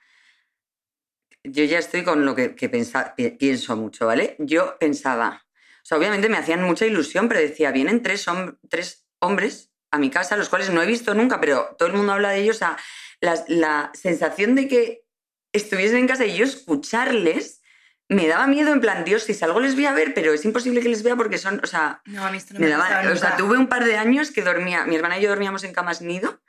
Yo 1.44 1.64
ya 1.64 1.78
estoy 1.80 2.04
con 2.04 2.26
lo 2.26 2.34
que, 2.36 2.56
que 2.56 2.70
pensa- 2.70 3.14
pi- 3.16 3.32
pienso 3.32 3.76
mucho, 3.76 4.08
¿vale? 4.08 4.36
Yo 4.40 4.78
pensaba, 4.80 5.46
o 5.48 5.86
sea, 5.86 5.98
obviamente 5.98 6.28
me 6.30 6.38
hacían 6.38 6.64
mucha 6.64 6.86
ilusión, 6.86 7.28
pero 7.28 7.40
decía, 7.40 7.72
vienen 7.72 8.02
tres, 8.02 8.28
hom- 8.28 8.58
tres 8.70 9.06
hombres 9.20 9.72
a 9.92 10.00
mi 10.00 10.10
casa, 10.10 10.38
los 10.38 10.50
cuales 10.50 10.72
no 10.72 10.82
he 10.82 10.86
visto 10.88 11.14
nunca, 11.14 11.40
pero 11.40 11.76
todo 11.78 11.88
el 11.90 11.94
mundo 11.96 12.14
habla 12.14 12.30
de 12.32 12.40
ellos, 12.42 12.56
o 12.56 12.60
sea, 12.60 12.78
la, 13.22 13.44
la 13.48 13.92
sensación 13.94 14.56
de 14.56 14.68
que 14.68 15.04
estuviesen 15.54 16.00
en 16.00 16.08
casa 16.08 16.26
y 16.26 16.36
yo 16.36 16.44
escucharles, 16.46 17.62
me 18.10 18.28
daba 18.28 18.48
miedo 18.48 18.74
en 18.74 18.82
plan, 18.82 19.04
Dios, 19.06 19.24
si 19.24 19.34
salgo 19.34 19.60
les 19.60 19.76
voy 19.76 19.86
a 19.86 19.94
ver, 19.94 20.14
pero 20.14 20.34
es 20.34 20.44
imposible 20.46 20.82
que 20.82 20.90
les 20.90 21.04
vea 21.04 21.16
porque 21.16 21.38
son, 21.38 21.60
o 21.64 21.68
sea, 21.68 22.02
No, 22.06 22.26
a 22.26 22.32
mí 22.32 22.38
esto 22.38 22.54
no 22.56 22.60
me 22.60 22.66
me, 22.68 22.72
daba, 22.72 23.12
o 23.12 23.16
sea, 23.16 23.38
tuve 23.38 23.58
un 23.58 23.68
par 23.68 23.86
de 23.86 23.98
años 23.98 24.32
que 24.32 24.42
dormía, 24.42 24.86
mi 24.86 24.96
hermana 24.96 25.18
y 25.20 25.22
yo 25.22 25.30
dormíamos 25.30 25.64
en 25.64 25.74
camas 25.74 26.02
nido 26.02 26.42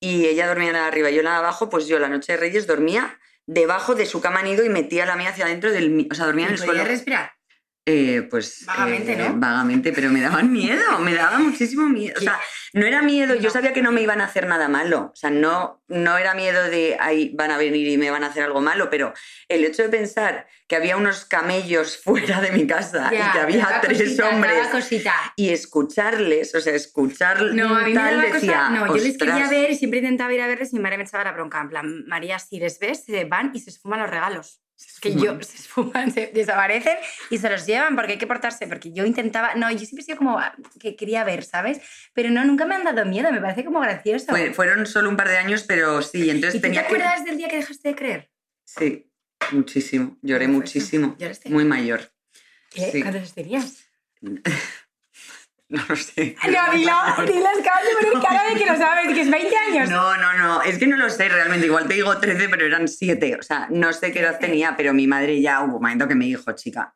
y 0.00 0.26
ella 0.26 0.46
dormía 0.46 0.72
de 0.72 0.78
arriba 0.78 1.10
y 1.10 1.14
yo 1.14 1.20
en 1.20 1.26
la 1.26 1.38
abajo, 1.38 1.68
pues 1.68 1.86
yo 1.86 1.98
la 1.98 2.08
noche 2.08 2.32
de 2.32 2.38
Reyes 2.38 2.66
dormía 2.66 3.18
debajo 3.46 3.94
de 3.94 4.06
su 4.06 4.20
cama 4.20 4.42
nido 4.42 4.64
y 4.64 4.68
metía 4.68 5.06
la 5.06 5.16
mía 5.16 5.30
hacia 5.30 5.46
adentro 5.46 5.72
del 5.72 6.06
o 6.10 6.14
sea, 6.14 6.26
dormía 6.26 6.46
en 6.46 6.52
¿Y 6.52 6.54
el 6.54 6.58
suelo. 6.60 6.84
respirar? 6.84 7.32
Eh, 7.86 8.26
pues 8.30 8.66
Vagamente, 8.66 9.14
eh, 9.14 9.16
¿no? 9.16 9.34
Vagamente, 9.36 9.92
pero 9.92 10.10
me 10.10 10.20
daban 10.20 10.52
miedo, 10.52 10.98
me 11.00 11.14
daba 11.14 11.38
muchísimo 11.38 11.88
miedo. 11.88 12.14
O 12.18 12.20
sea, 12.20 12.38
no 12.74 12.86
era 12.86 13.02
miedo, 13.02 13.34
yo 13.34 13.50
sabía 13.50 13.72
que 13.72 13.82
no 13.82 13.92
me 13.92 14.02
iban 14.02 14.20
a 14.20 14.24
hacer 14.24 14.46
nada 14.46 14.68
malo. 14.68 15.10
O 15.12 15.16
sea, 15.16 15.30
no, 15.30 15.82
no 15.88 16.18
era 16.18 16.34
miedo 16.34 16.64
de 16.68 16.96
ahí 17.00 17.32
van 17.34 17.50
a 17.50 17.56
venir 17.58 17.88
y 17.88 17.96
me 17.98 18.10
van 18.10 18.24
a 18.24 18.28
hacer 18.28 18.42
algo 18.44 18.60
malo, 18.60 18.90
pero 18.90 19.12
el 19.48 19.64
hecho 19.64 19.82
de 19.82 19.88
pensar 19.88 20.46
que 20.66 20.76
había 20.76 20.96
unos 20.96 21.24
camellos 21.24 21.96
fuera 22.04 22.40
de 22.40 22.52
mi 22.52 22.66
casa 22.66 23.10
Ya, 23.10 23.28
y 23.28 23.32
que 23.32 23.38
había 23.38 23.80
tres 23.80 24.02
cosita, 24.02 24.28
hombres 24.28 25.02
y 25.36 25.50
escucharles, 25.50 26.54
o 26.54 26.60
sea, 26.60 26.74
escuchar 26.74 27.40
No, 27.54 27.74
a 27.76 27.82
mí 27.84 27.90
me 27.90 27.94
tal 27.94 28.16
daba 28.16 28.22
cosa- 28.24 28.34
decía, 28.34 28.68
No, 28.70 28.86
yo 28.86 29.02
les 29.02 29.16
quería 29.18 29.48
ver 29.48 29.70
y 29.70 29.76
siempre 29.76 30.00
intentaba 30.00 30.32
ir 30.34 30.40
a 30.42 30.46
verles 30.46 30.72
y 30.72 30.76
mi 30.76 30.82
madre 30.82 30.98
me 30.98 31.04
echaba 31.04 31.24
la 31.24 31.32
bronca. 31.32 31.60
En 31.60 31.68
plan, 31.70 32.04
María, 32.06 32.38
si 32.38 32.58
les 32.58 32.78
ves, 32.78 33.04
se 33.04 33.24
van 33.24 33.50
y 33.54 33.60
se 33.60 33.70
esfuman 33.70 34.00
los 34.00 34.10
regalos. 34.10 34.60
Que 35.00 35.14
yo 35.14 35.38
se 35.42 35.56
esfuman, 35.56 36.10
se 36.12 36.28
desaparecen 36.28 36.96
y 37.30 37.38
se 37.38 37.50
los 37.50 37.66
llevan 37.66 37.96
porque 37.96 38.12
hay 38.12 38.18
que 38.18 38.26
portarse. 38.26 38.66
Porque 38.66 38.92
yo 38.92 39.04
intentaba. 39.04 39.54
No, 39.54 39.70
yo 39.70 39.78
siempre 39.80 40.02
he 40.02 40.04
sido 40.04 40.18
como 40.18 40.38
ah, 40.38 40.54
que 40.80 40.94
quería 40.96 41.24
ver, 41.24 41.44
¿sabes? 41.44 41.80
Pero 42.14 42.30
no, 42.30 42.44
nunca 42.44 42.64
me 42.64 42.74
han 42.76 42.84
dado 42.84 43.04
miedo, 43.04 43.30
me 43.32 43.40
parece 43.40 43.64
como 43.64 43.80
gracioso. 43.80 44.26
Fue- 44.28 44.52
fueron 44.54 44.86
solo 44.86 45.08
un 45.08 45.16
par 45.16 45.28
de 45.28 45.36
años, 45.38 45.64
pero 45.66 46.00
sí, 46.02 46.30
entonces 46.30 46.56
¿Y 46.56 46.58
te 46.60 46.68
tenía 46.68 46.82
que... 46.82 46.86
acuerdas 46.86 47.24
del 47.24 47.36
día 47.38 47.48
que 47.48 47.56
dejaste 47.56 47.88
de 47.88 47.94
creer? 47.94 48.30
Sí, 48.64 49.10
muchísimo, 49.52 50.16
lloré 50.22 50.46
¿Cómo 50.46 50.58
fue 50.58 50.66
eso? 50.66 50.78
muchísimo, 50.78 51.16
¿Lloraste? 51.18 51.48
muy 51.50 51.64
mayor. 51.64 52.12
¿Qué? 52.70 52.90
Sí. 52.92 53.02
¿Cuántos 53.02 53.34
tenías? 53.34 53.84
No 55.76 55.82
lo 55.86 55.96
sé. 55.96 56.34
No, 56.44 56.72
dilo, 56.72 56.92
dilo, 57.26 57.46
acabas 57.48 57.84
de 57.84 58.08
poner 58.10 58.26
cara 58.26 58.48
de 58.48 58.54
que 58.58 58.64
lo 58.66 58.76
sabes, 58.76 59.08
que 59.12 59.20
es 59.20 59.30
20 59.30 59.54
años. 59.56 59.90
No, 59.90 60.16
no, 60.16 60.32
no. 60.38 60.62
Es 60.62 60.78
que 60.78 60.86
no 60.86 60.96
lo 60.96 61.10
sé 61.10 61.28
realmente. 61.28 61.66
Igual 61.66 61.86
te 61.86 61.92
digo 61.94 62.16
13, 62.18 62.48
pero 62.48 62.64
eran 62.64 62.88
7. 62.88 63.36
O 63.38 63.42
sea, 63.42 63.66
no 63.70 63.92
sé 63.92 64.10
qué 64.10 64.20
edad 64.20 64.38
tenía, 64.38 64.76
pero 64.78 64.94
mi 64.94 65.06
madre 65.06 65.40
ya 65.42 65.60
hubo 65.60 65.76
un 65.76 65.82
momento 65.82 66.08
que 66.08 66.14
me 66.14 66.24
dijo, 66.24 66.50
chica, 66.52 66.94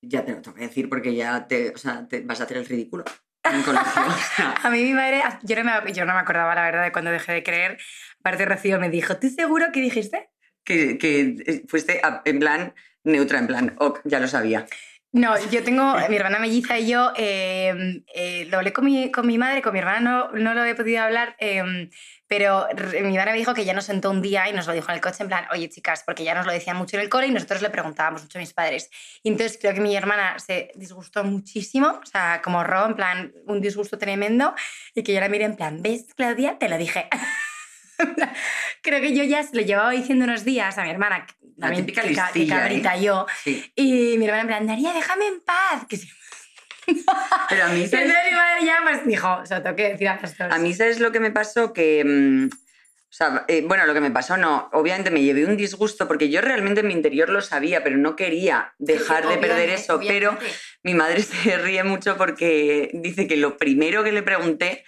ya 0.00 0.24
te 0.24 0.32
lo 0.32 0.40
tengo 0.40 0.54
que 0.56 0.62
decir 0.62 0.88
porque 0.88 1.14
ya 1.14 1.46
te, 1.46 1.70
o 1.74 1.76
sea, 1.76 2.08
te 2.08 2.20
vas 2.22 2.40
a 2.40 2.44
hacer 2.44 2.56
el 2.56 2.64
ridículo 2.66 3.04
en 3.44 3.62
colegio. 3.62 4.02
A 4.62 4.70
mí 4.70 4.82
mi 4.82 4.94
madre, 4.94 5.22
yo 5.42 5.62
no, 5.62 5.82
me, 5.82 5.92
yo 5.92 6.06
no 6.06 6.14
me 6.14 6.20
acordaba 6.20 6.54
la 6.54 6.62
verdad 6.62 6.84
de 6.84 6.92
cuando 6.92 7.10
dejé 7.10 7.32
de 7.32 7.42
creer. 7.42 7.78
Aparte 8.20 8.46
Rocío 8.46 8.80
me 8.80 8.88
dijo, 8.88 9.18
¿tú 9.18 9.28
seguro 9.28 9.66
que 9.72 9.80
dijiste? 9.80 10.30
que, 10.64 10.96
que 10.98 11.64
fuiste 11.68 12.00
a- 12.02 12.22
en 12.24 12.38
plan 12.40 12.74
neutra, 13.04 13.38
en 13.38 13.46
plan, 13.46 13.74
ok, 13.78 14.00
ya 14.04 14.18
lo 14.20 14.26
sabía. 14.26 14.66
No, 15.16 15.34
yo 15.50 15.64
tengo, 15.64 15.94
mi 16.10 16.16
hermana 16.16 16.38
melliza 16.38 16.78
y 16.78 16.88
yo, 16.88 17.10
eh, 17.16 18.02
eh, 18.14 18.44
lo 18.50 18.58
hablé 18.58 18.74
con 18.74 18.84
mi, 18.84 19.10
con 19.10 19.26
mi 19.26 19.38
madre, 19.38 19.62
con 19.62 19.72
mi 19.72 19.78
hermana 19.78 20.28
no, 20.34 20.54
lo 20.54 20.62
he 20.62 20.74
podido 20.74 21.02
hablar, 21.02 21.34
eh, 21.38 21.88
pero 22.26 22.66
mi 23.02 23.16
madre 23.16 23.32
me 23.32 23.38
dijo 23.38 23.54
que 23.54 23.64
ya 23.64 23.72
nos 23.72 23.86
sentó 23.86 24.10
un 24.10 24.20
día 24.20 24.46
y 24.46 24.52
nos 24.52 24.66
lo 24.66 24.74
dijo 24.74 24.90
en 24.90 24.96
el 24.96 25.00
coche, 25.00 25.22
en 25.22 25.28
plan, 25.28 25.46
oye 25.50 25.70
chicas, 25.70 26.02
porque 26.04 26.22
ya 26.22 26.34
nos 26.34 26.44
lo 26.44 26.52
decían 26.52 26.76
mucho 26.76 26.98
en 26.98 27.02
el 27.02 27.08
cole 27.08 27.28
y 27.28 27.30
nosotros 27.30 27.62
le 27.62 27.70
preguntábamos 27.70 28.24
mucho 28.24 28.36
a 28.36 28.42
mis 28.42 28.52
padres. 28.52 28.90
Entonces 29.24 29.56
creo 29.58 29.72
que 29.72 29.80
mi 29.80 29.96
hermana 29.96 30.38
se 30.38 30.70
disgustó 30.74 31.24
muchísimo, 31.24 31.98
o 32.02 32.06
sea, 32.06 32.42
como 32.44 32.62
Ro, 32.62 32.84
en 32.84 32.94
plan, 32.94 33.32
un 33.46 33.62
disgusto 33.62 33.96
tremendo, 33.96 34.54
y 34.94 35.02
que 35.02 35.14
yo 35.14 35.20
la 35.20 35.30
miré 35.30 35.46
en 35.46 35.56
plan, 35.56 35.80
¿ves, 35.80 36.12
Claudia? 36.14 36.58
Te 36.58 36.68
lo 36.68 36.76
dije. 36.76 37.08
creo 38.82 39.00
que 39.00 39.14
yo 39.14 39.24
ya 39.24 39.42
se 39.42 39.56
lo 39.56 39.62
llevaba 39.62 39.90
diciendo 39.90 40.24
unos 40.24 40.44
días 40.44 40.76
a 40.78 40.84
mi 40.84 40.90
hermana, 40.90 41.26
La 41.56 41.66
también 41.68 41.86
típica 41.86 42.02
que 42.02 42.08
que 42.08 42.14
listilla, 42.14 42.56
¿eh? 42.56 42.60
cabrita 42.60 42.96
yo, 42.96 43.26
Sí. 43.44 43.72
y 43.74 44.16
mi 44.18 44.24
hermana 44.26 44.40
en 44.42 44.46
plan, 44.48 44.66
Daría, 44.66 44.92
déjame 44.92 45.26
en 45.26 45.40
paz. 45.40 45.86
Que 45.88 45.96
sí. 45.96 46.08
Pero 47.48 47.64
a 47.64 47.68
mí, 47.68 47.86
¿sabes? 47.88 48.06
mi 48.06 48.36
madre 48.36 48.64
ya 48.64 48.78
pues 48.82 49.06
dijo, 49.06 49.44
se 49.44 49.54
lo 49.56 49.62
tengo 49.62 49.76
que 49.76 49.88
decir 49.90 50.08
a 50.08 50.20
las 50.20 50.38
dos. 50.38 50.52
A 50.52 50.58
mí, 50.58 50.72
¿sabes 50.74 51.00
lo 51.00 51.10
que 51.12 51.20
me 51.20 51.30
pasó? 51.32 51.72
Que. 51.72 52.04
mm, 52.04 52.48
o 53.08 53.12
sea, 53.16 53.44
eh, 53.48 53.62
bueno, 53.66 53.86
lo 53.86 53.94
que 53.94 54.00
me 54.00 54.10
pasó 54.10 54.36
no. 54.36 54.68
Obviamente 54.72 55.10
me 55.10 55.22
llevé 55.22 55.46
un 55.46 55.56
disgusto 55.56 56.06
porque 56.06 56.28
yo 56.28 56.42
realmente 56.42 56.80
en 56.82 56.88
mi 56.88 56.92
interior 56.92 57.30
lo 57.30 57.40
sabía, 57.40 57.82
pero 57.82 57.96
no 57.96 58.14
quería 58.14 58.74
dejar 58.78 59.26
de 59.26 59.38
perder 59.38 59.70
Obviamente, 59.70 59.74
eso. 59.74 59.98
Pero 60.06 60.30
obviamente. 60.32 60.56
mi 60.82 60.94
madre 60.94 61.22
se 61.22 61.56
ríe 61.58 61.82
mucho 61.82 62.16
porque 62.16 62.90
dice 62.92 63.26
que 63.26 63.36
lo 63.36 63.56
primero 63.56 64.04
que 64.04 64.12
le 64.12 64.22
pregunté 64.22 64.84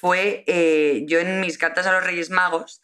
fue 0.00 0.44
eh, 0.46 1.04
yo 1.06 1.18
en 1.18 1.40
mis 1.40 1.58
cartas 1.58 1.86
a 1.86 1.92
los 1.92 2.04
Reyes 2.04 2.30
Magos. 2.30 2.80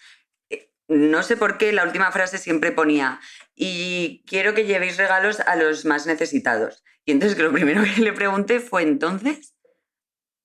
eh, 0.51 0.71
No 0.89 1.23
sé 1.23 1.37
por 1.37 1.57
qué 1.59 1.73
la 1.73 1.85
última 1.85 2.13
frase 2.13 2.39
siempre 2.39 2.73
ponía 2.73 3.21
y 3.55 4.23
quiero 4.27 4.53
que 4.55 4.65
llevéis 4.67 4.97
regalos 4.99 5.41
a 5.41 5.57
los 5.57 5.85
más 5.85 6.07
necesitados. 6.07 6.85
Y 7.07 7.13
entonces 7.13 7.37
que 7.37 7.43
lo 7.45 7.53
primero 7.53 7.83
que 7.83 8.01
le 8.03 8.13
pregunté 8.13 8.61
fue 8.61 8.83
entonces, 8.83 9.55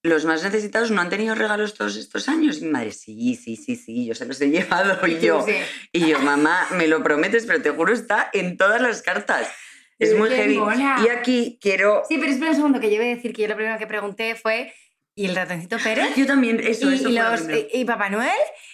¿los 0.04 0.26
más 0.26 0.44
necesitados 0.44 0.92
no 0.92 1.02
han 1.02 1.10
tenido 1.10 1.36
regalos 1.36 1.74
todos 1.74 1.96
estos 1.98 2.30
años? 2.30 2.58
Y 2.60 2.66
mi 2.66 2.72
madre, 2.72 2.92
sí, 2.92 3.36
sí, 3.36 3.56
sí, 3.58 3.76
sí, 3.76 4.06
yo 4.06 4.16
se 4.16 4.26
los 4.26 4.40
he 4.42 4.50
llevado. 4.50 5.06
Y 5.08 5.20
yo, 5.20 5.44
Sí. 5.46 5.56
y 5.92 6.08
yo, 6.08 6.20
mamá, 6.20 6.68
me 6.72 6.88
lo 6.88 7.04
prometes, 7.04 7.46
pero 7.46 7.62
te 7.62 7.70
juro, 7.72 7.94
está 7.94 8.30
en 8.34 8.58
todas 8.58 8.82
las 8.82 9.02
cartas. 9.02 9.48
Es 10.00 10.14
Uy, 10.14 10.20
muy 10.20 10.30
heavy. 10.30 10.58
mona. 10.58 11.04
Y 11.06 11.10
aquí 11.10 11.60
quiero... 11.62 12.04
Sí, 12.08 12.18
pero 12.18 12.32
espera 12.32 12.52
un 12.52 12.56
segundo, 12.58 12.80
que 12.80 12.90
yo 12.90 12.98
voy 12.98 13.12
a 13.12 13.16
decir 13.16 13.34
que 13.34 13.44
yo 13.44 13.48
lo 13.50 13.56
primero 13.56 13.78
que 13.78 13.86
pregunté 13.86 14.34
fue, 14.36 14.74
¿y 15.16 15.26
el 15.26 15.36
ratoncito 15.36 15.78
Pérez? 15.78 16.16
Yo 16.16 16.26
también, 16.26 16.60
eso, 16.60 16.92
y, 16.92 16.96
eso 16.96 17.10
y 17.10 17.14
los, 17.14 17.42
y 17.74 17.86
Papá 17.86 18.10
Noel? 18.10 18.30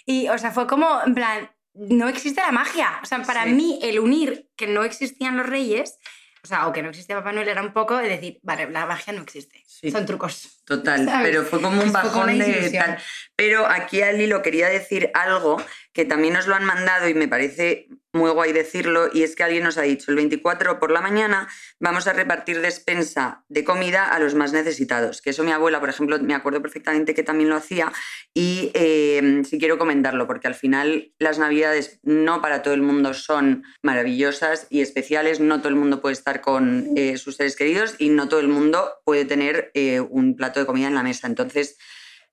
Y, 0.06 0.28
o 0.28 0.38
sea, 0.38 0.50
fue 0.50 0.66
como, 0.66 1.00
en 1.04 1.14
plan, 1.14 1.50
no 1.74 2.08
existe 2.08 2.40
la 2.40 2.52
magia. 2.52 3.00
O 3.02 3.06
sea, 3.06 3.22
para 3.22 3.44
Sí. 3.44 3.50
mí, 3.50 3.78
el 3.82 3.98
unir 4.00 4.48
que 4.56 4.66
no 4.66 4.84
existían 4.84 5.36
los 5.36 5.46
reyes, 5.46 5.98
o 6.42 6.46
sea, 6.46 6.66
o 6.68 6.72
que 6.72 6.82
no 6.82 6.90
existía 6.90 7.16
Papá 7.16 7.32
Noel, 7.32 7.48
era 7.48 7.62
un 7.62 7.72
poco 7.72 7.96
de 7.96 8.08
decir, 8.08 8.38
vale, 8.42 8.70
la 8.70 8.86
magia 8.86 9.12
no 9.12 9.22
existe. 9.22 9.62
Sí. 9.66 9.90
Son 9.90 10.06
trucos. 10.06 10.57
Total, 10.68 11.06
¿sabes? 11.06 11.30
pero 11.30 11.44
fue 11.44 11.62
como 11.62 11.80
un 11.80 11.90
como 11.90 11.92
bajón 11.92 12.38
de 12.38 12.70
tal. 12.70 12.98
Pero 13.34 13.66
aquí 13.66 14.02
al 14.02 14.20
hilo 14.20 14.42
quería 14.42 14.68
decir 14.68 15.10
algo 15.14 15.56
que 15.94 16.04
también 16.04 16.34
nos 16.34 16.46
lo 16.46 16.54
han 16.54 16.64
mandado 16.64 17.08
y 17.08 17.14
me 17.14 17.26
parece 17.26 17.88
muy 18.12 18.30
guay 18.30 18.52
decirlo, 18.52 19.08
y 19.12 19.22
es 19.22 19.36
que 19.36 19.44
alguien 19.44 19.64
nos 19.64 19.76
ha 19.78 19.82
dicho, 19.82 20.10
el 20.10 20.16
24 20.16 20.78
por 20.78 20.90
la 20.90 21.00
mañana 21.00 21.48
vamos 21.78 22.06
a 22.06 22.12
repartir 22.12 22.60
despensa 22.60 23.44
de 23.48 23.64
comida 23.64 24.06
a 24.06 24.18
los 24.18 24.34
más 24.34 24.52
necesitados, 24.52 25.20
que 25.20 25.30
eso 25.30 25.44
mi 25.44 25.52
abuela, 25.52 25.78
por 25.78 25.90
ejemplo, 25.90 26.18
me 26.18 26.34
acuerdo 26.34 26.62
perfectamente 26.62 27.14
que 27.14 27.22
también 27.22 27.50
lo 27.50 27.56
hacía, 27.56 27.92
y 28.34 28.70
eh, 28.74 29.42
sí 29.48 29.58
quiero 29.58 29.78
comentarlo, 29.78 30.26
porque 30.26 30.48
al 30.48 30.54
final 30.54 31.12
las 31.18 31.38
navidades 31.38 32.00
no 32.02 32.40
para 32.40 32.62
todo 32.62 32.74
el 32.74 32.82
mundo 32.82 33.12
son 33.12 33.64
maravillosas 33.82 34.66
y 34.70 34.80
especiales, 34.80 35.38
no 35.40 35.58
todo 35.58 35.68
el 35.68 35.76
mundo 35.76 36.00
puede 36.00 36.14
estar 36.14 36.40
con 36.40 36.88
eh, 36.96 37.18
sus 37.18 37.36
seres 37.36 37.56
queridos 37.56 37.94
y 37.98 38.08
no 38.08 38.28
todo 38.28 38.40
el 38.40 38.48
mundo 38.48 38.90
puede 39.04 39.26
tener 39.26 39.70
eh, 39.74 40.00
un 40.00 40.34
plato 40.34 40.57
de 40.58 40.66
comida 40.66 40.88
en 40.88 40.94
la 40.94 41.02
mesa. 41.02 41.26
Entonces, 41.26 41.78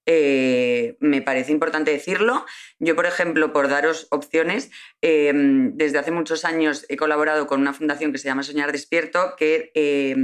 eh, 0.05 0.97
me 0.99 1.21
parece 1.21 1.51
importante 1.51 1.91
decirlo. 1.91 2.45
Yo, 2.79 2.95
por 2.95 3.05
ejemplo, 3.05 3.51
por 3.53 3.67
daros 3.67 4.07
opciones, 4.11 4.69
eh, 5.01 5.31
desde 5.73 5.97
hace 5.97 6.11
muchos 6.11 6.45
años 6.45 6.85
he 6.89 6.97
colaborado 6.97 7.47
con 7.47 7.61
una 7.61 7.73
fundación 7.73 8.11
que 8.11 8.19
se 8.19 8.27
llama 8.27 8.43
Soñar 8.43 8.71
Despierto, 8.71 9.35
que 9.38 9.71
eh, 9.73 10.15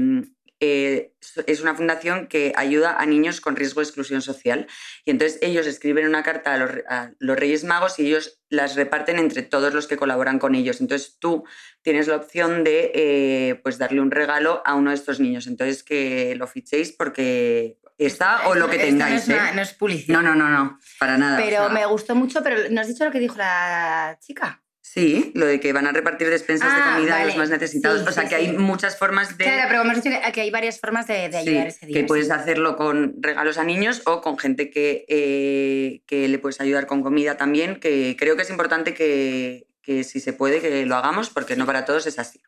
eh, 0.62 1.14
es 1.48 1.60
una 1.62 1.76
fundación 1.76 2.28
que 2.28 2.54
ayuda 2.56 2.96
a 2.98 3.06
niños 3.06 3.42
con 3.42 3.56
riesgo 3.56 3.82
de 3.82 3.86
exclusión 3.86 4.22
social. 4.22 4.68
Y 5.04 5.12
entonces 5.12 5.40
ellos 5.42 5.68
escriben 5.68 6.06
una 6.08 6.24
carta 6.24 6.54
a 6.54 6.58
los, 6.58 6.72
a 6.88 7.12
los 7.20 7.38
Reyes 7.38 7.64
Magos 7.64 8.00
y 8.00 8.06
ellos 8.08 8.40
las 8.50 8.76
reparten 8.76 9.20
entre 9.20 9.42
todos 9.42 9.74
los 9.74 9.88
que 9.88 9.98
colaboran 9.98 10.40
con 10.40 10.56
ellos. 10.56 10.80
Entonces 10.80 11.18
tú 11.20 11.44
tienes 11.82 12.08
la 12.08 12.16
opción 12.18 12.64
de 12.64 12.92
eh, 12.96 13.60
pues 13.64 13.78
darle 13.78 14.00
un 14.02 14.12
regalo 14.12 14.62
a 14.66 14.76
uno 14.76 14.92
de 14.92 14.96
estos 14.96 15.20
niños. 15.20 15.48
Entonces 15.48 15.84
que 15.84 16.36
lo 16.36 16.48
fichéis 16.48 16.92
porque 16.92 17.78
está 17.98 18.48
o 18.48 18.56
lo 18.56 18.70
que 18.70 18.78
tengáis. 18.78 19.28
No 19.28 19.34
es, 19.36 19.40
una- 19.40 19.50
¿eh? 19.50 19.56
no 19.56 19.62
es 19.64 19.74
publicidad. 19.74 20.22
No, 20.22 20.22
no, 20.22 20.36
no, 20.36 20.50
no, 20.50 20.80
para 21.00 21.18
nada. 21.18 21.40
o 21.40 21.44
Pero 21.44 21.58
sea, 21.66 21.70
me 21.70 21.86
gustó 21.88 22.14
mucho, 22.16 22.42
pero 22.44 22.70
¿no 22.70 22.82
has 22.82 22.88
dicho 22.88 23.04
lo 23.06 23.12
que 23.12 23.20
dijo 23.20 23.36
la 23.38 24.18
chica? 24.22 24.64
Sí, 24.94 25.32
lo 25.36 25.46
de 25.46 25.62
que 25.62 25.72
van 25.72 25.88
a 25.88 25.94
repartir 25.94 26.30
despensas 26.30 26.68
Ah, 26.70 26.76
de 26.76 26.96
comida 26.96 27.22
a 27.22 27.26
los 27.26 27.38
más 27.38 27.50
necesitados. 27.50 28.02
Sí, 28.02 28.08
o 28.10 28.12
sea 28.12 28.24
sí, 28.24 28.30
que 28.30 28.36
hay 28.36 28.52
muchas 28.52 29.00
formas 29.00 29.38
de... 29.38 29.46
Claro, 29.46 29.64
pero 29.70 29.82
hemos 29.84 30.04
dicho 30.04 30.10
que, 30.34 30.42
hay 30.42 30.52
varias 30.52 30.82
formas 30.82 31.08
de, 31.08 31.30
de 31.30 31.38
ayudar 31.38 31.68
ese 31.68 31.86
día. 31.86 31.96
que 31.96 32.04
puedes 32.04 32.30
hacerlo 32.30 32.76
con 32.76 33.16
regalos 33.22 33.58
a 33.58 33.64
niños 33.64 34.02
o 34.06 34.20
con 34.20 34.38
gente 34.38 34.70
que, 34.70 35.06
eh, 35.08 36.02
que 36.08 36.28
le 36.28 36.40
puedes 36.40 36.60
ayudar 36.60 36.88
con 36.88 37.04
comida 37.04 37.38
también, 37.38 37.80
que 37.80 38.18
creo 38.20 38.36
que 38.36 38.42
es 38.42 38.50
importante 38.50 38.94
que, 38.94 39.66
que 39.82 40.04
si 40.04 40.20
se 40.20 40.34
puede 40.34 40.60
que 40.60 40.86
lo 40.86 40.98
hagamos, 40.98 41.30
porque 41.30 41.56
no 41.56 41.66
para 41.66 41.86
todos 41.86 42.06
es 42.06 42.20
así. 42.20 42.42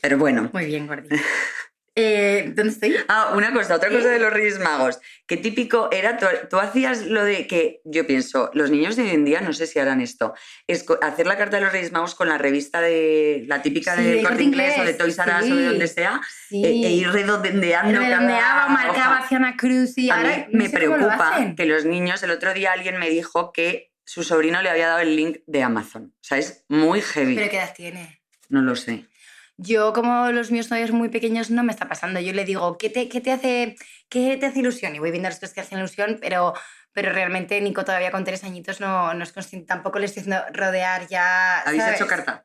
Pero 0.00 0.16
bueno. 0.16 0.48
Muy 0.54 0.64
bien, 0.64 0.86
Gordi. 0.86 1.08
eh, 1.96 2.52
¿Dónde 2.54 2.72
estoy? 2.72 2.96
Ah, 3.08 3.32
una 3.36 3.52
cosa, 3.52 3.76
otra 3.76 3.88
cosa 3.88 4.08
de 4.08 4.18
los 4.18 4.32
Reyes 4.32 4.58
Magos. 4.58 4.98
Qué 5.26 5.36
típico 5.36 5.88
era, 5.92 6.16
tú, 6.18 6.26
tú 6.50 6.58
hacías 6.58 7.06
lo 7.06 7.24
de 7.24 7.46
que, 7.46 7.80
yo 7.84 8.06
pienso, 8.06 8.50
los 8.52 8.70
niños 8.70 8.96
de 8.96 9.02
hoy 9.04 9.10
en 9.10 9.24
día 9.24 9.40
no 9.40 9.52
sé 9.52 9.66
si 9.66 9.78
harán 9.78 10.00
esto, 10.00 10.34
es 10.66 10.84
hacer 11.02 11.26
la 11.26 11.36
carta 11.38 11.58
de 11.58 11.62
los 11.62 11.72
Reyes 11.72 11.92
Magos 11.92 12.14
con 12.14 12.28
la 12.28 12.36
revista 12.38 12.80
de, 12.80 13.44
la 13.46 13.62
típica 13.62 13.96
Sí, 13.96 14.02
de 14.02 14.22
Corte 14.22 14.42
Inglés 14.42 14.74
o 14.78 14.84
de 14.84 14.94
Toys 14.94 15.18
R 15.18 15.30
Us 15.30 15.42
o 15.42 15.44
sí. 15.44 15.56
de 15.56 15.66
donde 15.66 15.86
sea, 15.86 16.20
Sí. 16.48 16.64
e, 16.64 16.68
e 16.68 16.90
ir 16.90 17.10
redondeando 17.10 17.98
Redondeaba, 18.00 18.68
marcaba 18.68 19.18
hacia 19.18 19.38
una 19.38 19.56
cruz 19.56 19.96
y 19.96 20.10
A 20.10 20.16
ahora 20.16 20.36
mí 20.36 20.44
no 20.52 20.58
me 20.58 20.64
lo 20.64 20.70
preocupa 20.72 21.54
que 21.56 21.64
los 21.64 21.84
niños, 21.84 22.22
el 22.22 22.30
otro 22.32 22.52
día 22.54 22.72
alguien 22.72 22.98
me 22.98 23.08
dijo 23.08 23.52
que 23.52 23.92
su 24.04 24.22
sobrino 24.22 24.60
le 24.62 24.68
había 24.68 24.88
dado 24.88 25.00
el 25.00 25.16
link 25.16 25.38
de 25.46 25.62
Amazon. 25.62 26.12
O 26.16 26.24
sea, 26.24 26.38
es 26.38 26.64
muy 26.68 27.00
heavy. 27.00 27.34
¿Pero 27.36 27.50
qué 27.50 27.56
edad 27.56 27.74
tiene? 27.74 28.20
No 28.50 28.60
lo 28.60 28.76
sé. 28.76 29.06
Yo, 29.56 29.92
como 29.92 30.32
los 30.32 30.50
míos 30.50 30.66
todavía 30.66 30.88
son 30.88 30.96
muy 30.96 31.08
pequeños, 31.08 31.50
no 31.50 31.62
me 31.62 31.72
está 31.72 31.88
pasando. 31.88 32.18
Yo 32.20 32.32
le 32.32 32.44
digo, 32.44 32.76
¿qué 32.76 32.90
te, 32.90 33.08
qué 33.08 33.20
te, 33.20 33.32
hace, 33.32 33.76
qué 34.08 34.36
te 34.36 34.46
hace 34.46 34.58
ilusión? 34.58 34.94
Y 34.96 34.98
voy 34.98 35.10
viendo 35.10 35.28
los 35.28 35.38
tres 35.38 35.52
que 35.52 35.60
hacen 35.60 35.78
ilusión, 35.78 36.18
pero, 36.20 36.54
pero 36.92 37.12
realmente 37.12 37.60
Nico 37.60 37.84
todavía 37.84 38.10
con 38.10 38.24
tres 38.24 38.42
añitos 38.42 38.80
no, 38.80 39.14
no 39.14 39.22
es 39.22 39.32
consciente. 39.32 39.66
Tampoco 39.66 39.98
le 39.98 40.06
estoy 40.06 40.22
haciendo 40.22 40.44
rodear 40.52 41.06
ya. 41.06 41.60
¿Habéis 41.60 41.82
¿sabes? 41.82 42.00
hecho 42.00 42.08
carta? 42.08 42.44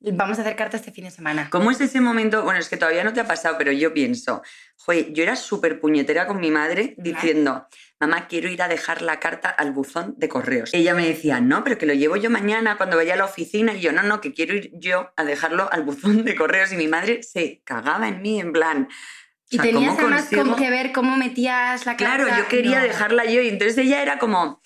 Vamos 0.00 0.38
a 0.38 0.42
hacer 0.42 0.54
carta 0.54 0.76
este 0.76 0.92
fin 0.92 1.04
de 1.04 1.10
semana. 1.10 1.48
¿Cómo 1.50 1.72
es 1.72 1.80
ese 1.80 2.00
momento? 2.00 2.44
Bueno, 2.44 2.60
es 2.60 2.68
que 2.68 2.76
todavía 2.76 3.02
no 3.02 3.12
te 3.12 3.20
ha 3.20 3.26
pasado, 3.26 3.56
pero 3.58 3.72
yo 3.72 3.92
pienso, 3.92 4.42
joder, 4.76 5.12
yo 5.12 5.24
era 5.24 5.34
súper 5.34 5.80
puñetera 5.80 6.28
con 6.28 6.38
mi 6.38 6.52
madre 6.52 6.94
diciendo, 6.98 7.66
mamá, 8.00 8.28
quiero 8.28 8.48
ir 8.48 8.62
a 8.62 8.68
dejar 8.68 9.02
la 9.02 9.18
carta 9.20 9.48
al 9.48 9.72
buzón 9.72 10.14
de 10.18 10.28
correos. 10.28 10.70
Ella 10.72 10.94
me 10.94 11.06
decía, 11.06 11.40
no, 11.40 11.64
pero 11.64 11.78
que 11.78 11.86
lo 11.86 11.94
llevo 11.94 12.16
yo 12.16 12.30
mañana 12.30 12.76
cuando 12.76 12.96
vaya 12.96 13.14
a 13.14 13.16
la 13.16 13.24
oficina. 13.24 13.74
Y 13.74 13.80
yo, 13.80 13.92
no, 13.92 14.02
no, 14.02 14.20
que 14.20 14.32
quiero 14.32 14.54
ir 14.54 14.70
yo 14.74 15.10
a 15.16 15.24
dejarlo 15.24 15.68
al 15.72 15.82
buzón 15.82 16.24
de 16.24 16.34
correos. 16.36 16.72
Y 16.72 16.76
mi 16.76 16.88
madre 16.88 17.22
se 17.22 17.60
cagaba 17.64 18.08
en 18.08 18.22
mí, 18.22 18.40
en 18.40 18.52
plan. 18.52 18.88
o 18.90 19.46
Y 19.50 19.58
tenías 19.58 19.94
¿cómo 19.96 20.06
además 20.08 20.26
consigo? 20.32 20.56
que 20.56 20.70
ver 20.70 20.92
cómo 20.92 21.16
metías 21.16 21.86
la 21.86 21.96
carta. 21.96 22.24
Claro, 22.24 22.36
yo 22.38 22.48
quería 22.48 22.78
No. 22.78 22.84
dejarla 22.84 23.24
yo. 23.24 23.40
Y 23.42 23.48
entonces 23.48 23.78
ella 23.78 24.00
era 24.02 24.18
como, 24.18 24.62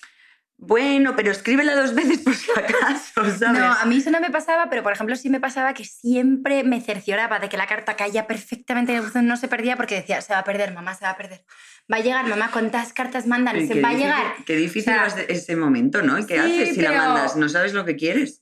bueno, 0.65 1.15
pero 1.15 1.31
escríbela 1.31 1.75
dos 1.75 1.93
veces 1.93 2.19
por 2.19 2.33
si 2.35 2.49
acaso, 2.51 3.13
¿sabes? 3.37 3.41
No, 3.61 3.71
a 3.73 3.85
mí 3.85 3.97
eso 3.97 4.11
no 4.11 4.19
me 4.19 4.29
pasaba, 4.29 4.69
pero 4.69 4.83
por 4.83 4.93
ejemplo 4.93 5.15
sí 5.15 5.29
me 5.29 5.39
pasaba 5.39 5.73
que 5.73 5.83
siempre 5.85 6.63
me 6.63 6.81
cercioraba 6.81 7.39
de 7.39 7.49
que 7.49 7.57
la 7.57 7.67
carta 7.67 7.95
caía 7.95 8.27
perfectamente 8.27 8.91
en 8.93 8.99
el 8.99 9.03
buzón, 9.05 9.27
no 9.27 9.37
se 9.37 9.47
perdía 9.47 9.75
porque 9.75 9.95
decía, 9.95 10.21
se 10.21 10.33
va 10.33 10.39
a 10.39 10.43
perder, 10.43 10.73
mamá, 10.73 10.95
se 10.95 11.05
va 11.05 11.11
a 11.11 11.17
perder. 11.17 11.45
Va 11.91 11.97
a 11.97 11.99
llegar, 11.99 12.25
mamá, 12.27 12.49
¿cuántas 12.51 12.93
cartas 12.93 13.27
mandan? 13.27 13.67
Se 13.67 13.81
va 13.81 13.89
a 13.89 13.93
llegar. 13.93 14.33
Qué 14.45 14.55
difícil 14.55 14.93
O 14.93 14.95
sea, 14.95 15.05
es 15.07 15.15
de- 15.15 15.33
ese 15.33 15.55
momento, 15.55 16.01
¿no? 16.01 16.17
¿Y 16.17 16.25
¿Qué 16.25 16.35
sí, 16.35 16.39
haces 16.39 16.75
si 16.75 16.81
la 16.81 16.93
mandas? 16.93 17.35
¿No 17.35 17.49
sabes 17.49 17.73
lo 17.73 17.83
que 17.85 17.95
quieres? 17.95 18.41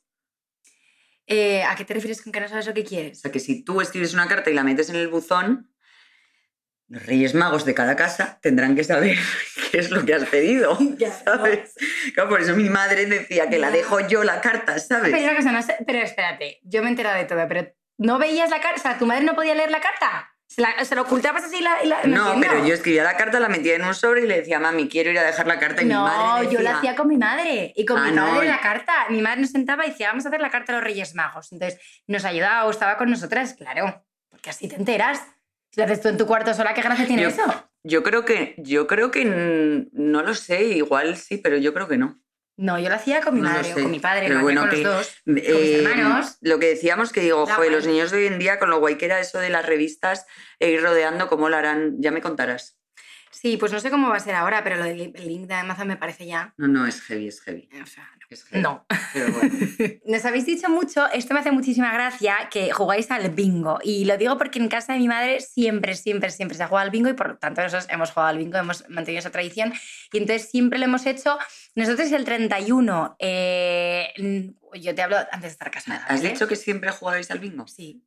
Eh, 1.28 1.64
¿A 1.64 1.76
qué 1.76 1.86
te 1.86 1.94
refieres 1.94 2.22
con 2.22 2.32
que 2.34 2.42
no 2.42 2.48
sabes 2.50 2.68
lo 2.68 2.74
que 2.74 2.82
O 2.82 2.86
quieres? 2.86 3.22
sea, 3.22 3.32
que 3.32 3.40
si 3.40 3.64
tú 3.64 3.80
escribes 3.82 4.14
una 4.14 4.28
carta 4.28 4.50
y 4.50 4.54
la 4.54 4.64
metes 4.64 4.90
en 4.90 4.98
el 4.98 5.08
buzón, 5.08 5.71
los 6.92 7.06
Reyes 7.06 7.34
Magos 7.34 7.64
de 7.66 7.74
cada 7.74 7.96
casa 7.96 8.38
tendrán 8.42 8.76
que 8.76 8.84
saber 8.84 9.18
qué 9.72 9.80
es 9.80 9.92
lo 9.92 10.06
que 10.06 10.14
has 10.14 10.26
pedido, 10.26 10.78
Ya, 10.98 11.12
¿sabes? 11.26 11.74
Claro, 12.14 12.30
por 12.30 12.42
eso 12.42 12.56
mi 12.56 12.70
madre 12.70 13.06
decía 13.06 13.50
que 13.50 13.58
la 13.60 13.72
dejo 13.72 14.00
yo 14.08 14.24
la 14.24 14.42
carta, 14.42 14.78
¿sabes? 14.80 15.12
Pero, 15.12 15.24
una 15.24 15.36
cosa, 15.36 15.52
no 15.52 15.62
sé- 15.62 15.78
pero 15.88 16.00
espérate, 16.00 16.60
yo 16.64 16.82
me 16.82 16.88
he 16.88 16.92
enterado 16.92 17.18
de 17.18 17.26
todo, 17.26 17.48
pero 17.48 17.68
¿no 17.98 18.20
veías 18.20 18.50
la 18.50 18.60
carta? 18.60 18.76
O 18.78 18.82
sea, 18.82 18.98
¿tu 18.98 19.06
madre 19.06 19.24
no 19.24 19.36
podía 19.36 19.56
leer 19.56 19.72
la 19.72 19.80
carta? 19.80 20.28
¿Se, 20.48 20.62
la, 20.62 20.84
se 20.84 20.96
lo 20.96 21.04
ocultabas 21.04 21.46
así 21.46 21.62
la, 21.62 21.82
la- 21.86 22.04
No, 22.04 22.34
entiendo. 22.34 22.48
pero 22.56 22.68
yo 22.68 22.74
escribía 22.74 23.04
la 23.04 23.16
carta, 23.16 23.40
la 23.40 23.48
metía 23.48 23.76
en 23.76 23.86
un 23.86 23.96
sobre 23.96 24.24
y 24.24 24.28
le 24.28 24.40
decía, 24.40 24.60
mami, 24.60 24.90
quiero 24.90 25.10
ir 25.10 25.18
a 25.20 25.24
dejar 25.24 25.48
la 25.48 25.58
carta. 25.60 25.82
Y 25.82 25.86
mi 25.86 25.94
No, 25.94 26.02
madre 26.04 26.44
yo 26.52 26.58
decía, 26.60 26.72
lo 26.72 26.78
hacía 26.78 26.96
con 26.98 27.08
mi 27.08 27.16
madre 27.18 27.72
y 27.74 27.86
con 27.86 27.98
Ah, 27.98 28.08
mi 28.10 28.12
no. 28.18 28.26
padre 28.28 28.50
la 28.50 28.60
carta. 28.60 28.94
Mi 29.08 29.22
madre 29.22 29.40
nos 29.40 29.52
sentaba 29.52 29.86
y 29.86 29.92
decía, 29.92 30.10
vamos 30.10 30.26
a 30.26 30.28
hacer 30.28 30.42
la 30.42 30.50
carta 30.50 30.74
a 30.74 30.76
los 30.76 30.84
Reyes 30.84 31.16
Magos. 31.16 31.54
Entonces 31.54 31.80
nos 32.08 32.26
ayudaba 32.26 32.66
o 32.66 32.72
estaba 32.72 32.98
con 32.98 33.10
nosotras, 33.10 33.54
claro, 33.54 34.04
porque 34.30 34.50
así 34.50 34.68
te 34.68 34.76
enteras. 34.76 35.22
Lo 35.76 35.84
haces 35.86 36.02
tú 36.02 36.10
en 36.10 36.18
tu 36.18 36.26
cuarto 36.28 36.54
sola, 36.54 36.74
¿qué 36.74 36.82
gracia 36.82 37.08
tiene 37.08 37.24
Yo- 37.24 37.30
eso? 37.30 37.70
Yo 37.84 38.04
creo 38.04 38.26
que, 38.26 38.54
yo 38.58 38.86
creo 38.88 39.10
que 39.10 39.88
no 39.94 40.22
lo 40.22 40.34
sé, 40.36 40.64
igual 40.66 41.18
sí, 41.18 41.38
pero 41.38 41.58
yo 41.58 41.74
creo 41.74 41.88
que 41.88 41.98
no. 41.98 42.22
No, 42.58 42.78
yo 42.78 42.90
lo 42.90 42.96
hacía 42.96 43.22
con 43.22 43.34
mi 43.34 43.42
No 43.42 43.50
madre 43.50 43.72
o 43.72 43.76
con 43.76 43.90
mi 43.90 44.00
padre, 44.00 44.30
lo 44.30 44.42
bueno, 44.42 44.62
con 44.62 44.70
que- 44.70 44.84
los 44.84 44.94
dos. 44.94 45.16
Eh, 45.38 45.82
hermanos. 45.84 46.38
Lo 46.42 46.60
que 46.60 46.68
decíamos 46.68 47.12
que 47.12 47.22
digo, 47.22 47.48
joder, 47.48 47.72
los 47.72 47.88
niños 47.88 48.12
de 48.12 48.18
hoy 48.20 48.26
en 48.28 48.38
día, 48.38 48.60
con 48.60 48.70
lo 48.70 48.80
guay 48.80 48.98
que 48.98 49.06
era 49.06 49.20
eso 49.20 49.40
de 49.40 49.50
las 49.50 49.66
revistas 49.66 50.28
e 50.60 50.70
ir 50.70 50.82
rodeando, 50.84 51.28
¿cómo 51.28 51.50
lo 51.50 51.56
harán? 51.58 51.96
Ya 52.00 52.12
me 52.12 52.22
contarás. 52.22 52.78
Sí, 53.32 53.58
pues 53.58 53.72
no 53.72 53.80
sé 53.80 53.90
cómo 53.90 54.10
va 54.10 54.18
a 54.18 54.20
ser 54.20 54.36
ahora, 54.36 54.64
pero 54.64 54.76
lo 54.76 54.84
del 54.84 55.14
el 55.16 55.28
link 55.28 55.48
de 55.48 55.56
Amazon 55.56 55.88
me 55.88 55.98
parece 55.98 56.28
ya... 56.28 56.54
No, 56.58 56.68
no, 56.68 56.86
es 56.86 57.02
heavy, 57.02 57.30
es 57.30 57.42
heavy. 57.42 57.68
O 57.82 57.86
sea, 57.88 58.08
Es 58.32 58.46
no. 58.52 58.86
Pero 59.14 59.30
bueno. 59.34 59.54
Nos 60.06 60.24
habéis 60.24 60.46
dicho 60.46 60.70
mucho, 60.70 61.06
esto 61.12 61.34
me 61.34 61.42
hace 61.42 61.52
muchísima 61.52 61.92
gracia, 61.94 62.48
que 62.50 62.72
jugáis 62.72 63.12
al 63.12 63.30
bingo. 63.32 63.80
Y 63.84 64.06
lo 64.06 64.18
digo 64.18 64.38
porque 64.38 64.58
en 64.58 64.70
casa 64.70 64.94
de 64.94 65.00
mi 65.00 65.10
madre 65.10 65.42
siempre, 65.42 65.96
siempre, 65.96 66.30
siempre 66.32 66.56
se 66.56 66.64
ha 66.64 66.68
jugado 66.68 66.86
al 66.86 66.92
bingo 66.92 67.10
y 67.10 67.14
por 67.14 67.28
lo 67.28 67.38
tanto 67.38 67.62
nosotros 67.62 67.88
hemos 67.92 68.12
jugado 68.12 68.30
al 68.30 68.38
bingo, 68.38 68.58
hemos 68.58 68.90
mantenido 68.90 69.20
esa 69.20 69.32
tradición. 69.32 69.74
Y 70.14 70.18
entonces 70.18 70.50
siempre 70.50 70.80
lo 70.80 70.86
hemos 70.86 71.06
hecho. 71.06 71.38
Nosotros 71.76 72.10
el 72.14 72.24
31, 72.24 73.18
eh, 73.20 74.54
yo 74.76 74.96
te 74.96 75.02
hablo 75.02 75.18
antes 75.18 75.42
de 75.42 75.48
estar 75.50 75.70
casada. 75.70 76.06
¿Has 76.08 76.22
¿vale? 76.22 76.30
dicho 76.32 76.48
que 76.48 76.56
siempre 76.56 76.90
jugabais 76.92 77.30
al 77.32 77.40
bingo? 77.40 77.68
Sí. 77.68 78.02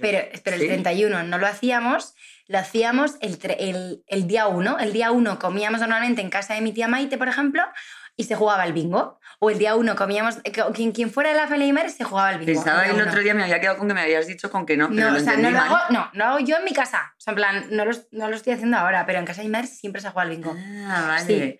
Pero, 0.00 0.18
pero 0.44 0.56
el 0.56 0.62
Sí. 0.62 0.68
31 0.68 1.22
no 1.24 1.38
lo 1.38 1.46
hacíamos, 1.46 2.14
lo 2.46 2.58
hacíamos 2.58 3.16
el, 3.20 4.02
el 4.06 4.26
día 4.26 4.46
1. 4.46 4.78
El 4.78 4.92
día 4.92 5.10
1 5.12 5.38
comíamos 5.38 5.80
normalmente 5.80 6.20
en 6.20 6.30
casa 6.30 6.54
de 6.54 6.60
mi 6.62 6.72
tía 6.72 6.88
Maite, 6.88 7.16
por 7.16 7.28
ejemplo, 7.28 7.62
y 8.18 8.24
se 8.24 8.34
jugaba 8.34 8.64
al 8.64 8.72
bingo. 8.74 9.18
O 9.38 9.48
el 9.48 9.58
día 9.58 9.76
1 9.76 9.94
comíamos, 9.94 10.38
eh, 10.42 10.50
quien, 10.74 10.90
quien 10.90 11.10
fuera 11.10 11.30
de 11.30 11.36
la 11.36 11.46
familia 11.46 11.72
madre 11.72 11.90
se 11.90 12.02
jugaba 12.02 12.30
al 12.30 12.38
bingo. 12.40 12.52
Pensaba 12.52 12.84
el 12.84 12.96
el 12.96 13.00
otro 13.02 13.12
uno. 13.12 13.22
día, 13.22 13.32
me 13.34 13.44
había 13.44 13.60
quedado 13.60 13.78
con 13.78 13.86
que 13.86 13.94
me 13.94 14.00
habías 14.02 14.26
dicho 14.26 14.50
con 14.50 14.66
que 14.66 14.76
no, 14.76 14.88
pero 14.88 15.00
No, 15.06 15.10
lo 15.12 15.16
o 15.18 15.20
sea, 15.20 15.36
no 15.36 15.50
lo, 15.50 15.58
hago, 15.58 15.76
no, 15.90 16.10
no 16.12 16.24
hago 16.24 16.38
yo 16.40 16.56
en 16.56 16.64
mi 16.64 16.72
casa. 16.72 17.14
O 17.16 17.20
sea, 17.20 17.30
en 17.30 17.36
plan, 17.36 17.66
no 17.70 17.84
lo, 17.84 17.92
no 18.10 18.28
lo 18.28 18.34
estoy 18.34 18.54
haciendo 18.54 18.76
ahora, 18.76 19.06
pero 19.06 19.20
en 19.20 19.24
casa 19.24 19.42
de 19.42 19.48
madre 19.48 19.68
siempre 19.68 20.02
se 20.02 20.10
juega 20.10 20.28
al 20.28 20.36
bingo. 20.36 20.56
Ah, 20.88 21.04
vale. 21.06 21.24
Sí. 21.24 21.58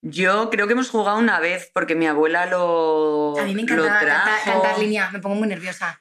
Yo 0.00 0.48
creo 0.48 0.66
que 0.66 0.72
hemos 0.72 0.88
jugado 0.88 1.18
una 1.18 1.40
vez 1.40 1.70
porque 1.74 1.94
mi 1.94 2.06
abuela 2.06 2.46
lo, 2.46 3.34
A 3.38 3.42
mí 3.44 3.54
me 3.54 3.62
lo 3.64 3.84
encanta 3.84 4.06
cantar, 4.06 4.42
trajo. 4.44 4.62
cantar 4.62 4.78
línea, 4.78 5.10
me 5.10 5.18
pongo 5.18 5.34
muy 5.34 5.48
nerviosa. 5.48 6.00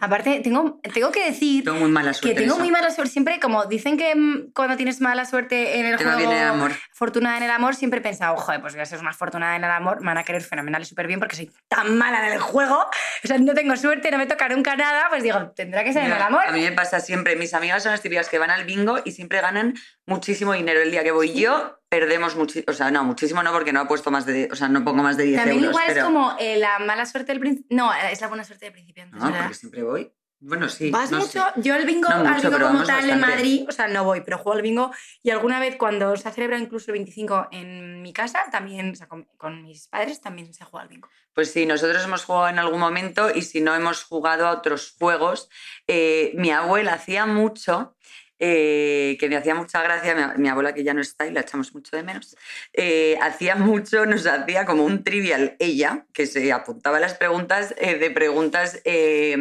Aparte, 0.00 0.40
tengo, 0.42 0.80
tengo 0.92 1.12
que 1.12 1.24
decir 1.24 1.62
Tengo 1.64 1.78
muy 1.78 1.90
mala 1.90 2.10
que 2.10 2.14
suerte. 2.14 2.42
en 2.42 2.48
tengo 2.48 2.58
muy 2.58 2.70
mala 2.70 2.90
suerte. 2.90 3.12
Siempre, 3.12 3.38
como 3.38 3.64
dicen 3.66 3.96
que 3.96 4.14
mm, 4.14 4.50
cuando 4.52 4.76
tienes 4.76 5.00
mala 5.00 5.24
suerte 5.24 5.78
en 5.78 5.86
el 5.86 5.96
Te 5.96 6.02
juego, 6.04 6.18
bien 6.18 6.32
el 6.32 6.48
amor. 6.48 6.72
fortuna 6.92 7.36
en 7.36 7.44
el 7.44 7.50
amor, 7.50 7.76
siempre 7.76 8.00
he 8.00 8.02
pensado, 8.02 8.36
joder, 8.36 8.60
pues 8.60 8.74
voy 8.74 8.82
a 8.82 8.86
ser 8.86 9.00
más 9.02 9.14
afortunada 9.14 9.54
en 9.54 9.62
el 9.62 9.70
amor, 9.70 10.00
me 10.00 10.06
van 10.06 10.18
a 10.18 10.24
querer 10.24 10.42
fenomenal 10.42 10.82
y 10.82 10.84
súper 10.84 11.06
bien 11.06 11.20
porque 11.20 11.36
soy 11.36 11.50
tan 11.68 11.96
mala 11.96 12.26
en 12.26 12.32
el 12.32 12.40
juego. 12.40 12.76
O 13.24 13.26
sea, 13.26 13.38
no 13.38 13.54
tengo 13.54 13.76
suerte, 13.76 14.10
no 14.10 14.18
me 14.18 14.26
toca 14.26 14.48
nunca 14.48 14.74
nada, 14.76 15.06
pues 15.10 15.22
digo, 15.22 15.52
tendrá 15.54 15.84
que 15.84 15.92
ser 15.92 16.04
en 16.04 16.12
el 16.12 16.22
amor. 16.22 16.42
A 16.46 16.50
mí 16.52 16.60
me 16.60 16.72
pasa 16.72 16.98
siempre. 16.98 17.36
Mis 17.36 17.54
amigas 17.54 17.82
son 17.84 17.92
las 17.92 18.02
típicas 18.02 18.28
que 18.28 18.38
van 18.38 18.50
al 18.50 18.64
bingo 18.64 18.98
y 19.04 19.12
siempre 19.12 19.40
ganan 19.40 19.74
muchísimo 20.06 20.54
dinero. 20.54 20.80
El 20.80 20.90
día 20.90 21.04
que 21.04 21.12
voy 21.12 21.34
yo, 21.34 21.77
perdemos 21.88 22.36
muchísimo. 22.36 22.64
O 22.68 22.72
sea, 22.72 22.90
no, 22.90 23.04
muchísimo 23.04 23.42
no, 23.42 23.52
porque 23.52 23.72
no 23.72 23.82
he 23.82 23.86
puesto 23.86 24.10
más 24.10 24.26
de. 24.26 24.48
O 24.52 24.56
sea, 24.56 24.68
no 24.68 24.84
pongo 24.84 25.02
más 25.02 25.16
de 25.16 25.24
10 25.24 25.36
También 25.38 25.58
euros. 25.64 25.70
igual 25.72 25.84
pero... 25.88 26.00
es 26.00 26.04
como 26.04 26.36
eh, 26.38 26.56
la 26.58 26.78
mala 26.80 27.06
suerte 27.06 27.32
del 27.32 27.40
principiante. 27.40 27.74
No, 27.74 27.92
es 27.92 28.20
la 28.20 28.28
buena 28.28 28.44
suerte 28.44 28.66
del 28.66 28.72
principiante. 28.72 29.16
No, 29.16 29.24
verdad. 29.24 29.40
porque 29.42 29.54
siempre 29.54 29.82
voy. 29.82 30.12
Bueno, 30.40 30.68
sí. 30.68 30.92
¿Vas 30.92 31.10
no 31.10 31.18
mucho? 31.18 31.30
sé. 31.30 31.60
Yo 31.62 31.74
al 31.74 31.84
bingo, 31.84 32.08
No 32.08 32.14
al 32.14 32.34
mucho, 32.36 32.48
bingo 32.48 32.68
como 32.68 32.84
tal 32.84 33.10
en. 33.10 33.18
Madrid, 33.20 33.64
o 33.68 33.72
sea, 33.72 33.88
no 33.88 34.04
voy, 34.04 34.20
pero 34.20 34.38
juego 34.38 34.52
al 34.56 34.62
bingo 34.62 34.92
y 35.20 35.30
alguna 35.30 35.58
vez 35.58 35.74
cuando 35.76 36.16
se 36.16 36.28
ha 36.28 36.30
celebrado 36.30 36.62
incluso 36.62 36.92
el 36.92 36.98
25 36.98 37.48
en 37.50 38.02
mi 38.02 38.12
casa, 38.12 38.44
también, 38.52 38.92
o 38.92 38.94
sea, 38.94 39.08
con, 39.08 39.24
con 39.36 39.62
mis 39.64 39.88
padres 39.88 40.20
también 40.20 40.54
se 40.54 40.64
juega 40.64 40.82
al 40.84 40.88
bingo. 40.88 41.08
Pues 41.32 41.52
sí, 41.52 41.66
nosotros 41.66 42.04
hemos 42.04 42.24
jugado 42.24 42.48
en 42.50 42.60
algún 42.60 42.78
momento 42.78 43.34
y 43.34 43.42
si 43.42 43.60
no 43.60 43.74
hemos 43.74 44.04
jugado 44.04 44.46
a 44.46 44.52
otros 44.52 44.94
juegos. 44.96 45.48
Eh, 45.88 46.30
mi 46.36 46.52
abuela 46.52 46.92
hacía 46.92 47.26
mucho, 47.26 47.96
eh, 48.38 49.16
que 49.18 49.28
me 49.28 49.36
hacía 49.36 49.54
mucha 49.54 49.82
gracia, 49.82 50.14
mi, 50.14 50.42
mi 50.42 50.48
abuela 50.48 50.74
que 50.74 50.84
ya 50.84 50.94
no 50.94 51.00
está 51.00 51.26
y 51.26 51.32
la 51.32 51.40
echamos 51.40 51.74
mucho 51.74 51.96
de 51.96 52.02
menos, 52.02 52.36
eh, 52.72 53.18
hacía 53.20 53.54
mucho, 53.56 54.06
nos 54.06 54.26
hacía 54.26 54.64
como 54.64 54.84
un 54.84 55.04
trivial 55.04 55.56
ella, 55.58 56.06
que 56.12 56.26
se 56.26 56.52
apuntaba 56.52 56.98
a 56.98 57.00
las 57.00 57.14
preguntas 57.14 57.74
eh, 57.78 57.96
de 57.96 58.10
preguntas 58.10 58.80
eh, 58.84 59.36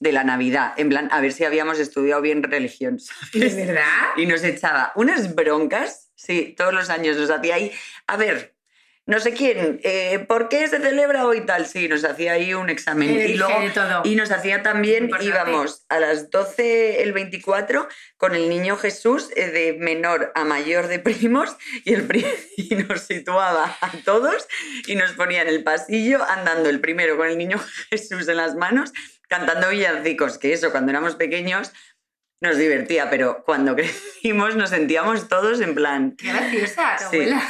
de 0.00 0.12
la 0.12 0.24
Navidad, 0.24 0.74
en 0.76 0.88
plan, 0.88 1.08
a 1.10 1.20
ver 1.20 1.32
si 1.32 1.44
habíamos 1.44 1.78
estudiado 1.78 2.22
bien 2.22 2.42
religión. 2.42 2.98
¿sabes? 3.32 3.56
verdad? 3.56 3.82
y 4.16 4.26
nos 4.26 4.44
echaba 4.44 4.92
unas 4.94 5.34
broncas, 5.34 6.10
sí, 6.14 6.54
todos 6.56 6.72
los 6.72 6.90
años 6.90 7.16
nos 7.16 7.30
hacía 7.30 7.56
ahí, 7.56 7.72
a 8.06 8.16
ver, 8.16 8.57
no 9.08 9.18
sé 9.20 9.32
quién, 9.32 9.80
eh, 9.84 10.18
¿por 10.28 10.48
qué 10.50 10.68
se 10.68 10.78
celebra 10.80 11.24
hoy 11.26 11.40
tal? 11.46 11.66
Sí, 11.66 11.88
nos 11.88 12.04
hacía 12.04 12.32
ahí 12.32 12.52
un 12.52 12.68
examen. 12.68 13.08
Y 13.10 13.34
luego 13.34 13.54
todo. 13.74 14.02
y 14.04 14.14
nos 14.16 14.30
hacía 14.30 14.62
también, 14.62 15.08
íbamos 15.20 15.84
a 15.88 15.98
las 15.98 16.30
12 16.30 17.02
el 17.02 17.12
24 17.14 17.88
con 18.18 18.34
el 18.34 18.50
niño 18.50 18.76
Jesús 18.76 19.30
eh, 19.34 19.46
de 19.46 19.72
menor 19.72 20.30
a 20.34 20.44
mayor 20.44 20.88
de 20.88 20.98
primos 20.98 21.56
y, 21.84 21.94
el 21.94 22.06
pri- 22.06 22.26
y 22.58 22.74
nos 22.74 23.00
situaba 23.00 23.76
a 23.80 23.90
todos 24.04 24.46
y 24.86 24.94
nos 24.94 25.12
ponía 25.12 25.40
en 25.40 25.48
el 25.48 25.64
pasillo 25.64 26.22
andando 26.28 26.68
el 26.68 26.80
primero 26.80 27.16
con 27.16 27.28
el 27.28 27.38
niño 27.38 27.58
Jesús 27.90 28.28
en 28.28 28.36
las 28.36 28.54
manos 28.56 28.92
cantando 29.26 29.68
villancicos, 29.68 30.38
que 30.38 30.54
eso 30.54 30.70
cuando 30.70 30.90
éramos 30.90 31.14
pequeños 31.14 31.72
nos 32.40 32.56
divertía, 32.56 33.10
pero 33.10 33.42
cuando 33.44 33.74
crecimos 34.22 34.54
nos 34.56 34.70
sentíamos 34.70 35.28
todos 35.28 35.60
en 35.60 35.74
plan... 35.74 36.14
Qué 36.16 36.28
graciosa, 36.28 36.96
tu 36.96 37.04
Sí. 37.10 37.16
abuela. 37.16 37.42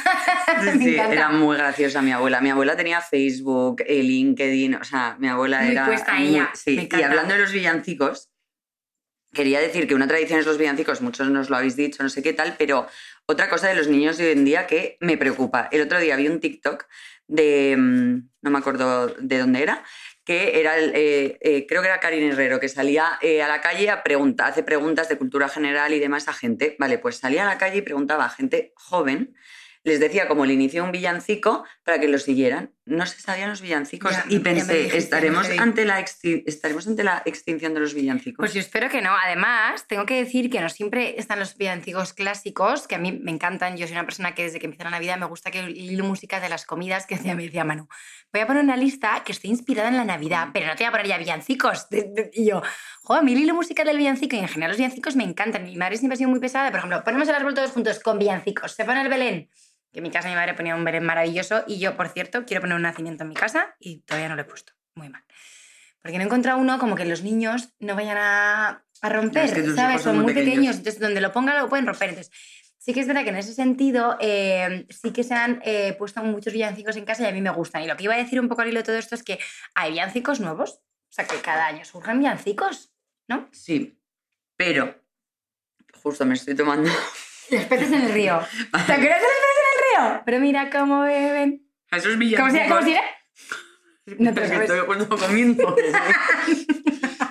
Sí, 0.63 0.79
sí, 0.85 0.97
era 0.97 1.29
muy 1.31 1.57
graciosa 1.57 2.01
mi 2.03 2.13
abuela. 2.13 2.41
Mi 2.41 2.51
abuela 2.51 2.77
tenía 2.77 3.01
Facebook, 3.01 3.83
LinkedIn, 3.87 4.75
o 4.77 4.85
sea, 4.85 5.17
mi 5.19 5.29
abuela 5.29 5.61
Muy 5.61 5.73
era. 5.73 5.87
puesta 5.87 6.15
muy- 6.15 6.29
ella, 6.29 6.51
sí, 6.55 6.89
me 6.93 6.99
y 6.99 7.03
hablando 7.03 7.35
de 7.35 7.41
los 7.41 7.53
villancicos, 7.53 8.31
quería 9.33 9.61
decir 9.61 9.87
que 9.87 9.95
una 9.95 10.09
tradición 10.09 10.41
es 10.41 10.47
los 10.47 10.57
villancicos, 10.59 11.03
muchos 11.03 11.29
nos 11.29 11.51
lo 11.51 11.57
habéis 11.57 11.77
dicho, 11.77 12.03
no 12.03 12.09
sé 12.09 12.23
qué 12.23 12.33
tal, 12.33 12.55
pero 12.59 12.87
otra 13.27 13.51
cosa 13.51 13.69
de 13.69 13.75
los 13.75 13.89
niños 13.89 14.17
de 14.17 14.25
hoy 14.27 14.33
en 14.33 14.45
día 14.47 14.67
que 14.67 14.97
me 15.01 15.19
preocupa. 15.19 15.69
El 15.71 15.83
otro 15.83 16.01
día 16.01 16.17
vi 16.17 16.29
un 16.29 16.41
TikTok 16.41 16.87
de. 17.27 17.77
mm, 17.79 18.29
no 18.41 18.51
me 18.51 18.59
acuerdo 18.59 19.09
de 19.09 19.39
dónde 19.39 19.63
era, 19.63 19.85
que 20.29 20.61
era, 20.61 20.77
el, 20.77 20.93
eh, 20.95 21.39
eh, 21.41 21.67
creo 21.67 21.81
que 21.81 21.89
era 21.89 22.01
Karin 22.01 22.23
Herrero, 22.23 22.61
que 22.61 22.69
salía 22.69 23.19
eh, 23.23 23.41
a 23.41 23.49
la 23.49 23.63
calle 23.63 23.89
a 23.89 24.03
preguntar, 24.03 24.51
hace 24.51 24.63
preguntas 24.63 25.09
de 25.09 25.17
cultura 25.17 25.49
general 25.49 25.95
y 25.95 26.01
demás 26.01 26.29
a 26.29 26.35
gente. 26.35 26.77
Vale, 26.79 26.99
pues 26.99 27.17
salía 27.17 27.45
a 27.45 27.47
la 27.47 27.57
calle 27.57 27.79
y 27.79 27.81
preguntaba 27.81 28.27
a 28.27 28.29
gente 28.29 28.75
joven, 28.77 29.35
les 29.85 30.01
decía 30.01 30.29
como 30.29 30.45
el 30.45 30.51
inicio 30.51 30.83
de 30.83 30.87
un 30.89 30.93
villancico 30.93 31.65
para 31.83 31.99
que 31.99 32.09
lo 32.09 32.19
siguieran. 32.19 32.75
No 32.89 33.05
se 33.05 33.21
sabían 33.21 33.51
los 33.51 33.61
villancicos 33.61 34.13
Ya, 34.13 34.25
y 34.29 34.39
pensé, 34.39 34.75
dijiste, 34.75 34.97
estaremos 34.97 35.47
ante, 35.59 35.85
la 35.85 36.01
estaremos 36.01 36.87
ante 36.87 37.05
la 37.05 37.23
extinción 37.27 37.75
de 37.75 37.81
los 37.81 37.93
villancicos. 37.93 38.39
Pues 38.39 38.55
yo 38.55 38.61
espero 38.61 38.89
que 38.89 39.03
no. 39.03 39.11
Además, 39.25 39.87
tengo 39.87 40.07
que 40.07 40.15
decir 40.15 40.49
que 40.49 40.61
no 40.61 40.71
siempre 40.71 41.19
están 41.19 41.39
los 41.39 41.57
villancicos 41.57 42.15
clásicos, 42.15 42.89
que 42.89 42.95
a 42.95 42.99
mí 42.99 43.13
me 43.13 43.31
encantan. 43.31 43.77
Yo 43.77 43.87
soy 43.87 43.95
una 43.95 44.07
persona 44.07 44.35
que 44.35 44.45
desde 44.45 44.59
que 44.59 44.67
empieza 44.67 44.85
la 44.85 44.91
Navidad 44.91 45.19
me 45.19 45.27
gusta 45.27 45.51
que 45.51 45.71
hilo 45.71 46.05
música 46.05 46.41
de 46.41 46.49
las 46.49 46.65
comidas 46.65 47.07
que 47.07 47.17
me 47.17 47.43
decía 47.43 47.65
Manu. 47.65 47.89
Voy 48.33 48.41
a 48.41 48.47
poner 48.47 48.65
una 48.65 48.77
lista 48.77 49.23
que 49.25 49.33
esté 49.33 49.49
inspirada 49.49 49.89
en 49.89 49.97
la 49.97 50.05
Navidad, 50.05 50.49
pero 50.55 50.67
no 50.67 50.75
te 50.75 50.85
voy 50.85 50.89
a 50.89 50.91
poner 50.93 51.07
ya 51.07 51.19
villancicos. 51.19 51.87
Y 52.33 52.47
yo, 52.47 52.63
joder, 53.03 53.23
mi 53.23 53.33
hilo 53.33 53.55
musical 53.55 53.87
del 53.87 53.99
villancico 53.99 54.37
y 54.37 54.39
en 54.39 54.49
general 54.49 54.71
los 54.71 54.79
villancicos 54.79 55.15
me 55.15 55.25
encantan. 55.25 55.65
Mi 55.65 55.77
madre 55.77 55.97
siempre 55.99 56.15
ha 56.15 56.19
sido 56.19 56.31
muy 56.31 56.41
pesada. 56.41 56.71
Por 56.71 56.79
ejemplo, 56.79 57.05
ponemos 57.05 57.29
el 57.29 57.35
árbol 57.35 57.55
todos 57.55 57.71
juntos 57.71 58.01
con 58.01 58.19
villancicos. 58.19 58.73
Se 58.73 58.85
pone 58.85 59.03
el 59.03 59.09
Belén. 59.09 59.51
Que 59.99 60.01
en 60.01 60.05
mi 60.05 60.11
casa 60.13 60.29
mi 60.29 60.37
madre 60.37 60.55
ponía 60.55 60.77
un 60.77 60.85
Belén 60.85 61.05
maravilloso 61.05 61.65
y 61.67 61.81
yo, 61.81 61.97
por 61.97 62.09
cierto, 62.09 62.47
quiero 62.47 62.61
poner 62.61 62.77
un 62.77 62.83
nacimiento 62.83 63.25
en 63.25 63.31
mi 63.31 63.35
casa 63.35 63.75
y 63.81 64.03
todavía 64.03 64.29
no 64.29 64.37
lo 64.37 64.43
he 64.43 64.45
puesto. 64.45 64.73
Muy 64.95 65.09
mal. 65.09 65.25
Porque 66.01 66.19
no 66.19 66.23
he 66.23 66.27
encontrado 66.27 66.61
uno 66.61 66.79
como 66.79 66.95
que 66.95 67.05
los 67.05 67.25
niños 67.25 67.71
no 67.81 67.97
vayan 67.97 68.17
a, 68.17 68.85
a 69.03 69.09
romper, 69.09 69.47
Es 69.47 69.53
que 69.55 69.75
¿sabes? 69.75 70.03
son 70.03 70.21
muy 70.21 70.27
pequeños. 70.33 70.51
pequeños. 70.55 70.77
entonces 70.77 71.01
donde 71.01 71.21
lo 71.21 71.33
ponga 71.33 71.61
lo 71.61 71.69
pueden 71.69 71.85
romper. 71.85 72.11
Entonces, 72.11 72.33
sí 72.79 72.95
que 72.95 73.01
es 73.01 73.09
verdad 73.09 73.25
que 73.25 73.31
en 73.31 73.39
ese 73.39 73.55
sentido 73.55 74.17
eh, 74.21 74.87
sí 74.89 75.13
que 75.13 75.25
se 75.25 75.35
han 75.35 75.61
eh, 75.65 75.97
puesto 75.99 76.23
muchos 76.23 76.53
villancicos 76.53 76.95
en 76.97 77.05
casa 77.05 77.25
y 77.25 77.27
a 77.27 77.33
mí 77.33 77.41
me 77.41 77.51
gustan. 77.51 77.83
Y 77.83 77.89
lo 77.89 77.97
que 77.97 78.05
iba 78.05 78.15
a 78.15 78.19
decir 78.19 78.39
un 78.39 78.49
poco 78.49 78.63
al 78.63 78.69
hilo 78.69 78.79
de 78.79 78.85
todo 78.85 78.97
esto 78.99 79.17
es 79.17 79.25
que 79.25 79.41
hay 79.75 79.91
villancicos 79.91 80.39
nuevos. 80.39 80.75
O 81.11 81.13
sea, 81.13 81.27
que 81.27 81.41
cada 81.41 81.67
año 81.67 81.85
surgen 81.85 82.21
villancicos, 82.21 82.93
¿no? 83.27 83.49
Sí, 83.51 84.01
pero 84.57 84.95
justo 86.01 86.25
me 86.25 86.35
estoy 86.35 86.55
tomando 86.55 86.89
Los 87.51 87.65
peces 87.65 87.91
en 87.91 88.03
el 88.03 88.13
río. 88.13 88.39
¿Te 88.87 88.93
acuerdas 88.93 89.01
de 89.01 89.27
los 89.27 89.41
peces 89.41 89.59
en 89.59 89.67
el 89.67 89.67
río? 89.67 89.68
Pero 90.25 90.41
mira 90.41 90.71
cómo 90.71 91.03
beben. 91.03 91.69
esos 91.91 92.05
¿Cómo 92.07 92.19
villancicos. 92.19 92.53
se, 92.63 92.69
¿cómo 92.69 92.81
se 92.81 92.87
dirá? 92.87 93.03
No 94.19 94.33
te 94.33 94.41
lo 94.49 94.63
estoy 94.63 95.19
comiendo. 95.19 95.77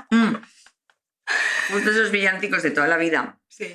Mm. 0.10 0.36
Justo 1.74 1.92
esos 1.92 2.12
villancicos 2.12 2.64
de 2.64 2.72
toda 2.72 2.88
la 2.88 2.96
vida. 2.98 3.40
Sí. 3.50 3.68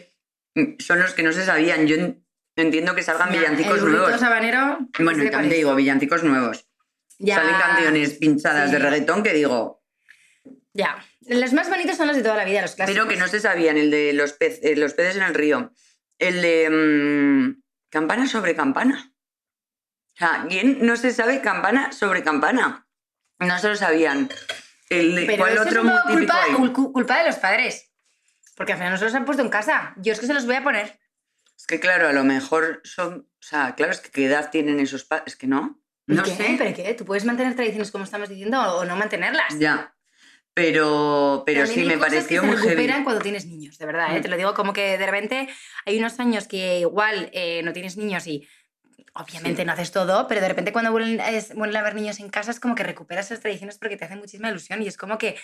mm, 0.55 0.78
son 0.78 0.99
los 1.01 1.12
que 1.12 1.22
no 1.22 1.32
se 1.32 1.45
sabían. 1.45 1.86
Yo 1.86 1.97
en- 1.97 2.24
entiendo 2.57 2.95
que 2.95 3.03
salgan 3.03 3.28
Mira, 3.30 3.43
villancicos 3.43 3.78
el 3.82 3.90
nuevos. 3.93 4.18
sabanero. 4.20 4.78
Bueno, 4.99 5.18
¿qué 5.18 5.24
y 5.24 5.26
te 5.26 5.30
también 5.30 5.30
te 5.30 5.30
parece? 5.32 5.57
digo, 5.57 5.74
villancicos 5.74 6.24
nuevos. 6.24 6.66
Ya, 7.18 7.36
Salen 7.36 7.55
canciones 7.61 8.14
pinchadas 8.14 8.70
sí. 8.70 8.76
de 8.76 8.78
reggaetón 8.82 9.22
que 9.22 9.32
digo, 9.34 9.82
Ya. 10.72 10.97
Los 11.28 11.53
más 11.53 11.68
bonitos 11.68 11.97
son 11.97 12.09
los 12.09 12.16
de 12.16 12.22
toda 12.22 12.36
la 12.36 12.45
vida, 12.45 12.62
los 12.62 12.74
clásicos. 12.74 12.99
pero 12.99 13.09
que 13.09 13.16
no 13.20 13.28
se 13.28 13.38
sabían, 13.38 13.76
el 13.76 13.90
de 13.90 14.12
los, 14.14 14.38
pez- 14.40 14.59
eh, 14.62 14.74
los 14.74 14.95
peces 14.95 15.16
en 15.16 15.22
el 15.22 15.34
río, 15.34 15.72
el 16.18 16.40
de 16.43 16.68
mm, 16.70 17.61
campana 17.93 18.26
sobre 18.26 18.57
campana. 18.57 19.12
O 20.14 20.16
sea, 20.18 20.47
¿quién 20.49 20.84
no 20.84 20.97
se 20.97 21.12
sabe 21.12 21.40
campana 21.40 21.93
sobre 21.93 22.22
campana? 22.24 22.88
No 23.38 23.59
se 23.59 23.68
lo 23.68 23.76
sabían. 23.76 24.28
El 24.88 25.24
Pero 25.26 25.38
¿Cuál 25.38 25.53
eso 25.55 25.62
otro 25.62 25.78
es 25.80 25.84
muy 26.59 26.70
cul- 26.70 26.93
culpa 26.93 27.18
de 27.18 27.26
los 27.26 27.36
padres. 27.36 27.93
Porque 28.57 28.72
al 28.72 28.78
final 28.78 28.93
no 28.93 28.99
se 28.99 29.05
los 29.05 29.14
han 29.14 29.24
puesto 29.24 29.43
en 29.43 29.49
casa. 29.49 29.95
Yo 29.97 30.12
es 30.12 30.20
que 30.20 30.26
se 30.26 30.34
los 30.34 30.47
voy 30.47 30.57
a 30.57 30.62
poner. 30.62 30.99
Es 31.57 31.66
que 31.66 31.80
claro, 31.80 32.09
a 32.09 32.12
lo 32.12 32.24
mejor 32.24 32.80
son... 32.84 33.28
O 33.38 33.43
sea, 33.43 33.74
claro, 33.74 33.93
es 33.93 34.01
que 34.01 34.11
qué 34.11 34.26
edad 34.26 34.51
tienen 34.51 34.80
esos 34.80 35.05
padres. 35.05 35.34
Es 35.34 35.36
que 35.36 35.47
no. 35.47 35.80
No 36.07 36.22
¿Qué? 36.22 36.30
sé. 36.34 36.55
¿Pero 36.59 36.74
qué? 36.74 36.95
¿Tú 36.95 37.05
puedes 37.05 37.24
mantener 37.24 37.55
tradiciones 37.55 37.90
como 37.90 38.05
estamos 38.05 38.28
diciendo 38.28 38.61
o 38.61 38.84
no 38.84 38.97
mantenerlas? 38.97 39.59
Ya. 39.59 39.95
Pero, 40.55 41.44
pero 41.46 41.64
También 41.64 41.80
sí, 41.80 41.86
me 41.94 41.98
pareció 41.98 42.42
que 42.42 42.46
muy 42.46 42.57
se 42.57 42.62
heavy. 42.64 42.74
recuperan 42.76 43.05
cuando 43.05 43.22
tienes 43.22 43.46
niños, 43.46 43.78
de 43.78 43.86
verdad, 43.86 44.14
¿eh? 44.14 44.18
Mm. 44.18 44.22
Te 44.22 44.28
lo 44.28 44.36
digo 44.36 44.53
como 44.55 44.72
que 44.74 44.98
de 44.98 45.07
repente 45.07 45.48
hay 45.86 45.98
unos 45.98 46.20
años 46.20 46.46
que 46.46 46.80
igual 46.80 47.30
eh, 47.32 47.62
no 47.64 47.72
tienes 47.72 47.96
niños 47.96 48.26
y 48.26 48.46
obviamente 49.14 49.62
Sí. 49.62 49.66
no 49.66 49.72
haces 49.72 49.92
todo, 49.92 50.28
pero 50.28 50.40
de 50.42 50.48
repente 50.48 50.72
cuando 50.72 50.92
vuelven, 50.92 51.20
es- 51.20 51.55
vuelven 51.55 51.76
a 51.76 51.80
haber 51.80 51.94
niños 51.94 52.20
en 52.20 52.28
casa 52.28 52.50
es 52.50 52.61
como 52.61 52.74
que 52.74 52.82
recuperas 52.82 53.26
esas 53.26 53.40
tradiciones 53.40 53.78
porque 53.78 53.96
te 53.96 54.05
hacen 54.05 54.18
muchísima 54.18 54.50
ilusión 54.50 54.82
y 54.82 54.88
es 54.88 54.96
como 54.98 55.16
que 55.16 55.36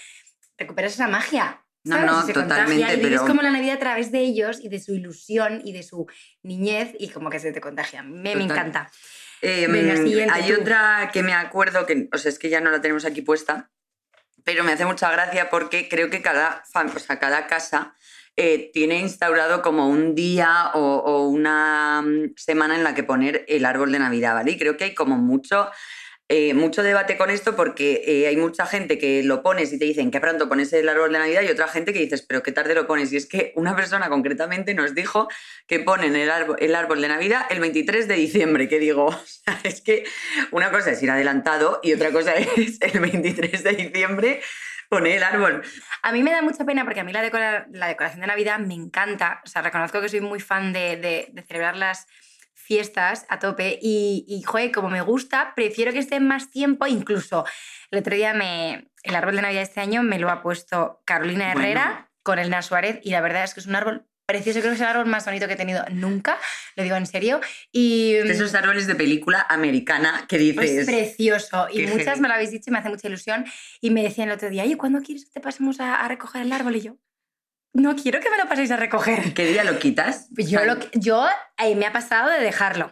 recuperas 0.59 0.93
esa 0.93 1.09
magia. 1.09 1.65
No, 1.85 1.95
¿sabes? 1.97 2.11
no, 2.11 2.27
se 2.27 2.33
totalmente, 2.35 2.93
y 2.93 2.97
vives 2.97 3.11
pero- 3.21 3.27
como 3.27 3.41
la 3.41 3.51
Navidad 3.51 3.77
a 3.77 3.79
través 3.79 4.13
de 4.13 4.19
ellos 4.21 4.59
y 4.63 4.69
de 4.69 4.79
su 4.81 4.93
ilusión 4.95 5.63
y 5.65 5.73
de 5.73 5.83
su 5.85 6.07
niñez 6.43 6.93
y 6.99 7.09
como 7.09 7.31
que 7.31 7.39
se 7.39 7.53
te 7.53 7.61
contagia. 7.63 8.03
Me, 8.03 8.37
me 8.37 8.45
encanta. 8.45 8.91
Eh, 9.41 9.69
Venga, 9.71 9.97
siguiente, 9.97 10.35
hay 10.35 10.53
tú. 10.53 10.61
otra 10.61 11.09
que 11.13 11.23
me 11.23 11.33
acuerdo, 11.33 11.87
que 11.87 12.09
o 12.13 12.19
sea, 12.19 12.29
es 12.31 12.39
que 12.39 12.51
ya 12.51 12.61
no 12.61 12.71
la 12.71 12.81
tenemos 12.83 13.05
aquí 13.07 13.23
puesta, 13.23 13.71
pero 14.49 14.65
me 14.65 14.73
hace 14.73 14.87
mucha 14.87 15.13
gracia 15.13 15.51
porque 15.51 15.91
creo 15.91 16.09
que 16.09 16.23
cada, 16.23 16.65
o 16.75 16.99
sea, 16.99 17.19
cada 17.19 17.47
casa 17.47 17.95
eh, 18.35 18.71
tiene 18.73 18.99
instaurado 18.99 19.61
como 19.61 19.87
un 19.91 20.15
día 20.15 20.71
o, 20.73 20.81
o 20.81 21.29
una 21.29 22.01
mm, 22.01 22.33
semana 22.35 22.75
en 22.75 22.83
la 22.83 22.95
que 22.95 23.03
poner 23.03 23.45
el 23.47 23.67
árbol 23.67 23.93
de 23.93 23.99
Navidad, 23.99 24.33
¿vale? 24.33 24.53
Y 24.53 24.59
creo 24.59 24.79
que 24.79 24.85
hay 24.85 24.95
como 24.95 25.19
mucho... 25.19 25.69
eh, 26.31 26.53
mucho 26.53 26.83
debate 26.83 27.17
con 27.17 27.31
esto 27.31 27.57
porque 27.57 28.03
eh, 28.07 28.27
hay 28.27 28.37
mucha 28.37 28.67
gente 28.67 28.99
que 28.99 29.23
lo 29.23 29.43
pones 29.43 29.73
y 29.73 29.79
te 29.79 29.87
dicen 29.87 30.11
que 30.11 30.21
pronto 30.21 30.49
pones 30.49 30.73
el 30.75 30.89
árbol 30.89 31.11
de 31.13 31.19
Navidad 31.19 31.41
y 31.43 31.49
otra 31.49 31.69
gente 31.69 31.93
que 31.95 32.01
dices, 32.01 32.21
pero 32.23 32.43
qué 32.43 32.53
tarde 32.53 32.75
lo 32.75 32.87
pones. 32.87 33.11
Y 33.13 33.17
es 33.17 33.27
que 33.27 33.53
una 33.57 33.75
persona 33.75 34.09
concretamente 34.11 34.75
nos 34.75 34.95
dijo 34.95 35.29
que 35.67 35.81
ponen 35.81 36.17
el 36.17 36.31
árbol, 36.31 36.57
el 36.61 36.75
árbol 36.75 37.01
de 37.01 37.09
Navidad 37.09 37.47
el 37.49 37.61
23 37.61 38.09
de 38.09 38.15
diciembre, 38.15 38.69
que 38.69 38.79
digo, 38.79 39.09
es 39.65 39.81
que 39.81 40.05
una 40.51 40.71
cosa 40.71 40.91
es 40.91 41.03
ir 41.03 41.11
adelantado 41.11 41.81
y 41.83 41.95
otra 41.95 42.11
cosa 42.13 42.35
es 42.57 42.79
el 42.83 43.01
23 43.01 43.63
de 43.65 43.73
diciembre 43.73 44.41
poner 44.91 45.17
el 45.19 45.23
árbol. 45.23 45.63
A 46.03 46.13
mí 46.13 46.23
me 46.23 46.31
da 46.31 46.41
mucha 46.43 46.65
pena 46.65 46.85
porque 46.85 47.01
a 47.01 47.05
mí 47.05 47.13
la, 47.13 47.23
decora- 47.23 47.67
la 47.71 47.89
decoración 47.89 48.21
de 48.21 48.27
Navidad 48.27 48.59
me 48.59 48.75
encanta. 48.75 49.41
O 49.45 49.49
sea, 49.49 49.63
reconozco 49.63 50.01
que 50.01 50.09
soy 50.09 50.21
muy 50.21 50.41
fan 50.41 50.73
de, 50.73 50.97
de- 50.97 51.29
de 51.33 51.43
fiestas 52.69 53.25
a 53.31 53.39
tope 53.39 53.79
y, 53.81 54.27
y, 54.29 54.43
joder, 54.43 54.71
como 54.73 54.91
me 54.91 55.01
gusta, 55.01 55.55
prefiero 55.57 55.91
que 55.91 56.01
esté 56.01 56.21
más 56.21 56.51
tiempo. 56.51 56.87
Incluso 56.87 57.47
el 57.91 58.01
otro 58.01 58.15
día 58.15 58.35
me, 58.35 58.91
el 59.03 59.15
árbol 59.15 59.37
de 59.37 59.43
Navidad 59.43 59.63
este 59.63 59.81
año 59.81 60.03
me 60.03 60.19
lo 60.19 60.29
ha 60.29 60.43
puesto 60.43 61.01
Carolina 61.07 61.47
Bueno. 61.47 61.61
Herrera 61.61 62.11
con 62.23 62.39
el 62.39 62.55
Suárez 62.63 63.01
y 63.03 63.11
la 63.11 63.23
verdad 63.23 63.45
es 63.45 63.55
que 63.55 63.61
es 63.61 63.67
un 63.67 63.75
árbol 63.75 64.07
precioso. 64.27 64.61
Creo 64.61 64.73
que 64.73 64.75
es 64.77 64.83
el 64.83 64.87
árbol 64.87 65.07
más 65.07 65.25
bonito 65.25 65.47
que 65.47 65.55
he 65.55 65.57
tenido 65.57 65.83
nunca, 65.91 66.39
lo 66.77 66.83
digo 66.83 66.97
en 66.97 67.07
serio. 67.07 67.41
Y 67.73 68.13
De 68.13 68.33
esos 68.33 68.55
árboles 68.55 68.87
de 68.87 68.95
película 68.95 69.47
americana 69.49 70.27
que 70.29 70.37
es 70.37 70.43
dices... 70.43 70.85
precioso. 70.85 71.69
Y 71.73 71.87
muchas 71.87 72.21
me 72.21 72.29
lo 72.29 72.35
habéis 72.35 72.51
dicho 72.51 72.69
y 72.69 72.73
me 72.73 72.81
hace 72.81 72.91
mucha 72.91 73.09
ilusión. 73.09 73.47
Y 73.81 73.89
me 73.89 74.03
decían 74.03 74.29
el 74.29 74.35
otro 74.35 74.51
día, 74.51 74.65
oye, 74.65 74.77
¿cuándo 74.77 75.01
quieres 75.01 75.25
que 75.25 75.31
te 75.31 75.41
pasemos 75.41 75.81
a, 75.81 76.05
a 76.05 76.09
recoger 76.09 76.43
el 76.43 76.53
árbol? 76.53 76.77
Y 76.77 76.83
yo, 76.83 76.99
no 77.73 77.97
quiero 77.97 78.21
que 78.21 78.31
me 78.31 78.39
lo 78.39 78.49
paséis 78.49 78.71
a 78.71 78.77
recoger. 78.77 79.35
¿Qué 79.35 79.47
día 79.47 79.65
lo 79.65 79.79
quitas? 79.79 80.29
Yo, 80.31 80.65
lo, 80.65 80.79
yo 80.93 81.27
eh, 81.59 81.75
me 81.75 81.87
ha 81.87 81.93
pasado 81.93 82.31
de 82.31 82.41
dejarlo 82.41 82.91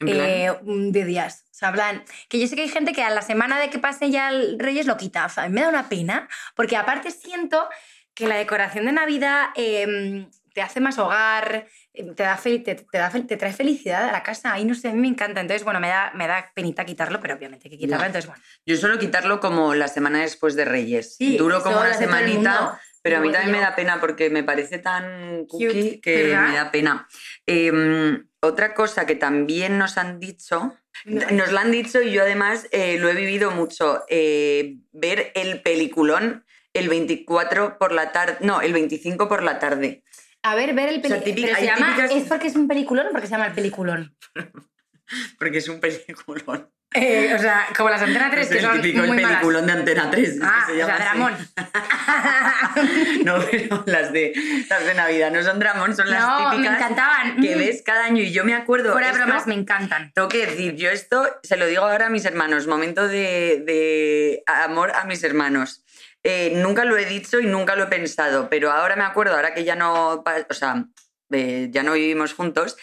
eh, 0.00 0.52
de 0.64 1.04
días. 1.04 1.44
O 1.50 1.54
sea, 1.54 1.68
en 1.68 1.74
plan, 1.74 2.04
que 2.28 2.38
yo 2.38 2.46
sé 2.46 2.56
que 2.56 2.62
hay 2.62 2.68
gente 2.68 2.92
que 2.92 3.02
a 3.02 3.10
la 3.10 3.22
semana 3.22 3.58
de 3.58 3.70
que 3.70 3.78
pase 3.78 4.10
ya 4.10 4.30
el 4.30 4.58
Reyes 4.58 4.86
lo 4.86 4.96
quita. 4.96 5.26
O 5.26 5.28
sea, 5.28 5.44
a 5.44 5.48
mí 5.48 5.54
me 5.54 5.62
da 5.62 5.68
una 5.68 5.88
pena, 5.88 6.28
porque 6.54 6.76
aparte 6.76 7.10
siento 7.10 7.68
que 8.14 8.26
la 8.26 8.36
decoración 8.36 8.86
de 8.86 8.92
Navidad 8.92 9.46
eh, 9.56 10.26
te 10.56 10.62
hace 10.62 10.80
más 10.80 10.98
hogar, 10.98 11.66
eh, 11.92 12.12
te, 12.14 12.22
da 12.22 12.40
te, 12.42 12.58
te 12.58 12.98
da 12.98 13.10
te 13.10 13.36
trae 13.36 13.52
felicidad 13.52 14.08
a 14.08 14.12
la 14.12 14.22
casa. 14.22 14.54
Ahí 14.54 14.64
no 14.64 14.74
sé, 14.74 14.88
a 14.88 14.92
mí 14.92 15.00
me 15.00 15.08
encanta. 15.08 15.42
Entonces, 15.42 15.64
bueno, 15.64 15.80
me 15.80 15.88
da, 15.88 16.12
me 16.14 16.26
da 16.26 16.50
penita 16.54 16.86
quitarlo, 16.86 17.20
pero 17.20 17.34
obviamente 17.34 17.68
hay 17.68 17.72
que 17.72 17.78
quitarlo. 17.78 18.02
Ya. 18.02 18.06
Entonces, 18.06 18.26
bueno. 18.26 18.42
Yo 18.64 18.74
suelo 18.76 18.98
quitarlo 18.98 19.38
como 19.38 19.74
la 19.74 19.88
semana 19.88 20.20
después 20.20 20.56
de 20.56 20.64
Reyes. 20.64 21.16
Sí, 21.16 21.36
Duro 21.36 21.62
como 21.62 21.78
una 21.78 21.92
semanita. 21.92 22.80
Pero 23.08 23.18
a 23.18 23.20
mí 23.20 23.30
también 23.32 23.52
me 23.52 23.60
da 23.60 23.74
pena 23.76 24.00
porque 24.00 24.30
me 24.30 24.42
parece 24.42 24.78
tan 24.78 25.46
Cute, 25.46 25.66
cookie 25.66 26.00
que 26.00 26.22
¿verdad? 26.24 26.48
me 26.48 26.54
da 26.56 26.70
pena. 26.72 27.08
Eh, 27.46 28.22
otra 28.40 28.74
cosa 28.74 29.06
que 29.06 29.14
también 29.14 29.78
nos 29.78 29.96
han 29.98 30.18
dicho, 30.20 30.76
nos 31.04 31.52
lo 31.52 31.58
han 31.58 31.70
dicho 31.70 32.00
y 32.02 32.12
yo 32.12 32.22
además 32.22 32.66
eh, 32.72 32.98
lo 32.98 33.08
he 33.08 33.14
vivido 33.14 33.50
mucho, 33.50 34.04
eh, 34.08 34.76
ver 34.92 35.32
el 35.34 35.62
peliculón 35.62 36.44
el 36.72 36.88
24 36.88 37.78
por 37.78 37.92
la 37.92 38.12
tarde, 38.12 38.38
no, 38.40 38.60
el 38.60 38.72
25 38.72 39.28
por 39.28 39.42
la 39.42 39.58
tarde. 39.58 40.02
A 40.42 40.54
ver, 40.54 40.74
ver 40.74 40.88
el 40.90 41.00
O 41.04 41.08
sea, 41.08 41.20
peliculón. 41.22 41.54
típica- 41.56 42.04
¿Es 42.14 42.24
porque 42.28 42.46
es 42.48 42.54
un 42.56 42.68
peliculón 42.68 43.06
o 43.08 43.10
porque 43.10 43.26
se 43.26 43.32
llama 43.32 43.46
el 43.46 43.52
peliculón? 43.54 44.16
Porque 45.38 45.58
es 45.58 45.68
un 45.68 45.78
peliculón. 45.80 46.68
Eh, 46.94 47.34
o 47.34 47.38
sea, 47.38 47.66
como 47.76 47.90
las 47.90 48.00
Antena 48.00 48.30
3, 48.30 48.46
Es 48.46 48.48
que 48.52 48.58
el 48.58 48.64
son 48.64 48.80
típico 48.80 49.02
el 49.02 49.08
muy 49.08 49.16
malas. 49.16 49.30
peliculón 49.32 49.66
de 49.66 49.72
Antena 49.72 50.10
3. 50.10 50.28
es 50.28 50.38
que 50.40 50.46
Ah, 50.46 50.66
o 50.70 50.74
sea. 50.86 50.96
Dramón. 50.98 51.34
No, 53.24 53.38
pero 53.50 53.82
las 53.86 54.12
de, 54.12 54.32
las 54.68 54.84
de 54.84 54.94
Navidad 54.94 55.30
no 55.32 55.42
son 55.42 55.58
Dramón, 55.58 55.96
son 55.96 56.10
las 56.10 56.20
no, 56.22 56.50
me 56.50 56.56
típicas 56.56 56.76
encantaban. 56.76 57.40
que 57.40 57.56
ves 57.56 57.82
cada 57.84 58.04
año. 58.04 58.22
Y 58.22 58.32
yo 58.32 58.44
me 58.44 58.54
acuerdo. 58.54 58.92
Fuera 58.92 59.08
de 59.08 59.14
bromas, 59.14 59.46
me 59.46 59.54
encantan. 59.54 60.12
Tengo 60.14 60.28
que 60.28 60.46
decir, 60.46 60.76
yo 60.76 60.90
esto 60.90 61.26
se 61.42 61.56
lo 61.56 61.66
digo 61.66 61.82
ahora 61.84 62.06
a 62.06 62.10
mis 62.10 62.24
hermanos, 62.24 62.66
momento 62.66 63.08
de, 63.08 63.62
de 63.66 64.42
amor 64.46 64.92
a 64.94 65.04
mis 65.04 65.22
hermanos. 65.24 65.82
Eh, 66.22 66.52
nunca 66.56 66.84
lo 66.84 66.96
he 66.96 67.04
dicho 67.04 67.40
y 67.40 67.46
nunca 67.46 67.76
lo 67.76 67.84
he 67.84 67.88
pensado, 67.88 68.48
pero 68.48 68.70
ahora 68.72 68.96
me 68.96 69.04
acuerdo, 69.04 69.34
ahora 69.36 69.54
que 69.54 69.64
ya 69.64 69.76
no, 69.76 70.24
o 70.48 70.54
sea, 70.54 70.84
eh, 71.30 71.68
ya 71.70 71.82
no 71.82 71.92
vivimos 71.92 72.34
juntos, 72.34 72.76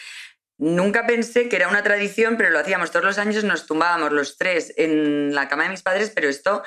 nunca 0.58 1.06
pensé 1.06 1.48
que 1.48 1.56
era 1.56 1.68
una 1.68 1.82
tradición, 1.82 2.36
pero 2.36 2.50
lo 2.50 2.58
hacíamos 2.58 2.90
todos 2.90 3.04
los 3.04 3.18
años, 3.18 3.44
nos 3.44 3.66
tumbábamos 3.66 4.12
los 4.12 4.36
tres 4.36 4.72
en 4.76 5.34
la 5.34 5.48
cama 5.48 5.64
de 5.64 5.70
mis 5.70 5.82
padres, 5.82 6.12
pero 6.14 6.28
esto 6.28 6.62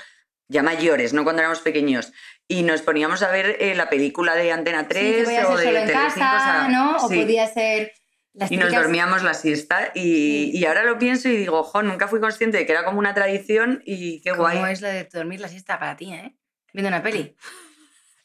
ya 0.50 0.64
mayores, 0.64 1.14
no 1.14 1.24
cuando 1.24 1.42
éramos 1.42 1.60
pequeños. 1.60 2.12
Y 2.48 2.64
nos 2.64 2.82
poníamos 2.82 3.22
a 3.24 3.32
ver 3.32 3.58
eh, 3.60 3.76
la 3.76 3.90
película 3.90 4.36
de 4.36 4.52
Antena 4.52 4.88
3 4.88 5.28
Sí, 5.28 5.34
que 5.36 5.42
podía 5.42 5.50
o 5.50 5.58
de 5.58 5.64
solo 5.66 5.78
en 5.80 5.90
casa, 5.90 6.38
o 6.38 6.40
sea, 6.40 6.68
¿no? 6.70 6.96
O 6.98 7.10
sí. 7.10 7.16
podía 7.20 7.48
ser 7.48 7.92
las 8.34 8.52
Y 8.52 8.58
nos 8.58 8.72
dormíamos 8.72 9.24
la 9.24 9.34
siesta 9.34 9.92
y, 9.94 10.02
Sí. 10.02 10.52
y 10.54 10.66
ahora 10.66 10.84
lo 10.84 10.98
pienso 10.98 11.28
y 11.28 11.36
digo, 11.36 11.64
jo, 11.64 11.82
nunca 11.84 12.08
fui 12.08 12.20
consciente 12.22 12.58
de 12.60 12.66
que 12.66 12.72
era 12.72 12.86
como 12.86 13.00
una 13.00 13.14
tradición 13.14 13.82
y 13.86 14.22
qué 14.22 14.32
guay. 14.32 14.56
¿Cómo 14.58 14.68
es 14.68 14.82
lo 14.82 14.88
de 14.88 15.04
dormir 15.12 15.42
la 15.42 15.50
siesta 15.50 15.80
para 15.80 15.98
ti, 15.98 16.14
eh? 16.14 16.38
Viendo 16.72 16.88
una 16.90 17.02
peli. 17.04 17.36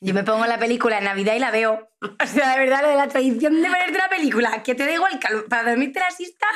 Yo 0.05 0.15
me 0.15 0.25
pongo 0.25 0.45
la 0.47 0.59
película 0.59 0.99
en 0.99 1.05
Navidad 1.05 1.35
y 1.35 1.39
la 1.39 1.51
veo. 1.53 1.89
O 2.01 2.27
sea, 2.27 2.53
de 2.55 2.59
verdad, 2.59 2.83
lo 2.83 2.89
de 2.89 2.97
la 2.97 3.07
tradición 3.09 3.63
de 3.63 3.69
ponerte 3.69 3.95
una 3.95 4.09
película, 4.09 4.63
que 4.65 4.75
te 4.75 4.85
da 4.85 4.93
igual 4.93 5.21
para 5.49 5.71
dormirte 5.71 6.01
la 6.01 6.11
siesta 6.11 6.47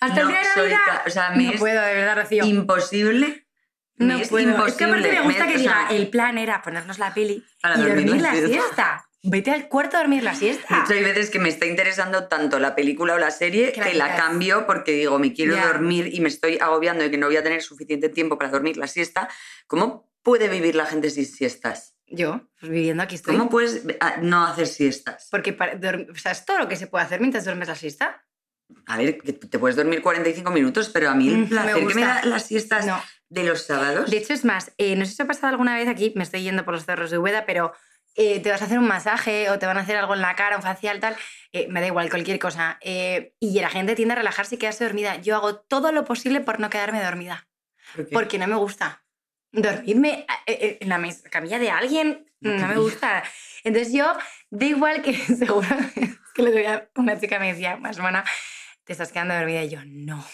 hasta 0.00 0.20
el 0.20 0.26
No 0.26 0.30
día 0.30 0.40
de 0.40 0.62
Navidad. 0.62 1.02
o 1.06 1.10
sea, 1.10 1.30
me 1.30 1.44
no 1.44 1.50
es 1.52 1.58
puedo, 1.60 1.80
de 1.80 1.94
verdad, 1.94 2.22
Rocío. 2.22 2.44
Imposible. 2.44 3.46
No 3.96 4.18
es 4.18 4.28
puedo. 4.28 4.48
imposible. 4.50 4.68
Es 4.70 4.76
que 4.76 4.84
aparte 4.84 5.10
me 5.12 5.20
gusta 5.22 5.46
Me- 5.46 5.52
que 5.52 5.58
diga, 5.58 5.86
el 5.90 6.08
plan 6.10 6.36
era 6.38 6.60
ponernos 6.60 6.98
la 6.98 7.14
peli 7.14 7.44
Para 7.62 7.76
y 7.76 7.82
dormir 7.82 8.06
dormir, 8.06 8.22
la 8.22 8.34
la 8.34 8.38
siesta. 8.40 8.62
siesta. 8.62 9.08
Vete 9.24 9.52
al 9.52 9.68
cuarto 9.68 9.96
a 9.96 10.00
dormir 10.00 10.22
la 10.24 10.32
De 10.32 10.36
siesta. 10.36 10.82
hecho, 10.84 10.92
hay 10.94 11.04
veces 11.04 11.30
que 11.30 11.38
me 11.38 11.48
está 11.48 11.64
interesando 11.66 12.26
tanto 12.26 12.58
la 12.58 12.74
película 12.74 13.14
o 13.14 13.18
la 13.18 13.30
serie 13.30 13.72
Que 13.72 13.80
que, 13.80 13.94
la 13.94 14.08
la 14.08 14.16
cambio 14.16 14.66
porque 14.66 14.92
digo, 14.92 15.18
me 15.20 15.32
quiero 15.32 15.56
dormir 15.56 16.10
y 16.12 16.20
me 16.20 16.28
estoy 16.28 16.58
agobiando 16.60 17.04
de 17.04 17.10
que 17.10 17.16
no 17.18 17.28
voy 17.28 17.36
a 17.36 17.42
tener 17.44 17.62
suficiente 17.62 18.08
tiempo 18.08 18.36
para 18.36 18.50
dormir 18.50 18.76
la 18.76 18.88
siesta. 18.88 19.28
¿Cómo 19.68 20.10
puede 20.22 20.48
vivir 20.48 20.74
la 20.74 20.86
gente 20.86 21.08
sin 21.10 21.24
siestas? 21.24 21.91
Yo, 22.14 22.42
pues 22.60 22.70
viviendo 22.70 23.02
aquí 23.02 23.14
estoy. 23.14 23.36
¿Cómo 23.36 23.48
puedes 23.48 23.84
no 24.20 24.44
hacer 24.46 24.66
siestas? 24.66 25.28
Porque 25.30 25.52
para 25.52 25.72
o 25.74 26.14
sea, 26.16 26.32
es 26.32 26.44
todo 26.44 26.58
lo 26.58 26.68
que 26.68 26.76
se 26.76 26.86
puede 26.86 27.04
hacer 27.04 27.20
mientras 27.20 27.44
duermes 27.44 27.68
la 27.68 27.74
siesta. 27.74 28.24
A 28.86 28.96
ver, 28.98 29.18
que 29.18 29.32
te 29.32 29.58
puedes 29.58 29.76
dormir 29.76 30.02
45 30.02 30.50
minutos, 30.50 30.88
pero 30.90 31.10
a 31.10 31.14
mí 31.14 31.28
Mm, 31.28 31.42
el 31.44 31.48
me 31.50 31.72
que 31.88 31.94
me 31.94 32.00
da 32.02 32.24
las 32.24 32.46
siestas 32.46 32.86
No. 32.86 33.02
de 33.28 33.44
los 33.44 33.62
sábados. 33.64 34.10
De 34.10 34.16
hecho, 34.18 34.32
es 34.32 34.44
más, 34.44 34.72
eh, 34.78 34.94
no 34.96 35.04
sé 35.04 35.12
si 35.14 35.22
ha 35.22 35.26
pasado 35.26 35.48
alguna 35.48 35.74
vez 35.76 35.88
aquí, 35.88 36.12
me 36.16 36.22
estoy 36.22 36.42
yendo 36.42 36.64
por 36.64 36.74
los 36.74 36.84
cerros 36.84 37.10
de 37.10 37.18
Úbeda, 37.18 37.44
pero 37.46 37.72
eh, 38.14 38.40
te 38.40 38.50
vas 38.50 38.60
a 38.62 38.66
hacer 38.66 38.78
un 38.78 38.86
masaje 38.86 39.48
o 39.50 39.58
te 39.58 39.64
van 39.66 39.78
a 39.78 39.80
hacer 39.80 39.96
algo 39.96 40.14
en 40.14 40.20
la 40.20 40.34
cara, 40.36 40.56
un 40.56 40.62
facial, 40.62 41.00
tal, 41.00 41.16
eh, 41.52 41.66
me 41.70 41.80
da 41.80 41.86
igual, 41.86 42.10
cualquier 42.10 42.38
cosa. 42.38 42.78
eh, 42.82 43.34
y 43.40 43.58
la 43.60 43.70
gente 43.70 43.94
tiende 43.94 44.12
a 44.12 44.16
relajarse 44.18 44.54
y 44.54 44.58
quedarse 44.58 44.84
dormida. 44.84 45.16
Yo 45.16 45.34
hago 45.36 45.56
todo 45.60 45.92
lo 45.92 46.04
posible 46.04 46.40
por 46.40 46.60
no 46.60 46.68
quedarme 46.70 47.02
dormida, 47.02 47.48
¿Por 47.96 48.06
qué? 48.06 48.12
porque 48.14 48.38
no 48.38 48.46
me 48.46 48.56
gusta. 48.56 49.01
Dormirme 49.52 50.26
eh, 50.46 50.52
eh, 50.60 50.78
en 50.80 50.88
la 50.88 51.00
camilla 51.30 51.58
de 51.58 51.70
alguien 51.70 52.26
no 52.40 52.66
me 52.66 52.76
gusta. 52.76 53.22
Entonces 53.62 53.92
yo, 53.92 54.12
da 54.50 54.66
igual 54.66 55.02
que 55.02 55.14
seguro 55.38 55.68
que 56.34 56.42
le 56.42 56.50
doy 56.50 56.64
a 56.64 56.88
una 56.96 57.18
chica 57.20 57.38
me 57.38 57.52
decía, 57.52 57.76
más 57.76 58.00
buena, 58.00 58.24
te 58.84 58.92
estás 58.92 59.12
quedando 59.12 59.34
dormida. 59.34 59.62
Y 59.62 59.68
yo, 59.70 59.80
no. 59.86 60.24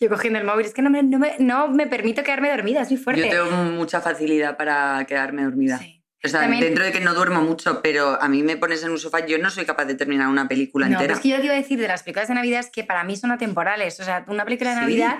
Yo 0.00 0.08
cogiendo 0.08 0.38
el 0.38 0.44
móvil, 0.46 0.64
es 0.66 0.72
que 0.72 0.82
no 0.82 0.88
me, 0.90 1.02
no 1.02 1.18
me, 1.18 1.34
no 1.38 1.68
me 1.68 1.86
permito 1.86 2.22
quedarme 2.22 2.48
dormida, 2.50 2.80
es 2.82 2.90
muy 2.90 2.98
fuerte. 2.98 3.28
Yo 3.28 3.44
tengo 3.48 3.64
mucha 3.64 4.00
facilidad 4.00 4.56
para 4.56 5.04
quedarme 5.06 5.42
dormida. 5.42 5.78
Sí. 5.78 5.96
O 6.22 6.28
sea, 6.28 6.40
También- 6.42 6.62
dentro 6.62 6.84
de 6.84 6.92
que 6.92 7.00
no 7.00 7.14
duermo 7.14 7.40
mucho, 7.42 7.80
pero 7.82 8.20
a 8.22 8.28
mí 8.28 8.42
me 8.42 8.56
pones 8.56 8.82
en 8.84 8.90
un 8.90 8.98
sofá, 8.98 9.26
yo 9.26 9.38
no 9.38 9.50
soy 9.50 9.64
capaz 9.64 9.86
de 9.86 9.94
terminar 9.94 10.28
una 10.28 10.46
película 10.48 10.86
No, 10.86 10.92
entera. 10.92 11.08
pero 11.08 11.14
es 11.14 11.20
que 11.20 11.28
yo 11.30 11.36
que 11.38 11.44
iba 11.46 11.54
a 11.54 11.56
decir 11.58 11.78
de 11.80 11.88
las 11.88 12.02
películas 12.02 12.28
de 12.28 12.34
Navidad 12.34 12.60
es 12.60 12.70
que 12.70 12.84
para 12.84 13.04
mí 13.04 13.16
son 13.16 13.32
atemporales. 13.32 13.98
O 14.00 14.04
sea, 14.04 14.24
una 14.28 14.44
película 14.44 14.70
de 14.70 14.76
Sí. 14.76 14.80
Navidad, 14.82 15.18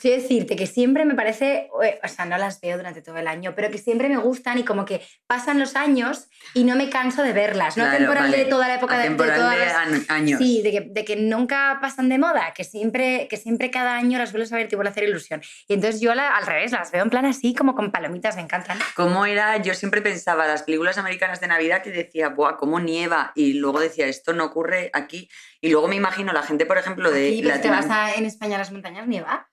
quiero 0.00 0.22
decirte 0.22 0.56
que 0.56 0.66
siempre 0.66 1.04
me 1.04 1.14
parece, 1.14 1.68
eh, 1.82 2.00
o 2.02 2.08
sea, 2.08 2.24
no 2.24 2.38
las 2.38 2.60
veo 2.60 2.76
durante 2.76 3.02
todo 3.02 3.16
el 3.18 3.26
año, 3.26 3.54
pero 3.54 3.70
que 3.70 3.78
siempre 3.78 4.08
me 4.08 4.16
gustan 4.16 4.58
y 4.58 4.64
como 4.64 4.84
que 4.84 5.00
pasan 5.26 5.58
los 5.58 5.76
años 5.76 6.28
y 6.54 6.64
no 6.64 6.76
me 6.76 6.88
canso 6.88 7.22
de 7.22 7.32
verlas. 7.32 7.76
No 7.76 7.82
Claro, 7.84 7.96
atemporal 7.96 8.24
vale. 8.30 8.36
de 8.38 8.44
toda 8.46 8.68
la 8.68 8.74
época 8.76 8.94
de, 8.96 9.00
de 9.00 9.06
Atemporal 9.08 9.36
todas 9.38 9.58
de 9.58 9.66
las- 9.98 10.10
años. 10.10 10.38
Sí, 10.38 10.62
de 10.62 10.70
que, 10.70 10.80
de 10.90 11.04
que 11.04 11.16
nunca 11.16 11.78
pasan 11.80 12.08
de 12.08 12.18
moda, 12.18 12.52
que 12.54 12.64
siempre, 12.64 13.26
que 13.28 13.36
siempre 13.36 13.70
cada 13.70 13.96
año 13.96 14.18
las 14.18 14.32
vuelves 14.32 14.52
a 14.52 14.56
ver 14.56 14.66
y 14.66 14.68
te 14.68 14.76
vuelve 14.76 14.88
a 14.88 14.92
hacer 14.92 15.04
ilusión. 15.04 15.42
Y 15.66 15.74
entonces 15.74 16.00
yo 16.00 16.14
la- 16.14 16.36
al 16.36 16.46
revés, 16.46 16.72
las 16.72 16.90
veo 16.92 17.02
en 17.02 17.10
plan 17.10 17.24
así, 17.26 17.54
como 17.54 17.74
con 17.74 17.90
palomitas, 17.90 18.36
me 18.36 18.42
encantan. 18.42 18.78
¿Cómo 18.96 19.26
era? 19.26 19.56
Yo 19.58 19.74
siempre 19.74 20.00
pensaba 20.02 20.46
las 20.46 20.62
películas 20.62 20.98
americanas 20.98 21.40
de 21.40 21.48
Navidad 21.48 21.82
que 21.82 21.90
decía, 21.90 22.28
¡buah, 22.30 22.56
cómo 22.56 22.80
nieva! 22.80 23.32
Y 23.34 23.54
luego 23.54 23.80
decía, 23.80 24.06
esto 24.06 24.32
no 24.32 24.44
ocurre 24.44 24.90
aquí. 24.92 25.28
Y 25.60 25.70
luego 25.70 25.88
me 25.88 25.96
imagino 25.96 26.32
la 26.32 26.42
gente, 26.42 26.66
por 26.66 26.78
ejemplo, 26.78 27.10
de 27.10 27.40
pero 27.42 27.56
si 27.56 27.62
te 27.62 27.68
vas 27.70 27.86
a- 27.90 28.14
en 28.14 28.24
España 28.26 28.56
a 28.56 28.58
las 28.58 28.70
montañas, 28.70 29.06
nieva. 29.08 29.48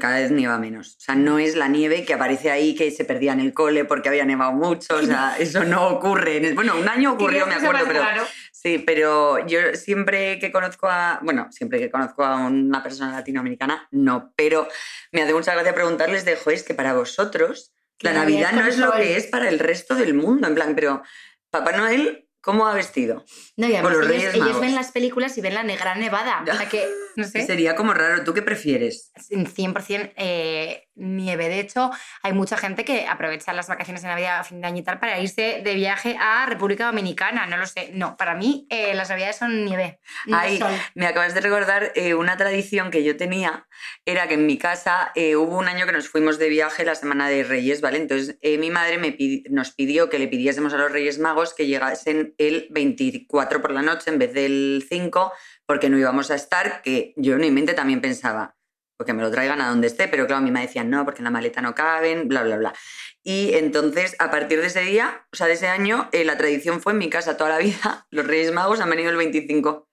Cada 0.00 0.20
vez 0.20 0.30
nieva 0.30 0.58
menos. 0.58 0.96
O 0.96 1.00
sea, 1.00 1.14
no 1.14 1.38
es 1.38 1.56
la 1.56 1.68
nieve 1.68 2.04
que 2.04 2.14
aparece 2.14 2.50
ahí, 2.50 2.74
que 2.74 2.90
se 2.90 3.04
perdía 3.04 3.32
en 3.32 3.40
el 3.40 3.52
cole 3.52 3.84
porque 3.84 4.08
había 4.08 4.24
nevado 4.24 4.52
mucho. 4.52 4.96
O 4.96 5.02
sea, 5.02 5.36
eso 5.38 5.64
no 5.64 5.88
ocurre. 5.88 6.52
Bueno, 6.54 6.76
un 6.76 6.88
año 6.88 7.12
ocurrió, 7.12 7.46
me 7.46 7.54
acuerdo, 7.54 7.84
pero... 7.86 8.02
Sí, 8.64 8.78
pero 8.78 9.46
yo 9.46 9.74
siempre 9.74 10.38
que 10.38 10.50
conozco 10.50 10.88
a, 10.88 11.20
bueno, 11.22 11.48
siempre 11.52 11.78
que 11.78 11.90
conozco 11.90 12.24
a 12.24 12.46
una 12.46 12.82
persona 12.82 13.12
latinoamericana, 13.12 13.86
no, 13.90 14.32
pero 14.36 14.66
me 15.12 15.20
hace 15.20 15.34
mucha 15.34 15.52
gracia 15.52 15.74
preguntarles 15.74 16.24
de, 16.24 16.36
joder, 16.36 16.56
es 16.56 16.62
que 16.62 16.72
para 16.72 16.94
vosotros 16.94 17.74
la 18.00 18.14
Navidad 18.14 18.52
no 18.52 18.66
es 18.66 18.78
lo 18.78 18.92
que 18.92 19.18
es 19.18 19.26
para 19.26 19.50
el 19.50 19.58
resto 19.58 19.94
del 19.94 20.14
mundo, 20.14 20.48
en 20.48 20.54
plan, 20.54 20.74
pero 20.74 21.02
Papá 21.50 21.72
Noel, 21.72 22.23
¿cómo 22.44 22.66
ha 22.66 22.74
vestido? 22.74 23.24
No, 23.56 23.66
y 23.66 23.74
además 23.74 23.96
los 23.96 24.10
ellos, 24.10 24.34
ellos 24.34 24.60
ven 24.60 24.74
las 24.74 24.92
películas 24.92 25.36
y 25.38 25.40
ven 25.40 25.54
la 25.54 25.62
negra 25.62 25.94
nevada. 25.94 26.42
O 26.42 26.54
sea 26.54 26.68
que, 26.68 26.86
no 27.16 27.24
sé, 27.28 27.46
Sería 27.46 27.74
como 27.74 27.94
raro, 27.94 28.22
¿tú 28.22 28.34
qué 28.34 28.42
prefieres? 28.42 29.12
100% 29.30 30.12
eh, 30.16 30.83
nieve. 30.96 31.48
De 31.48 31.60
hecho, 31.60 31.90
hay 32.22 32.32
mucha 32.32 32.56
gente 32.56 32.84
que 32.84 33.06
aprovecha 33.06 33.52
las 33.52 33.68
vacaciones 33.68 34.02
de 34.02 34.08
Navidad 34.08 34.40
a 34.40 34.44
fin 34.44 34.60
de 34.60 34.66
año 34.66 34.78
y 34.78 34.82
tal 34.82 34.98
para 34.98 35.18
irse 35.20 35.60
de 35.64 35.74
viaje 35.74 36.16
a 36.20 36.46
República 36.46 36.86
Dominicana. 36.86 37.46
No 37.46 37.56
lo 37.56 37.66
sé. 37.66 37.90
No, 37.94 38.16
para 38.16 38.34
mí 38.34 38.66
eh, 38.70 38.94
las 38.94 39.08
Navidades 39.10 39.36
son 39.36 39.64
nieve. 39.64 40.00
no 40.26 40.36
Ay, 40.38 40.58
sol. 40.58 40.72
Me 40.94 41.06
acabas 41.06 41.34
de 41.34 41.40
recordar 41.40 41.92
eh, 41.94 42.14
una 42.14 42.36
tradición 42.36 42.90
que 42.90 43.02
yo 43.04 43.16
tenía, 43.16 43.66
era 44.04 44.28
que 44.28 44.34
en 44.34 44.46
mi 44.46 44.58
casa 44.58 45.12
eh, 45.14 45.36
hubo 45.36 45.58
un 45.58 45.68
año 45.68 45.86
que 45.86 45.92
nos 45.92 46.08
fuimos 46.08 46.38
de 46.38 46.48
viaje 46.48 46.84
la 46.84 46.94
semana 46.94 47.28
de 47.28 47.44
Reyes, 47.44 47.80
¿vale? 47.80 47.98
Entonces 47.98 48.38
eh, 48.42 48.58
mi 48.58 48.70
madre 48.70 48.98
me 48.98 49.16
pidi- 49.16 49.44
nos 49.50 49.72
pidió 49.72 50.08
que 50.10 50.18
le 50.18 50.28
pidiésemos 50.28 50.72
a 50.74 50.78
los 50.78 50.92
Reyes 50.92 51.18
Magos 51.18 51.54
que 51.54 51.66
llegasen 51.66 52.34
el 52.38 52.68
24 52.70 53.60
por 53.60 53.72
la 53.72 53.82
noche 53.82 54.10
en 54.10 54.18
vez 54.18 54.32
del 54.32 54.84
5, 54.88 55.32
porque 55.66 55.88
no 55.88 55.98
íbamos 55.98 56.30
a 56.30 56.34
estar, 56.34 56.82
que 56.82 57.14
yo 57.16 57.34
en 57.34 57.40
mi 57.40 57.50
mente 57.50 57.74
también 57.74 58.00
pensaba, 58.00 58.53
porque 58.96 59.12
me 59.12 59.22
lo 59.22 59.30
traigan 59.30 59.60
a 59.60 59.68
donde 59.68 59.86
esté, 59.86 60.08
pero 60.08 60.26
claro, 60.26 60.42
mi 60.42 60.50
mamá 60.50 60.62
decía, 60.64 60.84
no, 60.84 61.04
porque 61.04 61.20
en 61.20 61.24
la 61.24 61.30
maleta 61.30 61.60
no 61.60 61.74
caben, 61.74 62.28
bla, 62.28 62.42
bla, 62.42 62.56
bla. 62.56 62.74
Y 63.22 63.54
entonces, 63.54 64.14
a 64.18 64.30
partir 64.30 64.60
de 64.60 64.66
ese 64.66 64.80
día, 64.82 65.26
o 65.32 65.36
sea, 65.36 65.46
de 65.46 65.54
ese 65.54 65.66
año, 65.66 66.08
eh, 66.12 66.24
la 66.24 66.36
tradición 66.36 66.80
fue 66.80 66.92
en 66.92 66.98
mi 66.98 67.08
casa 67.10 67.36
toda 67.36 67.50
la 67.50 67.58
vida, 67.64 68.06
los 68.10 68.26
Reyes 68.26 68.52
Magos 68.52 68.80
han 68.80 68.90
venido 68.90 69.10
el 69.10 69.16
25. 69.16 69.88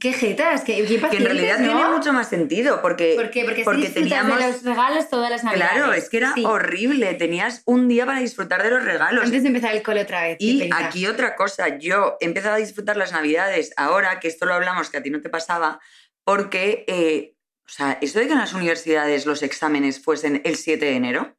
Qué 0.00 0.12
jetas, 0.12 0.64
que, 0.64 0.84
qué 0.84 0.98
Que 1.10 1.16
en 1.18 1.24
realidad 1.26 1.58
¿no? 1.60 1.66
tiene 1.72 1.88
mucho 1.90 2.12
más 2.12 2.28
sentido, 2.28 2.82
porque, 2.82 3.12
¿Por 3.14 3.30
qué? 3.30 3.44
Porque, 3.44 3.62
porque 3.62 3.88
teníamos... 3.88 4.36
de 4.40 4.48
los 4.48 4.62
regalos 4.64 5.08
todas 5.08 5.30
las 5.30 5.44
Navidades. 5.44 5.74
Claro, 5.76 5.92
es 5.92 6.08
que 6.10 6.16
era 6.16 6.32
Sí. 6.34 6.44
horrible, 6.44 7.14
tenías 7.14 7.62
un 7.66 7.86
día 7.86 8.04
para 8.04 8.18
disfrutar 8.18 8.64
de 8.64 8.70
los 8.70 8.82
regalos. 8.84 9.24
Antes 9.26 9.42
de 9.44 9.48
empezar 9.48 9.72
el 9.76 9.84
cole 9.84 10.00
otra 10.02 10.22
vez. 10.22 10.38
qué 10.40 10.44
Y 10.44 10.70
aquí 10.74 11.06
otra 11.06 11.36
cosa, 11.36 11.78
yo 11.78 12.16
he 12.20 12.24
empezado 12.24 12.56
a 12.56 12.58
disfrutar 12.58 12.96
las 12.96 13.12
navidades 13.12 13.72
ahora, 13.76 14.18
que 14.18 14.26
esto 14.26 14.44
lo 14.44 14.54
hablamos, 14.54 14.90
que 14.90 14.96
a 14.96 15.02
ti 15.04 15.10
no 15.10 15.20
te 15.20 15.28
pasaba, 15.28 15.78
porque, 16.24 16.84
eh, 16.88 17.35
o 17.66 17.72
sea, 17.72 17.98
eso 18.00 18.18
de 18.20 18.26
que 18.26 18.32
en 18.32 18.38
las 18.38 18.52
universidades 18.54 19.26
los 19.26 19.42
exámenes 19.42 20.02
fuesen 20.02 20.40
el 20.44 20.56
7 20.56 20.84
de 20.84 20.92
enero, 20.96 21.36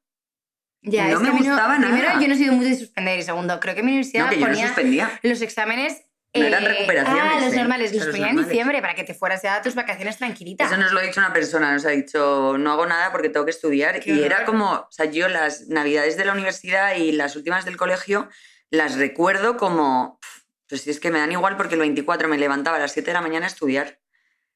Ya, 0.81 1.07
no 1.09 1.19
me 1.19 1.31
gustaba 1.31 1.77
nada. 1.77 1.93
Primero, 1.93 2.21
yo 2.21 2.27
no 2.27 2.33
he 2.33 2.37
sido 2.37 2.53
muy 2.53 2.65
de 2.69 2.75
suspender 2.75 3.19
y 3.19 3.23
segundo, 3.23 3.59
creo 3.59 3.75
que 3.75 3.83
mi 3.83 3.91
universidad 3.91 4.25
no, 4.25 4.29
que 4.29 4.35
yo 4.39 4.41
no 4.41 4.47
ponía 4.51 4.67
suspendía. 4.67 5.19
los 5.23 5.41
exámenes... 5.41 6.03
No 6.33 6.43
eran 6.45 6.63
eh, 6.65 6.67
recuperaciones, 6.67 7.23
Ah, 7.25 7.39
los 7.45 7.53
¿eh? 7.53 7.55
normales, 7.57 7.93
los 7.95 8.05
Los 8.05 8.15
ponía 8.15 8.29
en 8.29 8.37
diciembre 8.37 8.79
para 8.81 8.93
que 8.93 9.03
te 9.03 9.13
fueras 9.15 9.41
ya 9.41 9.55
a 9.55 9.61
tus 9.63 9.73
vacaciones 9.73 10.17
tranquilitas. 10.17 10.69
Eso 10.69 10.79
nos 10.79 10.91
lo 10.91 10.99
ha 10.99 11.03
dicho 11.03 11.19
una 11.19 11.33
persona, 11.33 11.73
nos 11.73 11.85
ha 11.85 11.89
dicho, 11.89 12.57
no 12.59 12.71
hago 12.73 12.85
nada 12.85 13.11
porque 13.11 13.29
tengo 13.29 13.45
que 13.45 13.51
estudiar. 13.51 13.99
Qué 14.01 14.11
y 14.11 14.23
era 14.23 14.35
horror. 14.35 14.45
como, 14.45 14.71
o 14.73 14.87
sea, 14.91 15.05
yo 15.05 15.29
las 15.29 15.67
navidades 15.69 16.15
de 16.15 16.25
la 16.25 16.33
universidad 16.33 16.95
y 16.95 17.11
las 17.13 17.35
últimas 17.37 17.65
del 17.65 17.77
colegio 17.77 18.29
las 18.69 18.97
recuerdo 18.97 19.57
como, 19.57 20.19
pues 20.67 20.81
si 20.81 20.91
es 20.91 20.99
que 20.99 21.09
me 21.09 21.19
dan 21.19 21.31
igual 21.31 21.57
porque 21.57 21.73
el 21.73 21.79
24 21.79 22.27
me 22.27 22.37
levantaba 22.37 22.77
a 22.77 22.81
las 22.81 22.91
7 22.91 23.07
de 23.09 23.13
la 23.13 23.21
mañana 23.21 23.45
a 23.45 23.49
estudiar. 23.49 23.99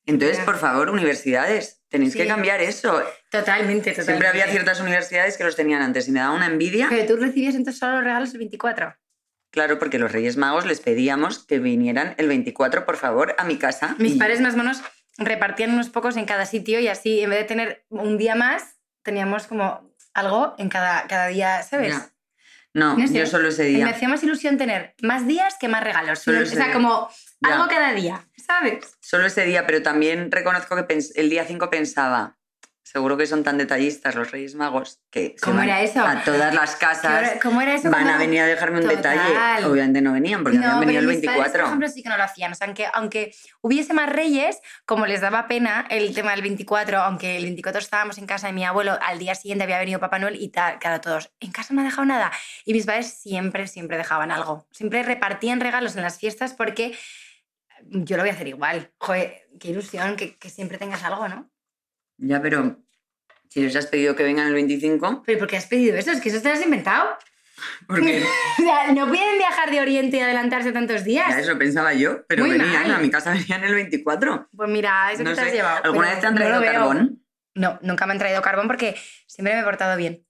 Entonces, 0.06 0.40
por 0.40 0.58
favor, 0.58 0.90
universidades, 0.90 1.84
tenéis 1.90 2.16
que 2.16 2.28
cambiar 2.28 2.62
eso. 2.62 3.02
Totalmente, 3.30 3.92
totalmente. 3.92 4.04
Siempre 4.04 4.28
había 4.28 4.48
ciertas 4.48 4.80
universidades 4.82 5.38
que 5.38 5.44
los 5.44 5.56
tenían 5.56 5.82
antes 5.82 6.08
y 6.08 6.12
me 6.12 6.20
daba 6.20 6.34
una 6.36 6.48
envidia. 6.48 6.88
Pero 6.90 7.06
tú 7.16 7.22
recibías 7.22 7.56
entonces 7.56 7.80
solo 7.80 7.96
los 7.98 8.04
regalos 8.04 8.32
el 8.34 8.40
24. 8.40 8.96
Claro, 9.52 9.78
porque 9.80 10.00
los 10.00 10.12
Reyes 10.12 10.38
Magos 10.38 10.66
les 10.66 10.80
pedíamos 10.80 11.46
que 11.46 11.60
vinieran 11.60 12.16
el 12.18 12.28
24, 12.30 12.86
por 12.86 12.98
favor, 12.98 13.36
a 13.38 13.44
mi 13.44 13.58
casa. 13.58 13.96
Mis 14.00 14.16
Y- 14.16 14.18
padres 14.18 14.42
más 14.42 14.54
o 14.56 14.58
menos 14.58 14.82
repartían 15.18 15.72
unos 15.74 15.90
pocos 15.90 16.16
en 16.18 16.26
cada 16.26 16.46
sitio 16.46 16.80
y 16.80 16.88
así, 16.88 17.20
en 17.22 17.30
vez 17.30 17.40
de 17.40 17.46
tener 17.46 17.86
un 17.90 18.18
día 18.18 18.34
más, 18.36 18.78
teníamos 19.04 19.48
como 19.48 19.94
algo 20.14 20.56
en 20.58 20.70
cada, 20.70 21.06
cada 21.08 21.28
día, 21.28 21.62
¿sabes? 21.64 21.90
Ya. 21.94 22.11
No, 22.74 22.98
No 22.98 23.06
sé. 23.08 23.14
yo 23.20 23.26
solo 23.26 23.50
ese 23.50 23.64
día. 23.66 23.84
me 23.84 23.92
hacía 23.92 24.08
más 24.08 24.24
ilusión 24.24 24.58
tener 24.58 24.96
más 25.02 25.28
días 25.28 25.56
que 25.60 25.68
más 25.68 25.84
regalos. 25.84 26.20
Solo 26.20 26.42
o 26.42 26.46
sea, 26.46 26.66
día. 26.66 26.74
como 26.74 27.10
Ya. 27.42 27.54
algo 27.56 27.68
cada 27.68 27.94
día, 27.94 28.26
¿sabes? 28.38 28.98
Solo 29.02 29.26
ese 29.26 29.44
día, 29.46 29.66
pero 29.66 29.82
también 29.82 30.32
reconozco 30.32 30.76
que 30.88 31.00
el 31.16 31.30
día 31.30 31.46
5 31.46 31.70
pensaba, 31.70 32.38
seguro 32.84 33.16
que 33.16 33.26
son 33.28 33.44
tan 33.44 33.58
detallistas 33.58 34.16
los 34.16 34.32
Reyes 34.32 34.56
Magos 34.56 35.00
que 35.10 35.36
se 35.38 35.46
¿Cómo 35.46 35.58
van 35.58 35.68
era 35.70 35.82
eso? 35.82 36.02
a 36.06 36.24
todas 36.24 36.54
las 36.54 36.76
¿Qué 36.76 36.86
hora- 36.86 36.94
casas 37.02 37.32
¿Cómo 37.42 37.62
era 37.62 37.76
eso? 37.76 37.84
van 37.90 38.02
cuando- 38.04 38.14
a 38.14 38.18
venir 38.18 38.42
a 38.42 38.46
dejarme 38.48 38.80
un 38.80 38.84
Total. 38.90 38.98
detalle. 38.98 39.66
Obviamente 39.66 40.02
no 40.02 40.14
venían 40.14 40.44
porque 40.44 40.58
habían 40.58 40.80
venido 40.80 41.00
el 41.00 41.06
pero 41.06 41.18
mis 41.20 41.26
padres, 41.26 41.42
24. 41.44 41.60
por 41.62 41.68
ejemplo, 41.68 41.88
sí 41.90 42.04
que 42.04 42.10
no 42.10 42.18
lo 42.18 42.24
hacían. 42.24 42.52
O 42.52 42.56
sea, 42.56 42.68
aunque, 42.68 42.88
aunque 42.94 43.36
hubiese 43.62 43.94
más 43.94 44.10
reyes, 44.10 44.60
como 44.86 45.06
les 45.06 45.22
daba 45.22 45.48
pena 45.48 45.86
el 45.90 46.14
tema 46.16 46.32
del 46.32 46.42
24, 46.42 47.00
aunque 47.00 47.38
el 47.38 47.44
24 47.44 47.80
estábamos 47.80 48.18
en 48.18 48.26
casa 48.26 48.48
de 48.48 48.54
mi 48.54 48.66
abuelo, 48.66 48.98
al 49.02 49.20
día 49.20 49.36
siguiente 49.36 49.64
había 49.64 49.78
venido 49.80 50.00
Papá 50.00 50.18
Noel 50.20 50.42
y 50.42 50.50
tal, 50.50 50.80
claro, 50.80 51.00
todos, 51.02 51.32
en 51.40 51.52
casa 51.52 51.74
no 51.74 51.82
ha 51.82 51.84
dejado 51.84 52.06
nada. 52.06 52.32
Y 52.66 52.74
mis 52.74 52.86
padres 52.88 53.14
siempre, 53.14 53.68
siempre 53.68 53.98
dejaban 53.98 54.32
algo. 54.32 54.68
Siempre 54.72 55.04
repartían 55.04 55.60
regalos 55.60 55.96
en 55.96 56.02
las 56.02 56.18
fiestas 56.18 56.54
porque 56.54 56.98
yo 57.84 58.18
lo 58.18 58.24
voy 58.24 58.30
a 58.32 58.34
hacer 58.34 58.48
igual. 58.48 58.92
Joder, 58.98 59.48
qué 59.60 59.70
ilusión 59.70 60.16
que, 60.16 60.38
que 60.38 60.50
siempre 60.50 60.78
tengas 60.80 61.04
algo, 61.04 61.28
¿no? 61.28 61.51
Ya, 62.24 62.42
pero 62.42 62.78
si 63.50 63.62
les 63.62 63.76
has 63.76 63.88
pedido 63.88 64.16
que 64.16 64.24
vengan 64.24 64.48
el 64.48 64.54
25, 64.54 65.24
Pero 65.26 65.40
¿por 65.40 65.48
qué 65.48 65.58
has 65.58 65.66
pedido 65.66 65.98
eso? 65.98 66.12
Es 66.12 66.22
que 66.22 66.30
eso 66.30 66.42
te 66.42 66.48
lo 66.50 66.54
has 66.54 66.64
inventado. 66.64 67.18
porque 67.88 68.24
O 68.60 68.62
sea, 68.62 68.92
no 68.94 69.08
pueden 69.08 69.38
viajar 69.40 69.72
de 69.72 69.82
Oriente 69.82 70.18
y 70.18 70.20
adelantarse 70.20 70.72
tantos 70.72 71.04
días. 71.04 71.28
ya 71.30 71.40
eso 71.40 71.58
pensaba 71.58 71.94
yo, 71.94 72.26
pero 72.28 72.46
Muy 72.46 72.58
venían, 72.58 72.84
mal. 72.84 72.92
a 72.96 72.98
mi 73.00 73.10
casa 73.10 73.32
venían 73.34 73.64
el 73.64 73.74
24. 73.74 74.50
Pues 74.56 74.70
mira, 74.70 75.12
eso 75.12 75.24
No 75.24 75.32
que 75.32 75.36
te 75.36 75.42
has 75.42 75.54
llevado. 75.54 75.84
¿Alguna 75.84 76.10
vez 76.12 76.20
te 76.20 76.28
han 76.28 76.34
no 76.36 76.40
traído 76.40 76.62
veo. 76.62 76.72
carbón? 76.74 77.24
No, 77.56 77.80
nunca 77.82 78.06
me 78.06 78.14
han 78.14 78.20
traído 78.20 78.42
carbón 78.42 78.68
porque 78.68 78.96
siempre 79.28 79.54
me 79.56 79.62
he 79.62 79.64
portado 79.64 79.98
bien. 79.98 80.24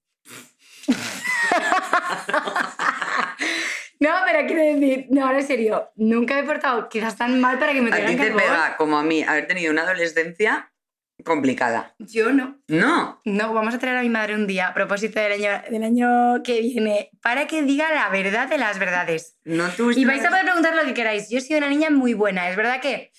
no, 4.00 4.10
pero 4.26 4.48
quiero 4.48 4.64
decir, 4.80 5.08
no, 5.12 5.26
ahora 5.28 5.40
en 5.40 5.48
serio, 5.48 5.92
nunca 5.96 6.34
me 6.36 6.40
he 6.42 6.44
portado 6.44 6.90
quizás 6.90 7.16
tan 7.16 7.40
mal 7.40 7.60
para 7.60 7.74
que 7.74 7.82
me 7.82 7.90
A 7.90 7.94
traigan 7.94 8.12
ti 8.14 8.18
te 8.18 8.24
carbón. 8.30 8.42
pega, 8.42 8.78
como 8.78 8.98
a 8.98 9.04
mí, 9.04 9.24
haber 9.24 9.48
tenido 9.48 9.72
una 9.72 9.84
adolescencia 9.84 10.71
complicada. 11.24 11.94
Yo 12.00 12.32
no. 12.32 12.58
No, 12.68 13.22
No, 13.26 13.54
vamos 13.54 13.74
a 13.74 13.80
traer 13.80 13.98
a 13.98 14.02
mi 14.02 14.10
madre 14.10 14.36
un 14.36 14.48
día 14.48 14.68
a 14.68 14.74
propósito 14.74 15.20
del 15.20 15.34
año, 15.34 15.62
del 15.70 15.84
año 15.84 16.44
que 16.44 16.62
viene 16.62 17.10
para 17.22 17.48
que 17.48 17.64
diga 17.64 17.92
la 17.94 18.10
verdad 18.10 18.48
de 18.48 18.58
las 18.58 18.80
verdades. 18.80 19.38
no 19.44 19.70
tuviste 19.70 20.02
Y 20.02 20.06
vais 20.06 20.24
a 20.24 20.30
poder 20.30 20.46
preguntar 20.46 20.76
lo 20.76 20.84
que 20.86 20.94
queráis. 20.94 21.30
Yo 21.30 21.38
he 21.38 21.42
sido 21.42 21.58
una 21.58 21.70
niña 21.70 21.90
muy 21.90 22.14
buena. 22.14 22.50
Es 22.50 22.56
verdad 22.56 22.82
que. 22.82 23.12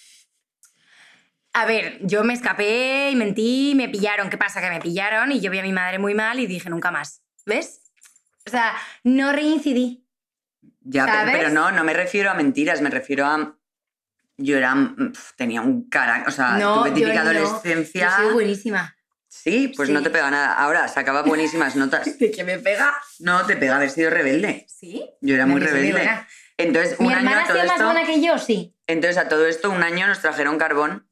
A 1.54 1.66
ver, 1.66 1.98
yo 2.00 2.24
me 2.24 2.32
escapé 2.32 3.10
y 3.10 3.16
mentí, 3.16 3.74
me 3.76 3.88
pillaron. 3.88 4.30
¿Qué 4.30 4.38
pasa? 4.38 4.60
Que 4.60 4.70
me 4.70 4.80
pillaron 4.80 5.32
y 5.32 5.40
yo 5.40 5.50
vi 5.50 5.58
a 5.58 5.62
mi 5.62 5.72
madre 5.72 5.98
muy 5.98 6.14
mal 6.14 6.40
y 6.40 6.46
dije 6.46 6.70
nunca 6.70 6.90
más. 6.90 7.22
¿Ves? 7.44 7.92
O 8.46 8.50
sea, 8.50 8.74
no 9.04 9.32
reincidí. 9.32 10.06
Ya, 10.80 11.24
pero 11.30 11.50
no, 11.50 11.70
no 11.70 11.84
me 11.84 11.92
refiero 11.92 12.30
a 12.30 12.34
mentiras, 12.34 12.80
me 12.80 12.90
refiero 12.90 13.26
a. 13.26 13.56
Yo 14.38 14.56
era. 14.56 14.74
mm, 14.74 15.12
pf, 15.12 15.32
tenía 15.36 15.60
un 15.62 15.88
carácter. 15.88 16.28
O 16.28 16.30
sea, 16.32 16.52
no, 16.58 16.80
tuve 16.80 16.90
típica 16.92 17.14
yo 17.14 17.24
no. 17.24 17.30
adolescencia. 17.30 18.08
Yo 18.18 18.24
soy 18.24 18.32
buenísima. 18.34 18.96
Sí, 19.28 19.72
pues 19.74 19.88
Sí. 19.88 19.92
no 19.94 20.02
te 20.02 20.10
pega 20.10 20.30
nada. 20.30 20.52
Ahora, 20.54 20.88
sacaba 20.88 21.22
buenísimas 21.22 21.74
notas. 21.76 22.04
¿De 22.18 22.30
qué 22.30 22.44
me 22.44 22.58
pega? 22.58 22.94
No, 23.18 23.44
te 23.46 23.56
pega 23.56 23.76
haber 23.76 23.90
sido 23.90 24.10
rebelde. 24.10 24.66
Sí. 24.68 25.08
Yo 25.20 25.34
era 25.34 25.46
muy 25.46 25.60
No, 25.60 25.66
rebelde. 25.66 26.08
Entonces, 26.58 27.00
Mi 27.00 27.06
un 27.06 27.12
año 27.12 27.18
hermana 27.20 27.42
a 27.44 27.46
todo 27.46 27.52
hacía 27.58 27.64
más 27.64 27.76
esto. 27.80 27.84
buena 27.92 28.04
que 28.06 28.20
yo, 28.22 28.38
sí. 28.38 28.76
Entonces, 28.86 29.16
a 29.16 29.28
todo 29.28 29.46
esto, 29.46 29.70
un 29.70 29.82
año 29.82 30.06
nos 30.06 30.20
trajeron 30.20 30.58
carbón. 30.58 31.08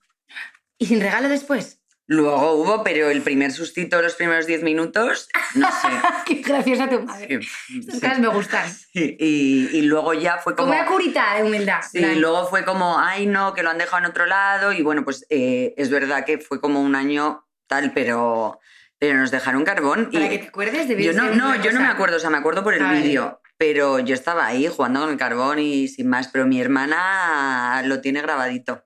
¿Y 0.79 0.87
sin 0.87 1.01
regalo 1.01 1.29
después? 1.29 1.80
Luego 2.13 2.55
hubo, 2.55 2.83
pero 2.83 3.09
el 3.09 3.23
primer 3.23 3.53
sustito, 3.53 4.03
los 4.03 4.17
primeros 4.17 4.45
10 4.45 4.65
minutos, 4.65 5.29
no 5.55 5.69
sé. 5.71 5.89
qué 6.27 6.35
graciosa 6.43 6.89
tu 6.89 7.01
madre. 7.03 7.39
Sí, 7.41 7.83
sí. 7.83 8.01
me 8.19 8.27
gustan. 8.27 8.69
Sí, 8.69 9.17
Y, 9.17 9.69
y 9.79 9.83
luego 9.83 10.13
ya 10.13 10.39
fue 10.39 10.57
Como 10.57 10.71
como. 10.73 10.81
una 10.81 10.91
curita 10.91 11.37
de 11.37 11.45
humildad. 11.45 11.79
Sí, 11.89 11.99
plan. 12.01 12.21
luego 12.21 12.49
fue 12.49 12.65
como, 12.65 12.99
ay 12.99 13.27
no, 13.27 13.55
que 13.55 13.63
lo 13.63 13.71
han 13.71 13.79
dejado 13.79 13.99
en 14.03 14.11
otro 14.11 14.27
lado. 14.27 14.73
Y 14.73 14.83
bueno, 14.83 15.05
pues 15.05 15.25
eh, 15.31 15.73
es 15.77 15.89
verdad 15.89 16.25
que 16.25 16.39
fue 16.39 16.61
como 16.61 16.83
un 16.83 16.97
año 16.97 17.47
tal, 17.69 17.93
pero, 17.93 18.59
pero 18.99 19.17
nos 19.17 19.31
dejaron 19.31 19.63
carbón. 19.65 20.11
Para 20.13 20.27
y 20.27 20.31
que 20.31 20.39
te 20.39 20.49
acuerdes, 20.49 20.89
debí 20.89 21.05
yo 21.05 21.13
no, 21.13 21.33
no, 21.33 21.63
yo 21.63 21.71
no 21.71 21.79
me 21.79 21.87
acuerdo, 21.87 22.17
o 22.17 22.21
sea, 22.21 22.31
me 22.31 22.39
acuerdo 22.39 22.65
por 22.65 22.75
el 22.75 22.85
vídeo. 22.89 23.41
Pero 23.57 24.01
yo 24.01 24.15
estaba 24.15 24.47
ahí 24.47 24.67
jugando 24.67 24.99
con 24.99 25.11
el 25.11 25.17
carbón 25.17 25.61
y 25.61 25.87
sin 25.87 26.09
más. 26.09 26.27
Pero 26.27 26.45
mi 26.45 26.61
hermana 26.61 27.83
lo 27.85 28.01
tiene 28.01 28.21
grabadito. 28.21 28.85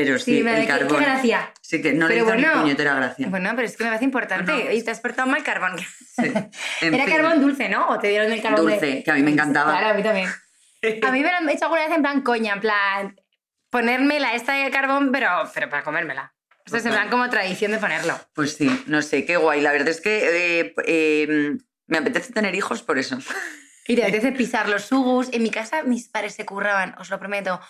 Pero 0.00 0.16
sí, 0.18 0.36
Sí, 0.36 0.42
me 0.44 0.52
el 0.52 0.56
qué, 0.60 0.62
qué 0.72 0.78
carbón. 0.78 1.02
gracia. 1.02 1.52
Sí, 1.60 1.82
que 1.82 1.92
no 1.92 2.06
Pero 2.06 2.08
le 2.08 2.14
hizo 2.16 2.24
bueno, 2.26 2.54
ni 2.54 2.60
puñetera 2.62 2.94
gracia. 2.94 3.26
Bueno, 3.28 3.50
pero 3.56 3.66
es 3.66 3.76
que 3.76 3.82
me 3.82 3.90
parece 3.90 4.04
importante. 4.04 4.52
Bueno. 4.52 4.70
Oye, 4.70 4.82
te 4.84 4.90
has 4.92 5.00
portado 5.00 5.28
mal 5.28 5.42
carbón. 5.42 5.76
Sí. 5.78 6.22
Era 6.82 7.04
fin. 7.04 7.14
carbón 7.16 7.40
dulce, 7.40 7.68
¿no? 7.68 7.88
O 7.88 7.98
te 7.98 8.08
dieron 8.08 8.30
el 8.30 8.40
carbón 8.40 8.66
de- 8.66 8.72
Dulce, 8.72 9.02
que 9.02 9.10
a 9.10 9.14
mí 9.14 9.22
me 9.22 9.32
encantaba. 9.32 9.72
Claro, 9.72 9.88
a 9.88 9.94
mí 9.94 10.02
también. 10.04 10.28
A 11.02 11.10
mí 11.10 11.22
me 11.24 11.30
lo 11.32 11.36
han 11.38 11.48
hecho 11.48 11.64
alguna 11.64 11.82
vez 11.88 11.96
en 11.96 12.02
plan 12.02 12.20
coña, 12.20 12.52
en 12.52 12.60
plan 12.60 13.20
ponerme 13.70 14.20
la 14.20 14.34
esta 14.36 14.52
de 14.52 14.70
carbón, 14.70 15.10
pero, 15.10 15.28
pero 15.52 15.68
para 15.68 15.82
comérmela. 15.82 16.32
Esto 16.64 16.76
es 16.78 16.86
en 16.86 16.92
plan 16.92 17.08
como 17.08 17.28
tradición 17.28 17.72
de 17.72 17.78
ponerlo. 17.78 18.16
Pues 18.34 18.54
sí, 18.54 18.84
no 18.86 19.02
sé, 19.02 19.24
qué 19.24 19.36
guay. 19.36 19.60
La 19.60 19.72
verdad 19.72 19.88
es 19.88 20.00
que 20.00 20.60
eh, 20.60 20.74
eh, 20.86 21.56
me 21.88 21.98
apetece 21.98 22.32
tener 22.32 22.54
hijos 22.54 22.82
por 22.82 22.98
eso. 22.98 23.18
Y 23.88 23.96
te 23.96 24.02
apetece 24.02 24.30
pisar 24.40 24.68
los 24.68 24.84
sugus. 24.84 25.28
En 25.32 25.42
mi 25.42 25.50
casa 25.50 25.82
mis 25.82 26.08
padres 26.08 26.34
se 26.34 26.44
curraban, 26.46 26.94
os 26.98 27.10
lo 27.10 27.18
prometo, 27.18 27.60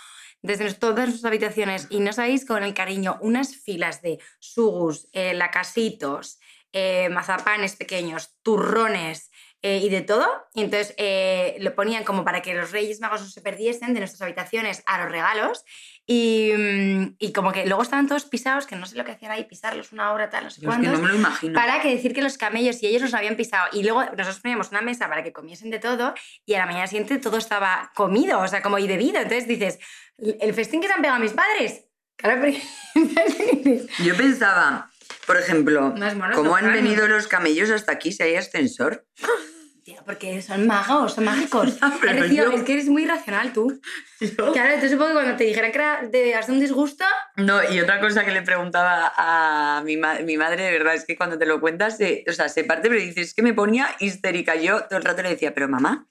desde 0.43 0.73
todas 0.75 1.11
sus 1.11 1.25
habitaciones. 1.25 1.87
Y 1.91 2.01
no 2.01 2.13
sabéis 2.13 2.45
con 2.45 2.63
el 2.63 2.75
cariño, 2.75 3.19
unas 3.21 3.57
filas 3.57 4.03
de 4.03 4.19
sugus, 4.39 5.09
eh, 5.13 5.35
lacasitos, 5.35 6.39
eh, 6.73 7.09
mazapanes 7.09 7.77
pequeños, 7.77 8.37
turrones 8.43 9.31
eh, 9.63 9.81
y 9.83 9.89
de 9.89 10.03
todo. 10.03 10.27
Y 10.55 10.63
entonces 10.63 10.95
eh, 10.99 11.57
lo 11.61 11.75
ponían 11.75 12.05
como 12.05 12.25
para 12.25 12.43
que 12.43 12.55
los 12.55 12.71
reyes 12.71 13.01
magos 13.01 13.21
no 13.21 13.27
se 13.27 13.41
perdiesen 13.41 13.93
de 13.93 14.01
nuestras 14.01 14.23
habitaciones 14.23 14.83
a 14.87 15.03
los 15.03 15.11
regalos. 15.11 15.65
Y, 16.07 16.53
mm, 16.57 17.17
y 17.19 17.33
como 17.33 17.53
que 17.53 17.67
luego 17.67 17.83
estaban 17.83 18.07
todos 18.07 18.25
pisados, 18.25 18.67
que 18.67 18.77
no 18.77 18.87
sé 18.87 18.97
lo 18.97 19.05
que 19.05 19.13
hacían 19.13 19.33
ahí, 19.33 19.45
pisarlos 19.45 19.93
una 19.93 20.13
hora, 20.13 20.31
tal, 20.31 20.45
no 20.45 20.51
sé 20.51 20.65
cuántos. 20.65 20.93
no 20.93 20.99
me 21.01 21.09
lo 21.09 21.17
imagino. 21.17 21.55
Para 21.55 21.83
que 21.83 21.95
decir 21.95 22.15
que 22.15 22.23
los 22.23 22.39
camellos 22.39 22.83
y 22.83 22.87
ellos 22.87 23.03
los 23.03 23.15
habían 23.15 23.37
pisado. 23.37 23.69
Y 23.73 23.83
luego 23.83 24.05
nosotros 24.05 24.41
poníamos 24.41 24.71
una 24.71 24.81
mesa 24.81 25.09
para 25.09 25.23
que 25.25 25.33
comiesen 25.33 25.71
de 25.71 25.81
todo 25.81 26.15
y 26.47 26.55
a 26.55 26.59
la 26.59 26.67
mañana 26.67 26.87
siguiente 26.87 27.19
todo 27.19 27.37
estaba 27.37 27.91
comido, 27.95 28.41
o 28.41 28.49
sea, 28.49 28.63
como 28.63 28.79
y 28.79 28.87
bebido. 28.87 29.19
Entonces 29.19 29.49
dices, 29.49 29.79
¿el 30.19 30.55
festín 30.55 30.81
que 30.81 30.87
se 30.87 30.93
han 30.93 31.03
pegado 31.03 31.21
mis 31.21 31.33
padres? 31.33 31.85
Claro, 32.17 32.41
pero... 32.41 32.57
Yo 34.05 34.17
pensaba, 34.17 34.91
por 35.29 35.37
ejemplo, 35.37 35.95
¿cómo 36.35 36.57
han 36.57 36.73
venido 36.73 37.07
los 37.07 37.29
camellos 37.29 37.71
hasta 37.71 37.93
aquí 37.93 38.11
si 38.11 38.25
hay 38.25 38.35
ascensor? 38.35 39.07
Tía, 39.85 40.03
porque 40.05 40.43
son 40.43 40.67
magos, 40.67 41.15
son 41.15 41.25
mágicos. 41.25 41.79
Ya, 41.81 41.97
pero 42.01 42.25
Has 42.25 42.31
yo- 42.31 42.51
Es 42.51 42.63
que 42.63 42.73
eres 42.75 42.89
muy 42.89 43.05
irracional 43.05 43.53
tú. 43.53 43.81
Claro, 44.37 44.69
entonces 44.75 44.91
supongo 44.91 45.09
que 45.11 45.15
cuando 45.15 45.37
te 45.37 45.45
dijeran 45.45 45.71
que 45.73 45.79
era 45.79 46.03
de 46.03 46.35
hacer 46.35 46.53
un 46.55 46.61
disgusto, 46.61 47.05
No, 47.37 47.61
y 47.73 47.79
otra 47.81 48.01
cosa 48.01 48.25
que 48.25 48.33
le 48.33 48.43
preguntaba 48.43 49.13
a 49.17 49.81
mi, 49.85 49.97
ma- 49.97 50.19
mi 50.21 50.37
madre, 50.37 50.65
de 50.65 50.73
verdad, 50.73 50.95
es 50.95 51.05
que 51.07 51.17
cuando 51.17 51.39
te 51.39 51.47
lo 51.47 51.61
cuentas, 51.61 51.99
o 52.29 52.33
sea, 52.33 52.49
se 52.51 52.65
parte, 52.65 52.89
pero 52.89 53.01
dices, 53.01 53.29
es 53.29 53.35
que 53.35 53.43
me 53.43 53.55
ponía 53.55 53.89
histérica. 54.01 54.57
Yo 54.57 54.83
todo 54.85 54.99
el 54.99 55.05
rato 55.05 55.23
le 55.23 55.31
decía, 55.31 55.55
pero 55.55 55.69
mamá, 55.69 56.09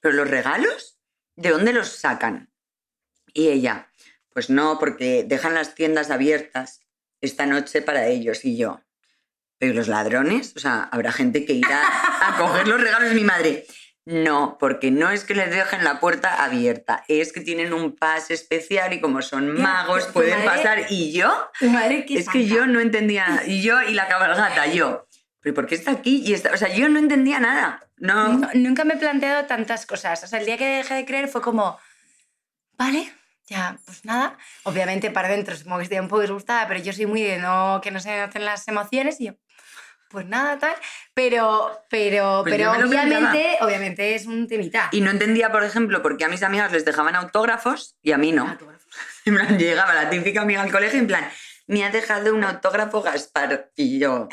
¿pero 0.00 0.14
los 0.14 0.28
regalos? 0.28 0.98
¿De 1.36 1.50
dónde 1.50 1.72
los 1.72 1.88
sacan? 1.88 2.50
Y 3.32 3.48
ella, 3.48 3.88
pues 4.34 4.50
no, 4.50 4.78
porque 4.78 5.24
dejan 5.26 5.54
las 5.54 5.74
tiendas 5.74 6.10
abiertas 6.10 6.80
esta 7.20 7.46
noche 7.46 7.82
para 7.82 8.06
ellos. 8.06 8.44
Y 8.44 8.56
yo, 8.56 8.80
¿pero 9.58 9.74
los 9.74 9.88
ladrones? 9.88 10.52
O 10.56 10.60
sea, 10.60 10.84
habrá 10.92 11.12
gente 11.12 11.44
que 11.44 11.52
irá 11.54 11.82
a 11.82 12.36
coger 12.38 12.68
los 12.68 12.80
regalos 12.80 13.10
de 13.10 13.14
mi 13.14 13.24
madre. 13.24 13.66
No, 14.04 14.56
porque 14.58 14.90
no 14.90 15.10
es 15.10 15.24
que 15.24 15.34
les 15.34 15.50
dejen 15.50 15.84
la 15.84 16.00
puerta 16.00 16.42
abierta, 16.42 17.04
es 17.08 17.30
que 17.30 17.42
tienen 17.42 17.74
un 17.74 17.94
pase 17.94 18.32
especial 18.32 18.94
y 18.94 19.02
como 19.02 19.20
son 19.20 19.52
magos 19.60 20.06
tu 20.06 20.12
pueden 20.14 20.46
madre- 20.46 20.62
pasar. 20.62 20.86
Y 20.88 21.12
yo, 21.12 21.50
madre 21.60 22.06
es 22.08 22.26
que 22.30 22.46
yo 22.46 22.66
no 22.66 22.80
entendía. 22.80 23.42
Y 23.46 23.60
yo 23.60 23.82
y 23.82 23.92
la 23.92 24.08
cabalgata, 24.08 24.66
yo. 24.68 25.06
¿Pero 25.40 25.54
por 25.54 25.66
qué 25.66 25.74
está 25.74 25.90
aquí? 25.90 26.22
Y 26.24 26.32
está, 26.32 26.52
o 26.52 26.56
sea, 26.56 26.68
yo 26.74 26.88
no 26.88 26.98
entendía 26.98 27.38
nada. 27.38 27.86
No. 27.98 28.28
No, 28.38 28.48
nunca 28.54 28.84
me 28.84 28.94
he 28.94 28.96
planteado 28.96 29.44
tantas 29.44 29.84
cosas. 29.84 30.24
O 30.24 30.26
sea, 30.26 30.38
el 30.40 30.46
día 30.46 30.56
que 30.56 30.64
dejé 30.78 30.94
de 30.94 31.04
creer 31.04 31.28
fue 31.28 31.42
como, 31.42 31.78
vale, 32.78 33.12
ya, 33.48 33.78
pues 33.84 34.04
nada. 34.04 34.36
Obviamente 34.64 35.10
para 35.10 35.28
dentro 35.28 35.56
supongo 35.56 35.78
que 35.78 35.84
estoy 35.84 35.98
un 35.98 36.08
poco 36.08 36.22
disgustada, 36.22 36.68
pero 36.68 36.80
yo 36.80 36.92
soy 36.92 37.06
muy 37.06 37.22
de 37.22 37.38
no, 37.38 37.80
que 37.82 37.90
no 37.90 38.00
se 38.00 38.26
nocen 38.26 38.44
las 38.44 38.68
emociones 38.68 39.20
y 39.20 39.26
yo, 39.26 39.32
pues 40.10 40.26
nada, 40.26 40.58
tal. 40.58 40.74
Pero, 41.14 41.84
pero, 41.88 42.40
Pues 42.42 42.54
pero 42.54 42.72
obviamente, 42.72 43.56
obviamente 43.60 44.14
es 44.14 44.26
un 44.26 44.46
temita. 44.46 44.88
Y 44.92 45.00
no 45.00 45.10
entendía, 45.10 45.50
por 45.50 45.64
ejemplo, 45.64 46.02
por 46.02 46.16
qué 46.16 46.24
a 46.24 46.28
mis 46.28 46.42
amigas 46.42 46.72
les 46.72 46.84
dejaban 46.84 47.16
autógrafos 47.16 47.96
y 48.02 48.12
a 48.12 48.18
mí 48.18 48.32
no. 48.32 48.58
En 49.24 49.34
plan, 49.34 49.58
llegaba 49.58 49.94
la 49.94 50.08
típica 50.10 50.42
amiga 50.42 50.62
al 50.62 50.70
colegio 50.70 50.98
en 50.98 51.06
plan, 51.06 51.28
me 51.66 51.84
ha 51.84 51.90
dejado 51.90 52.34
un 52.34 52.44
autógrafo 52.44 53.02
Gaspar. 53.02 53.70
Y 53.76 53.98
yo... 53.98 54.28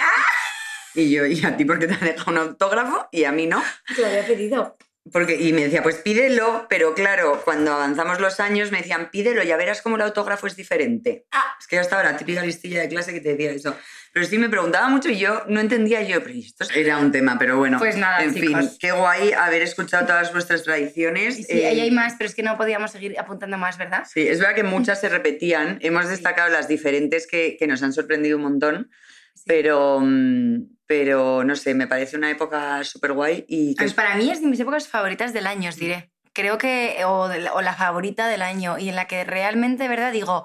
Y 0.98 1.12
yo, 1.12 1.26
¿y 1.26 1.46
a 1.46 1.58
ti 1.58 1.66
por 1.66 1.78
qué 1.78 1.88
te 1.88 1.94
ha 1.94 1.98
dejado 1.98 2.32
un 2.32 2.38
autógrafo? 2.38 3.10
Y 3.12 3.26
a 3.26 3.34
mí 3.34 3.48
no. 3.48 3.62
Te 3.94 4.02
lo 4.02 4.08
había 4.08 4.26
pedido. 4.26 4.78
Porque, 5.14 5.36
y 5.36 5.54
me 5.54 5.64
decía, 5.66 5.84
pues 5.84 5.98
pídelo, 5.98 6.66
pero 6.68 6.96
claro, 6.96 7.42
cuando 7.46 7.72
avanzamos 7.74 8.20
los 8.20 8.40
años 8.40 8.72
me 8.72 8.80
decían, 8.80 9.12
pídelo, 9.12 9.44
ya 9.44 9.56
verás 9.56 9.84
cómo 9.84 9.98
el 9.98 10.02
autógrafo 10.02 10.48
es 10.48 10.56
diferente. 10.56 11.28
Ah. 11.32 11.56
Es 11.60 11.68
que 11.68 11.76
yo 11.76 11.82
estaba 11.84 12.04
la 12.04 12.18
típica 12.18 12.44
listilla 12.44 12.82
de 12.82 12.90
clase 12.90 13.14
que 13.14 13.22
te 13.22 13.30
decía 13.30 13.52
eso. 13.52 13.76
Pero 14.12 14.26
sí 14.26 14.40
me 14.40 14.50
preguntaba 14.50 14.88
mucho 14.90 15.10
y 15.10 15.18
yo 15.20 15.44
no 15.48 15.60
entendía 15.60 16.02
yo, 16.02 16.24
pero 16.24 16.34
esto 16.40 16.66
era 16.74 16.98
un 16.98 17.12
tema, 17.12 17.38
pero 17.38 17.58
bueno. 17.58 17.78
Pues 17.78 17.98
nada, 17.98 18.24
En 18.24 18.34
chicos. 18.34 18.60
fin, 18.62 18.70
qué 18.80 18.92
guay 18.94 19.32
haber 19.34 19.62
escuchado 19.62 20.08
todas 20.08 20.34
vuestras 20.34 20.64
tradiciones. 20.64 21.38
Y 21.38 21.44
sí, 21.44 21.60
Eh, 21.62 21.68
ahí 21.68 21.80
hay 21.82 21.92
más, 21.92 22.16
pero 22.18 22.28
es 22.30 22.34
que 22.36 22.42
no 22.42 22.58
podíamos 22.58 22.92
seguir 22.92 23.20
apuntando 23.20 23.58
más, 23.60 23.78
¿verdad? 23.78 24.06
Sí, 24.12 24.28
es 24.28 24.40
verdad 24.40 24.56
que 24.56 24.64
muchas 24.64 25.00
se 25.02 25.10
repetían. 25.10 25.78
Hemos 25.82 26.10
destacado 26.10 26.50
las 26.50 26.68
diferentes 26.68 27.28
que, 27.28 27.58
que 27.60 27.68
nos 27.68 27.84
han 27.84 27.94
sorprendido 27.94 28.38
un 28.38 28.44
montón, 28.44 28.90
Sí. 29.36 29.44
pero, 29.46 30.00
mm, 30.02 30.75
pero 30.88 31.44
no 31.44 31.56
sé, 31.56 31.74
me 31.74 31.88
parece 31.88 32.18
una 32.18 32.30
época 32.30 32.84
súper 32.84 33.14
guay 33.14 33.46
y 33.48 33.76
que 33.76 33.84
Pues 33.84 33.94
para 33.94 34.16
mí 34.16 34.30
es 34.32 34.42
de 34.42 34.48
mis 34.48 34.60
épocas 34.60 34.88
favoritas 34.88 35.34
del 35.34 35.48
año, 35.48 35.70
os 35.70 35.76
diré. 35.78 36.12
Creo 36.34 36.58
que, 36.58 36.98
o, 37.06 37.28
la- 37.30 37.54
o 37.54 37.62
la 37.62 37.74
favorita 37.74 38.28
del 38.28 38.42
año, 38.42 38.78
y 38.78 38.90
en 38.90 38.96
la 38.96 39.08
que 39.08 39.24
realmente, 39.24 39.84
de 39.84 39.90
verdad, 39.90 40.12
digo, 40.12 40.44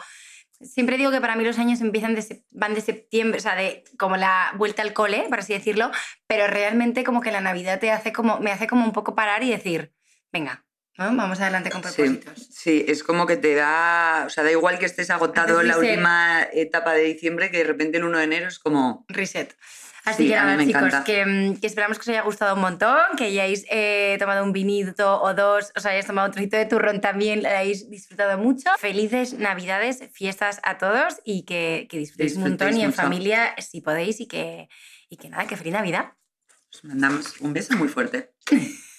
siempre 0.61 0.97
digo 0.99 1.11
que 1.11 1.21
para 1.21 1.37
mí 1.37 1.45
los 1.45 1.59
años 1.59 1.81
empiezan 1.81 2.15
de, 2.15 2.45
van 2.53 2.75
de 2.75 2.81
septiembre, 2.81 3.39
o 3.39 3.43
sea, 3.43 3.57
de 3.57 3.83
como 3.99 4.17
la 4.17 4.53
vuelta 4.57 4.83
al 4.83 4.93
cole, 4.93 5.25
por 5.29 5.41
así 5.41 5.53
decirlo, 5.53 5.91
pero 6.27 6.47
realmente 6.47 7.03
como 7.03 7.21
que 7.21 7.33
la 7.33 7.41
Navidad 7.41 7.81
te 7.81 7.91
hace 7.91 8.13
como, 8.13 8.39
me 8.41 8.53
hace 8.53 8.67
como 8.67 8.85
un 8.85 8.93
poco 8.93 9.15
parar 9.15 9.43
y 9.43 9.51
decir, 9.51 9.93
venga, 10.33 10.65
¿no? 10.99 11.07
vamos 11.17 11.41
adelante 11.41 11.71
con 11.71 11.83
Sí, 11.83 11.89
propósitos. 11.97 12.47
sí, 12.53 12.85
es 12.87 13.03
como 13.03 13.27
que 13.27 13.37
te 13.39 13.55
da, 13.55 14.25
o 14.27 14.31
sea, 14.31 14.45
da 14.45 14.51
igual 14.53 14.79
que 14.79 14.87
estés 14.87 15.09
agotado 15.11 15.61
en 15.61 15.69
la 15.69 15.79
última 15.79 16.47
etapa 16.53 16.93
de 16.93 17.03
diciembre, 17.05 17.51
que 17.51 17.59
de 17.59 17.65
repente 17.65 17.97
el 17.99 18.05
1 18.05 18.19
de 18.19 18.25
enero 18.25 18.47
es 18.49 18.59
como... 18.59 19.07
Reset. 19.09 19.57
Así 20.05 20.23
Sí, 20.25 20.29
que 20.31 20.35
nada, 20.37 20.65
chicos, 20.65 20.95
que, 21.05 21.27
mm, 21.27 21.61
que 21.61 21.67
esperamos 21.67 21.99
que 21.99 22.03
os 22.03 22.09
haya 22.09 22.23
gustado 22.23 22.55
un 22.55 22.61
montón, 22.63 22.99
que 23.17 23.25
hayáis 23.25 23.65
eh, 23.71 24.17
tomado 24.19 24.43
un 24.45 24.53
vinito 24.53 25.21
o 25.23 25.35
dos, 25.35 25.73
os 25.77 25.85
hayáis 25.87 26.07
tomado 26.07 26.29
un 26.29 26.33
trocito 26.33 26.57
de 26.57 26.67
turrón 26.67 27.01
también, 27.01 27.43
lo 27.43 27.49
hayáis 27.49 27.89
disfrutado 27.91 28.39
mucho. 28.39 28.71
Felices 28.79 29.35
Navidades, 29.35 30.03
fiestas 30.13 30.61
a 30.63 30.79
todos 30.79 31.21
y 31.25 31.45
que, 31.45 31.87
que 31.91 31.99
disfrutéis 31.99 32.37
un 32.37 32.45
Disfrutéis 32.45 32.61
montón 32.61 32.79
y 32.79 32.83
en 32.83 32.91
mucho. 32.91 33.03
familia 33.03 33.55
si 33.59 33.81
podéis 33.81 34.21
y 34.21 34.27
que, 34.27 34.69
y 35.09 35.17
que 35.17 35.29
nada, 35.29 35.47
que 35.47 35.57
feliz 35.57 35.73
Navidad. 35.75 36.13
Os 36.73 36.85
mandamos 36.85 37.41
un 37.41 37.53
beso 37.53 37.77
muy 37.77 37.89
fuerte. 37.89 38.33